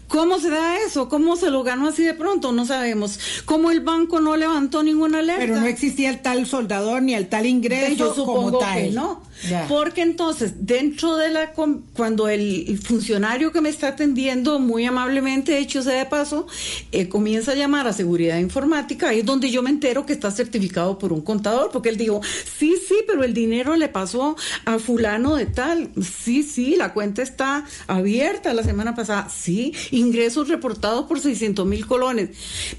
¿Cómo 0.07 0.39
se 0.39 0.49
da 0.49 0.77
eso? 0.77 1.09
¿Cómo 1.09 1.35
se 1.35 1.49
lo 1.49 1.63
ganó 1.63 1.87
así 1.87 2.03
de 2.03 2.13
pronto? 2.13 2.51
No 2.51 2.65
sabemos. 2.65 3.19
¿Cómo 3.45 3.71
el 3.71 3.81
banco 3.81 4.19
no 4.19 4.37
levantó 4.37 4.83
ninguna 4.83 5.19
alerta? 5.19 5.41
Pero 5.41 5.59
no 5.59 5.65
existía 5.65 6.09
el 6.09 6.21
tal 6.21 6.45
soldador 6.45 7.01
ni 7.01 7.15
el 7.15 7.27
tal 7.27 7.45
ingreso 7.45 7.95
Yo 7.95 8.13
supongo 8.13 8.43
como 8.43 8.57
tal. 8.59 8.83
Que 8.83 8.91
no. 8.91 9.21
Porque 9.67 10.01
entonces, 10.01 10.53
dentro 10.65 11.17
de 11.17 11.29
la. 11.29 11.51
Cuando 11.51 12.29
el 12.29 12.79
funcionario 12.81 13.51
que 13.51 13.61
me 13.61 13.69
está 13.69 13.89
atendiendo, 13.89 14.59
muy 14.59 14.85
amablemente, 14.85 15.57
hecho 15.57 15.81
sea 15.81 15.99
de 15.99 16.05
paso, 16.05 16.47
eh, 16.91 17.09
comienza 17.09 17.51
a 17.51 17.55
llamar 17.55 17.87
a 17.87 17.93
seguridad 17.93 18.37
informática, 18.39 19.09
ahí 19.09 19.19
es 19.19 19.25
donde 19.25 19.51
yo 19.51 19.61
me 19.61 19.69
entero 19.69 20.05
que 20.05 20.13
está 20.13 20.31
certificado 20.31 20.97
por 20.97 21.11
un 21.11 21.21
contador, 21.21 21.69
porque 21.71 21.89
él 21.89 21.97
dijo: 21.97 22.21
Sí, 22.57 22.75
sí, 22.87 22.95
pero 23.05 23.23
el 23.23 23.33
dinero 23.33 23.75
le 23.75 23.89
pasó 23.89 24.35
a 24.63 24.79
Fulano 24.79 25.35
de 25.35 25.45
tal. 25.47 25.89
Sí, 26.01 26.43
sí, 26.45 26.75
la 26.75 26.93
cuenta 26.93 27.21
está 27.21 27.65
abierta 27.87 28.53
la 28.53 28.63
semana 28.63 28.95
pasada. 28.95 29.29
Sí, 29.29 29.73
ingresos 29.91 30.47
reportados 30.47 31.05
por 31.05 31.19
600 31.19 31.65
mil 31.65 31.85
colones. 31.85 32.29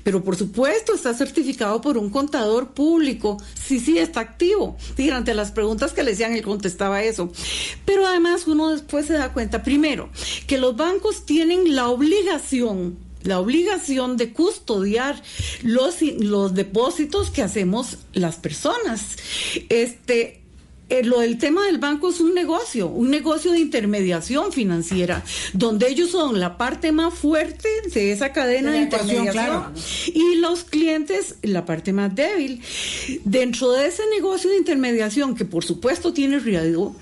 Pero 0.02 0.24
por 0.24 0.36
supuesto, 0.36 0.94
está 0.94 1.12
certificado 1.14 1.80
por 1.80 1.98
un 1.98 2.10
contador 2.10 2.72
público. 2.72 3.36
Sí, 3.54 3.80
sí, 3.80 3.98
está 3.98 4.20
activo. 4.20 4.76
Y 4.96 5.10
ante 5.10 5.34
las 5.34 5.50
preguntas 5.50 5.92
que 5.92 6.02
le 6.02 6.12
decían 6.12 6.34
el 6.34 6.42
contestaba 6.42 7.02
eso. 7.02 7.30
Pero 7.84 8.06
además 8.06 8.46
uno 8.46 8.70
después 8.70 9.06
se 9.06 9.14
da 9.14 9.32
cuenta, 9.32 9.62
primero, 9.62 10.08
que 10.46 10.58
los 10.58 10.76
bancos 10.76 11.26
tienen 11.26 11.74
la 11.74 11.88
obligación 11.88 13.06
la 13.26 13.40
obligación 13.40 14.16
de 14.16 14.32
custodiar 14.32 15.20
los, 15.62 16.00
los 16.02 16.54
depósitos 16.54 17.30
que 17.30 17.42
hacemos 17.42 17.98
las 18.12 18.36
personas. 18.36 19.16
Este, 19.68 20.45
eh, 20.88 21.02
lo 21.02 21.18
del 21.18 21.36
tema 21.38 21.64
del 21.66 21.78
banco 21.78 22.10
es 22.10 22.20
un 22.20 22.32
negocio, 22.32 22.86
un 22.86 23.10
negocio 23.10 23.50
de 23.50 23.58
intermediación 23.58 24.52
financiera, 24.52 25.24
donde 25.52 25.88
ellos 25.88 26.10
son 26.10 26.38
la 26.38 26.56
parte 26.56 26.92
más 26.92 27.12
fuerte 27.12 27.68
de 27.92 28.12
esa 28.12 28.32
cadena 28.32 28.70
de, 28.70 28.82
intermediación 28.82 29.72
y 30.14 30.36
los 30.36 30.62
clientes 30.62 31.36
la 31.42 31.64
parte 31.64 31.92
más 31.92 32.14
débil. 32.14 32.62
Dentro 33.24 33.72
de 33.72 33.88
ese 33.88 34.04
negocio 34.14 34.48
de 34.50 34.58
intermediación, 34.58 35.34
que 35.34 35.44
por 35.44 35.64
supuesto 35.64 36.12
tiene 36.12 36.38
riesgo, 36.38 36.94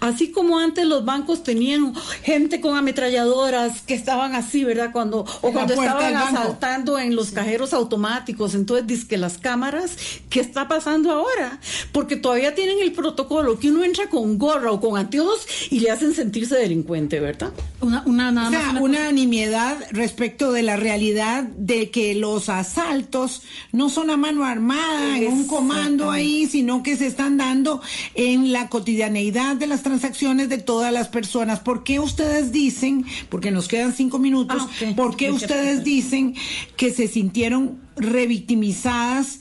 así 0.00 0.30
como 0.30 0.58
antes 0.58 0.84
los 0.84 1.06
bancos 1.06 1.42
tenían 1.42 1.94
gente 2.22 2.60
con 2.60 2.76
ametralladoras 2.76 3.80
que 3.80 3.94
estaban 3.94 4.34
así, 4.34 4.64
¿verdad? 4.64 4.90
Cuando, 4.92 5.20
o 5.40 5.50
cuando 5.50 5.72
estaban 5.72 6.14
asaltando 6.14 6.98
en 6.98 7.16
los 7.16 7.30
cajeros 7.30 7.72
automáticos, 7.72 8.54
entonces 8.54 8.86
dice 8.86 9.06
que 9.08 9.16
las 9.16 9.38
cámaras, 9.38 9.96
¿qué 10.28 10.40
está 10.40 10.68
pasando 10.68 11.10
ahora? 11.10 11.58
Porque 11.92 12.16
todavía 12.16 12.54
tienen 12.54 12.80
el 12.80 12.92
protocolo 12.92 13.29
lo 13.30 13.58
que 13.58 13.70
uno 13.70 13.84
entra 13.84 14.08
con 14.08 14.38
gorra 14.38 14.72
o 14.72 14.80
con 14.80 14.98
anteojos 14.98 15.46
y 15.70 15.80
le 15.80 15.90
hacen 15.90 16.14
sentirse 16.14 16.56
delincuente, 16.56 17.20
¿verdad? 17.20 17.52
Una, 17.80 18.02
una, 18.04 18.32
nada 18.32 18.80
una, 18.80 19.12
nimiedad 19.12 19.78
respecto 19.92 20.50
de 20.52 20.62
la 20.62 20.76
realidad 20.76 21.44
de 21.44 21.90
que 21.90 22.14
los 22.16 22.48
asaltos 22.48 23.42
no 23.72 23.88
son 23.88 24.10
a 24.10 24.16
mano 24.16 24.44
armada, 24.44 25.16
en 25.16 25.32
un 25.32 25.46
comando 25.46 26.10
ahí, 26.10 26.46
sino 26.46 26.82
que 26.82 26.96
se 26.96 27.06
están 27.06 27.36
dando 27.36 27.80
en 28.14 28.52
la 28.52 28.68
cotidianeidad 28.68 29.56
de 29.56 29.68
las 29.68 29.82
transacciones 29.82 30.48
de 30.48 30.58
todas 30.58 30.92
las 30.92 31.08
personas. 31.08 31.60
¿Por 31.60 31.84
qué 31.84 32.00
ustedes 32.00 32.50
dicen, 32.50 33.06
porque 33.28 33.50
nos 33.52 33.68
quedan 33.68 33.94
cinco 33.94 34.18
minutos, 34.18 34.62
ah, 34.66 34.92
¿por 34.96 35.16
qué 35.16 35.30
ustedes 35.30 35.84
dicen 35.84 36.34
que 36.76 36.92
se 36.92 37.06
sintieron 37.06 37.78
revictimizadas 37.96 39.38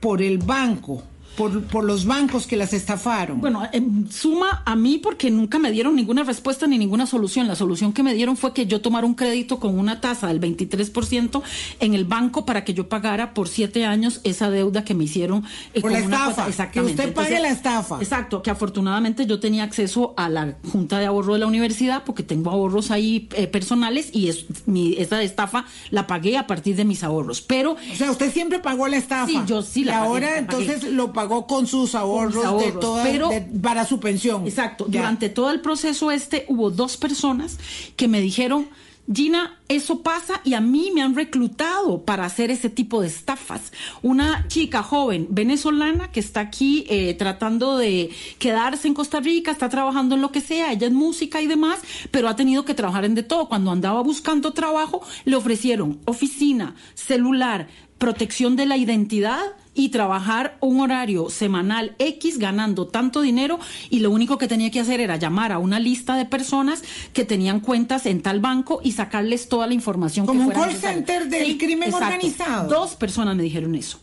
por 0.00 0.20
el 0.20 0.38
banco? 0.38 1.02
Por, 1.40 1.62
por 1.62 1.84
los 1.84 2.04
bancos 2.04 2.46
que 2.46 2.54
las 2.56 2.74
estafaron? 2.74 3.40
Bueno, 3.40 3.62
suma 4.10 4.62
a 4.66 4.76
mí 4.76 4.98
porque 4.98 5.30
nunca 5.30 5.58
me 5.58 5.70
dieron 5.70 5.96
ninguna 5.96 6.22
respuesta 6.22 6.66
ni 6.66 6.76
ninguna 6.76 7.06
solución. 7.06 7.48
La 7.48 7.56
solución 7.56 7.94
que 7.94 8.02
me 8.02 8.12
dieron 8.12 8.36
fue 8.36 8.52
que 8.52 8.66
yo 8.66 8.82
tomara 8.82 9.06
un 9.06 9.14
crédito 9.14 9.58
con 9.58 9.78
una 9.78 10.02
tasa 10.02 10.26
del 10.26 10.38
23% 10.38 11.42
en 11.80 11.94
el 11.94 12.04
banco 12.04 12.44
para 12.44 12.62
que 12.62 12.74
yo 12.74 12.90
pagara 12.90 13.32
por 13.32 13.48
siete 13.48 13.86
años 13.86 14.20
esa 14.22 14.50
deuda 14.50 14.84
que 14.84 14.92
me 14.92 15.04
hicieron. 15.04 15.42
Eh, 15.72 15.80
por 15.80 15.92
la 15.92 16.00
estafa. 16.00 16.46
Exactamente. 16.46 16.96
Que 16.96 17.08
usted 17.08 17.14
pague 17.14 17.40
la 17.40 17.48
estafa. 17.48 17.96
Exacto, 18.00 18.42
que 18.42 18.50
afortunadamente 18.50 19.24
yo 19.24 19.40
tenía 19.40 19.64
acceso 19.64 20.12
a 20.18 20.28
la 20.28 20.56
Junta 20.70 20.98
de 20.98 21.06
Ahorro 21.06 21.32
de 21.32 21.40
la 21.40 21.46
universidad 21.46 22.04
porque 22.04 22.22
tengo 22.22 22.50
ahorros 22.50 22.90
ahí 22.90 23.30
eh, 23.34 23.46
personales 23.46 24.10
y 24.12 24.28
es, 24.28 24.44
mi, 24.66 24.94
esa 24.98 25.22
estafa 25.22 25.64
la 25.90 26.06
pagué 26.06 26.36
a 26.36 26.46
partir 26.46 26.76
de 26.76 26.84
mis 26.84 27.02
ahorros. 27.02 27.40
Pero. 27.40 27.72
O 27.72 27.96
sea, 27.96 28.10
usted 28.10 28.30
siempre 28.30 28.58
pagó 28.58 28.88
la 28.88 28.98
estafa. 28.98 29.26
Sí, 29.26 29.40
yo 29.46 29.62
sí 29.62 29.84
la 29.84 29.92
y 29.92 29.94
ahora 29.94 30.36
entonces 30.36 30.84
lo 30.84 31.14
pagó 31.14 31.29
con 31.46 31.66
sus 31.66 31.94
ahorros, 31.94 32.60
de 32.60 32.72
toda, 32.72 33.02
pero, 33.04 33.30
para 33.62 33.84
su 33.86 34.00
pensión. 34.00 34.46
Exacto. 34.46 34.86
Durante 34.88 35.28
todo 35.28 35.50
el 35.50 35.60
proceso 35.60 36.10
este 36.10 36.44
hubo 36.48 36.70
dos 36.70 36.96
personas 36.96 37.58
que 37.96 38.08
me 38.08 38.20
dijeron, 38.20 38.68
Gina, 39.12 39.58
eso 39.68 40.02
pasa 40.02 40.40
y 40.44 40.54
a 40.54 40.60
mí 40.60 40.92
me 40.94 41.02
han 41.02 41.16
reclutado 41.16 42.04
para 42.04 42.24
hacer 42.24 42.52
ese 42.52 42.70
tipo 42.70 43.00
de 43.00 43.08
estafas. 43.08 43.72
Una 44.02 44.46
chica 44.46 44.84
joven 44.84 45.26
venezolana 45.30 46.12
que 46.12 46.20
está 46.20 46.40
aquí 46.40 46.84
eh, 46.88 47.14
tratando 47.14 47.76
de 47.76 48.10
quedarse 48.38 48.86
en 48.86 48.94
Costa 48.94 49.18
Rica, 49.18 49.50
está 49.50 49.68
trabajando 49.68 50.14
en 50.14 50.20
lo 50.20 50.30
que 50.30 50.40
sea, 50.40 50.72
ella 50.72 50.86
es 50.86 50.92
música 50.92 51.42
y 51.42 51.48
demás, 51.48 51.80
pero 52.12 52.28
ha 52.28 52.36
tenido 52.36 52.64
que 52.64 52.74
trabajar 52.74 53.04
en 53.04 53.16
de 53.16 53.24
todo. 53.24 53.48
Cuando 53.48 53.72
andaba 53.72 54.00
buscando 54.00 54.52
trabajo, 54.52 55.02
le 55.24 55.34
ofrecieron 55.34 55.98
oficina, 56.04 56.76
celular, 56.94 57.66
protección 57.98 58.54
de 58.54 58.66
la 58.66 58.76
identidad 58.76 59.42
y 59.74 59.90
trabajar 59.90 60.56
un 60.60 60.80
horario 60.80 61.30
semanal 61.30 61.94
X 61.98 62.38
ganando 62.38 62.86
tanto 62.86 63.20
dinero 63.20 63.58
y 63.88 64.00
lo 64.00 64.10
único 64.10 64.36
que 64.38 64.48
tenía 64.48 64.70
que 64.70 64.80
hacer 64.80 65.00
era 65.00 65.16
llamar 65.16 65.52
a 65.52 65.58
una 65.58 65.78
lista 65.78 66.16
de 66.16 66.24
personas 66.24 66.82
que 67.12 67.24
tenían 67.24 67.60
cuentas 67.60 68.06
en 68.06 68.20
tal 68.20 68.40
banco 68.40 68.80
y 68.82 68.92
sacarles 68.92 69.48
toda 69.48 69.66
la 69.66 69.74
información. 69.74 70.26
Como 70.26 70.46
un 70.46 70.50
call 70.50 70.74
center 70.74 71.28
del 71.28 71.56
crimen 71.56 71.94
organizado. 71.94 72.68
Dos 72.68 72.96
personas 72.96 73.36
me 73.36 73.42
dijeron 73.42 73.74
eso. 73.74 74.00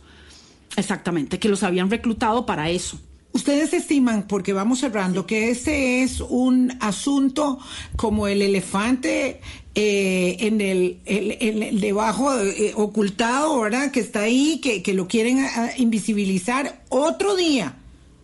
Exactamente, 0.76 1.38
que 1.38 1.48
los 1.48 1.62
habían 1.62 1.90
reclutado 1.90 2.46
para 2.46 2.70
eso. 2.70 2.98
Ustedes 3.32 3.72
estiman, 3.74 4.26
porque 4.26 4.52
vamos 4.52 4.80
cerrando, 4.80 5.26
que 5.26 5.50
este 5.50 6.02
es 6.02 6.20
un 6.20 6.76
asunto 6.80 7.58
como 7.96 8.26
el 8.26 8.42
elefante 8.42 9.40
eh, 9.80 10.36
en, 10.40 10.60
el, 10.60 10.98
el, 11.06 11.80
debajo 11.80 12.36
eh, 12.36 12.72
ocultado, 12.74 13.60
¿verdad? 13.60 13.92
Que 13.92 14.00
está 14.00 14.22
ahí, 14.22 14.58
que, 14.60 14.82
que 14.82 14.92
lo 14.92 15.06
quieren 15.06 15.38
ah, 15.38 15.70
invisibilizar 15.76 16.82
otro 16.88 17.36
día, 17.36 17.76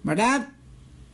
¿verdad? 0.02 0.48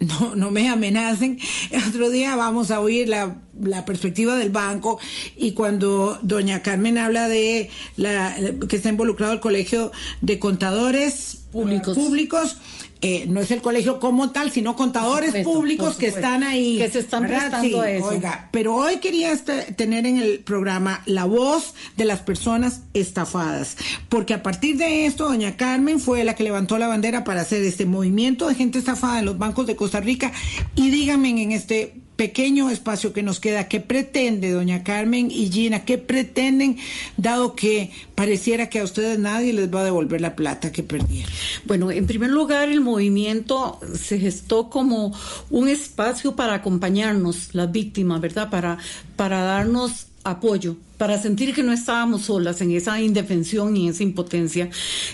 no, 0.00 0.34
no 0.34 0.50
me 0.50 0.68
amenacen. 0.68 1.38
otro 1.88 2.08
día 2.08 2.34
vamos 2.36 2.70
a 2.70 2.80
oír 2.80 3.06
la, 3.08 3.36
la, 3.60 3.84
perspectiva 3.84 4.34
del 4.36 4.48
banco 4.48 4.98
y 5.36 5.52
cuando 5.52 6.18
doña 6.22 6.62
Carmen 6.62 6.96
habla 6.96 7.28
de 7.28 7.68
la, 7.96 8.34
que 8.66 8.76
está 8.76 8.88
involucrado 8.88 9.34
el 9.34 9.40
colegio 9.40 9.92
de 10.22 10.38
contadores 10.38 11.42
públicos, 11.52 11.96
públicos 11.96 12.56
eh, 13.02 13.24
no 13.28 13.40
es 13.40 13.50
el 13.50 13.62
colegio 13.62 13.98
como 13.98 14.30
tal, 14.30 14.50
sino 14.50 14.76
contadores 14.76 15.44
públicos 15.44 15.96
que 15.96 16.08
están 16.08 16.42
ahí. 16.42 16.78
Que 16.78 16.90
se 16.90 16.98
están 17.00 17.26
prestando 17.26 17.84
eso. 17.84 18.08
Oiga, 18.08 18.48
pero 18.52 18.74
hoy 18.74 18.98
quería 18.98 19.32
este, 19.32 19.72
tener 19.72 20.06
en 20.06 20.18
el 20.18 20.40
programa 20.40 21.02
la 21.06 21.24
voz 21.24 21.74
de 21.96 22.04
las 22.04 22.20
personas 22.20 22.82
estafadas, 22.92 23.76
porque 24.08 24.34
a 24.34 24.42
partir 24.42 24.76
de 24.76 25.06
esto, 25.06 25.24
doña 25.24 25.56
Carmen 25.56 25.98
fue 25.98 26.24
la 26.24 26.34
que 26.34 26.44
levantó 26.44 26.78
la 26.78 26.88
bandera 26.88 27.24
para 27.24 27.40
hacer 27.40 27.62
este 27.62 27.86
movimiento 27.86 28.48
de 28.48 28.54
gente 28.54 28.78
estafada 28.78 29.18
en 29.18 29.24
los 29.24 29.38
bancos 29.38 29.66
de 29.66 29.76
Costa 29.76 30.00
Rica. 30.00 30.32
Y 30.74 30.90
díganme 30.90 31.30
en 31.30 31.52
este 31.52 31.99
pequeño 32.20 32.68
espacio 32.68 33.14
que 33.14 33.22
nos 33.22 33.40
queda, 33.40 33.66
¿qué 33.66 33.80
pretende 33.80 34.50
doña 34.50 34.84
Carmen 34.84 35.30
y 35.30 35.50
Gina? 35.50 35.86
¿Qué 35.86 35.96
pretenden, 35.96 36.76
dado 37.16 37.54
que 37.54 37.92
pareciera 38.14 38.68
que 38.68 38.80
a 38.80 38.84
ustedes 38.84 39.18
nadie 39.18 39.54
les 39.54 39.74
va 39.74 39.80
a 39.80 39.84
devolver 39.84 40.20
la 40.20 40.36
plata 40.36 40.70
que 40.70 40.82
perdieron? 40.82 41.32
Bueno, 41.64 41.90
en 41.90 42.06
primer 42.06 42.28
lugar, 42.28 42.68
el 42.68 42.82
movimiento 42.82 43.80
se 43.98 44.18
gestó 44.18 44.68
como 44.68 45.16
un 45.48 45.68
espacio 45.70 46.36
para 46.36 46.52
acompañarnos, 46.52 47.54
las 47.54 47.72
víctimas, 47.72 48.20
¿verdad? 48.20 48.50
Para, 48.50 48.76
para 49.16 49.40
darnos 49.40 50.09
apoyo, 50.24 50.76
para 50.98 51.20
sentir 51.20 51.54
que 51.54 51.62
no 51.62 51.72
estábamos 51.72 52.22
solas 52.22 52.60
en 52.60 52.72
esa 52.72 53.00
indefensión 53.00 53.76
y 53.76 53.88
esa 53.88 54.02
impotencia. 54.02 54.68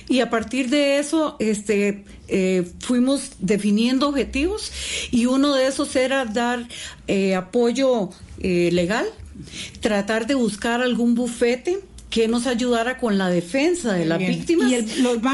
Y 0.08 0.20
a 0.20 0.30
partir 0.30 0.68
de 0.68 0.98
eso, 0.98 1.36
este, 1.38 2.04
eh, 2.28 2.68
fuimos 2.80 3.32
definiendo 3.38 4.08
objetivos 4.08 4.72
y 5.10 5.26
uno 5.26 5.54
de 5.54 5.66
esos 5.66 5.94
era 5.94 6.24
dar 6.24 6.66
eh, 7.06 7.34
apoyo 7.36 8.10
eh, 8.40 8.70
legal, 8.72 9.06
tratar 9.80 10.26
de 10.26 10.34
buscar 10.34 10.82
algún 10.82 11.14
bufete 11.14 11.80
que 12.16 12.28
nos 12.28 12.46
ayudara 12.46 12.96
con 12.96 13.18
la 13.18 13.28
defensa 13.28 13.92
de 13.92 14.06
las 14.06 14.18
víctimas, 14.18 14.72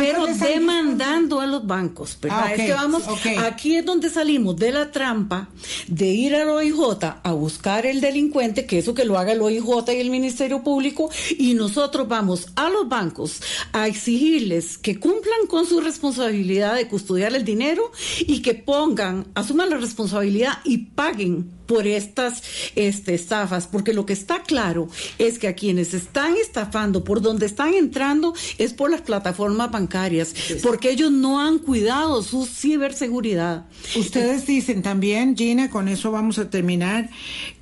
pero 0.00 0.26
demandando 0.26 1.38
a 1.38 1.46
los 1.46 1.64
bancos. 1.64 2.18
Ah, 2.28 2.52
es 2.52 2.60
que 2.60 2.72
vamos, 2.72 3.04
aquí 3.44 3.76
es 3.76 3.84
donde 3.84 4.10
salimos 4.10 4.56
de 4.56 4.72
la 4.72 4.90
trampa 4.90 5.48
de 5.86 6.06
ir 6.06 6.34
al 6.34 6.48
OIJ 6.48 7.20
a 7.22 7.32
buscar 7.34 7.86
el 7.86 8.00
delincuente, 8.00 8.66
que 8.66 8.78
eso 8.78 8.94
que 8.94 9.04
lo 9.04 9.16
haga 9.16 9.30
el 9.30 9.42
OIJ 9.42 9.92
y 9.94 10.00
el 10.00 10.10
Ministerio 10.10 10.64
Público, 10.64 11.08
y 11.38 11.54
nosotros 11.54 12.08
vamos 12.08 12.48
a 12.56 12.68
los 12.68 12.88
bancos 12.88 13.40
a 13.72 13.86
exigirles 13.86 14.76
que 14.76 14.98
cumplan 14.98 15.46
con 15.46 15.66
su 15.66 15.80
responsabilidad 15.80 16.74
de 16.74 16.88
custodiar 16.88 17.32
el 17.36 17.44
dinero 17.44 17.92
y 18.26 18.42
que 18.42 18.54
pongan, 18.54 19.28
asuman 19.36 19.70
la 19.70 19.76
responsabilidad 19.76 20.54
y 20.64 20.78
paguen 20.78 21.61
por 21.72 21.86
estas 21.86 22.42
este, 22.76 23.14
estafas, 23.14 23.66
porque 23.66 23.94
lo 23.94 24.04
que 24.04 24.12
está 24.12 24.42
claro 24.42 24.88
es 25.18 25.38
que 25.38 25.48
a 25.48 25.54
quienes 25.54 25.94
están 25.94 26.34
estafando, 26.36 27.02
por 27.02 27.22
donde 27.22 27.46
están 27.46 27.72
entrando, 27.72 28.34
es 28.58 28.74
por 28.74 28.90
las 28.90 29.00
plataformas 29.00 29.70
bancarias, 29.70 30.34
porque 30.62 30.90
ellos 30.90 31.10
no 31.10 31.40
han 31.40 31.58
cuidado 31.58 32.22
su 32.22 32.44
ciberseguridad. 32.44 33.64
Ustedes 33.96 34.44
dicen 34.44 34.82
también, 34.82 35.34
Gina, 35.34 35.70
con 35.70 35.88
eso 35.88 36.10
vamos 36.10 36.38
a 36.38 36.50
terminar, 36.50 37.08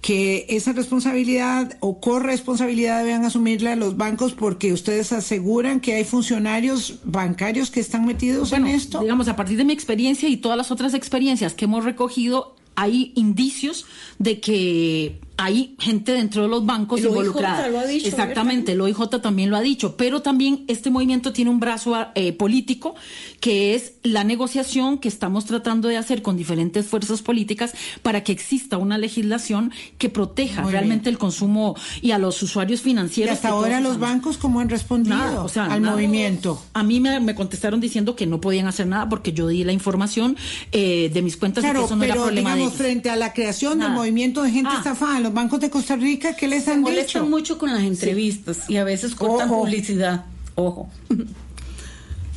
que 0.01 0.47
esa 0.49 0.73
responsabilidad 0.73 1.77
o 1.79 2.01
corresponsabilidad 2.01 3.05
deben 3.05 3.25
asumirla 3.25 3.77
los 3.77 3.97
bancos 3.97 4.33
porque 4.33 4.73
ustedes 4.73 5.13
aseguran 5.13 5.79
que 5.79 5.95
hay 5.95 6.05
funcionarios 6.05 6.99
bancarios 7.05 7.71
que 7.71 7.79
están 7.79 8.07
metidos 8.07 8.53
en 8.53 8.67
esto. 8.67 9.03
Digamos, 9.03 9.29
a 9.29 9.37
partir 9.37 9.57
de 9.57 9.65
mi 9.65 9.73
experiencia 9.73 10.29
y 10.29 10.37
todas 10.37 10.59
las 10.59 10.73
otras 10.73 10.95
experiencias 10.95 11.55
que 11.55 11.67
hemos 11.67 11.85
recogido, 11.85 12.57
hay 12.81 13.13
indicios 13.15 13.85
de 14.19 14.41
que 14.41 15.21
hay 15.43 15.75
gente 15.79 16.13
dentro 16.13 16.43
de 16.43 16.49
los 16.49 16.67
bancos 16.67 17.01
involucrada. 17.01 17.67
Lo 17.69 17.79
ha 17.79 17.87
dicho, 17.87 18.09
Exactamente, 18.09 18.73
el 18.73 18.81
OIJ 18.83 19.09
también 19.23 19.49
lo 19.49 19.57
ha 19.57 19.63
dicho, 19.63 19.97
pero 19.97 20.21
también 20.21 20.65
este 20.69 20.91
movimiento 20.91 21.33
tiene 21.33 21.51
un 21.51 21.59
brazo 21.59 21.97
eh, 22.15 22.35
político 22.35 22.95
que 23.41 23.75
es 23.75 23.95
la 24.03 24.23
negociación 24.23 24.99
que 24.99 25.09
estamos 25.09 25.47
tratando 25.47 25.89
de 25.89 25.97
hacer 25.97 26.21
con 26.21 26.37
diferentes 26.37 26.87
fuerzas 26.87 27.23
políticas 27.23 27.73
para 28.03 28.23
que 28.23 28.33
exista 28.33 28.77
una 28.77 28.99
legislación 28.99 29.73
que 29.97 30.11
proteja 30.11 30.63
realmente 30.65 31.09
el 31.09 31.17
consumo 31.17 31.75
y 32.03 32.11
a 32.11 32.19
los 32.19 32.43
usuarios 32.43 32.83
financieros. 32.83 33.33
Y 33.33 33.35
hasta 33.35 33.49
ahora 33.49 33.81
los 33.81 33.99
bancos 33.99 34.37
cómo 34.37 34.61
han 34.61 34.69
respondido 34.69 35.47
al 35.57 35.81
movimiento. 35.81 36.63
A 36.75 36.83
mí 36.83 37.01
me, 37.01 37.35
contestaron 37.35 37.81
diciendo 37.81 38.15
que 38.15 38.27
no 38.27 38.43
podían 38.43 38.67
hacer 38.67 38.87
nada 38.87 39.09
porque 39.09 39.33
yo 39.33 39.49
di 39.49 39.65
la 39.65 39.73
información 39.73 40.37
eh, 40.73 41.11
de 41.13 41.23
mis 41.23 41.39
cuentas 41.39 41.65
y 41.65 41.67
que 41.67 41.73
eso 41.73 41.97
no 41.97 42.01
pero, 42.01 42.13
era 42.13 42.23
problema 42.23 42.55
digamos, 42.55 42.75
frente 42.75 43.09
a 43.09 43.17
la 43.17 43.33
creación 43.33 43.79
del 43.79 43.93
movimiento 43.93 44.43
de 44.43 44.51
gente 44.51 44.71
ah. 44.73 44.79
estafada 44.79 45.30
bancos 45.33 45.61
de 45.61 45.71
Costa 45.71 45.97
Rica, 45.97 46.35
¿qué 46.35 46.49
les 46.49 46.69
han 46.69 46.81
molestan 46.81 47.31
mucho 47.31 47.59
con 47.59 47.73
las 47.73 47.83
entrevistas 47.83 48.69
y 48.69 48.77
a 48.77 48.85
veces 48.85 49.15
cortan 49.15 49.49
publicidad. 49.49 50.25
Ojo. 50.55 50.91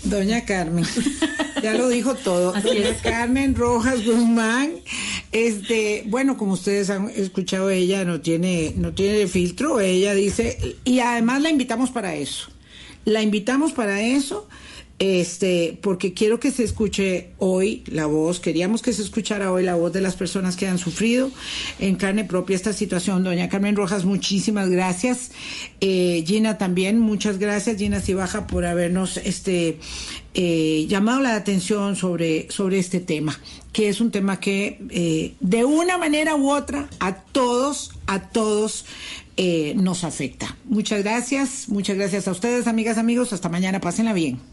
Doña 0.03 0.43
Carmen, 0.43 0.85
ya 1.61 1.73
lo 1.75 1.87
dijo 1.87 2.15
todo. 2.15 2.53
Así 2.53 2.67
Doña 2.67 2.97
Carmen 3.01 3.55
Rojas 3.55 4.05
Guzmán, 4.05 4.71
este, 5.31 6.03
bueno, 6.07 6.37
como 6.37 6.53
ustedes 6.53 6.89
han 6.89 7.09
escuchado, 7.09 7.69
ella 7.69 8.03
no 8.03 8.19
tiene, 8.19 8.73
no 8.75 8.93
tiene 8.93 9.27
filtro, 9.27 9.79
ella 9.79 10.13
dice, 10.13 10.75
y 10.83 10.99
además 10.99 11.41
la 11.41 11.49
invitamos 11.49 11.89
para 11.89 12.15
eso. 12.15 12.49
La 13.05 13.21
invitamos 13.21 13.71
para 13.71 14.01
eso 14.01 14.47
este, 14.99 15.77
porque 15.81 16.13
quiero 16.13 16.39
que 16.39 16.51
se 16.51 16.63
escuche 16.63 17.31
hoy 17.39 17.83
la 17.87 18.05
voz, 18.05 18.39
queríamos 18.39 18.81
que 18.81 18.93
se 18.93 19.01
escuchara 19.01 19.51
hoy 19.51 19.63
la 19.63 19.75
voz 19.75 19.91
de 19.91 20.01
las 20.01 20.15
personas 20.15 20.55
que 20.55 20.67
han 20.67 20.77
sufrido 20.77 21.31
en 21.79 21.95
carne 21.95 22.23
propia 22.25 22.55
esta 22.55 22.73
situación. 22.73 23.23
Doña 23.23 23.49
Carmen 23.49 23.75
Rojas, 23.75 24.05
muchísimas 24.05 24.69
gracias. 24.69 25.31
Eh, 25.81 26.23
Gina 26.25 26.57
también, 26.57 26.99
muchas 26.99 27.39
gracias, 27.39 27.77
Gina 27.77 28.01
Cibaja, 28.01 28.47
por 28.47 28.65
habernos 28.65 29.17
este, 29.17 29.79
eh, 30.35 30.85
llamado 30.87 31.21
la 31.21 31.35
atención 31.35 31.95
sobre, 31.95 32.49
sobre 32.51 32.77
este 32.77 32.99
tema, 32.99 33.37
que 33.73 33.89
es 33.89 33.99
un 33.99 34.11
tema 34.11 34.39
que 34.39 34.79
eh, 34.89 35.33
de 35.39 35.65
una 35.65 35.97
manera 35.97 36.35
u 36.35 36.51
otra 36.51 36.87
a 36.99 37.15
todos, 37.15 37.91
a 38.07 38.29
todos 38.29 38.85
nos 39.75 40.03
afecta. 40.03 40.55
Muchas 40.65 41.01
gracias, 41.01 41.67
muchas 41.67 41.97
gracias 41.97 42.27
a 42.27 42.31
ustedes, 42.31 42.67
amigas, 42.67 42.99
amigos. 42.99 43.33
Hasta 43.33 43.49
mañana, 43.49 43.81
pásenla 43.81 44.13
bien. 44.13 44.52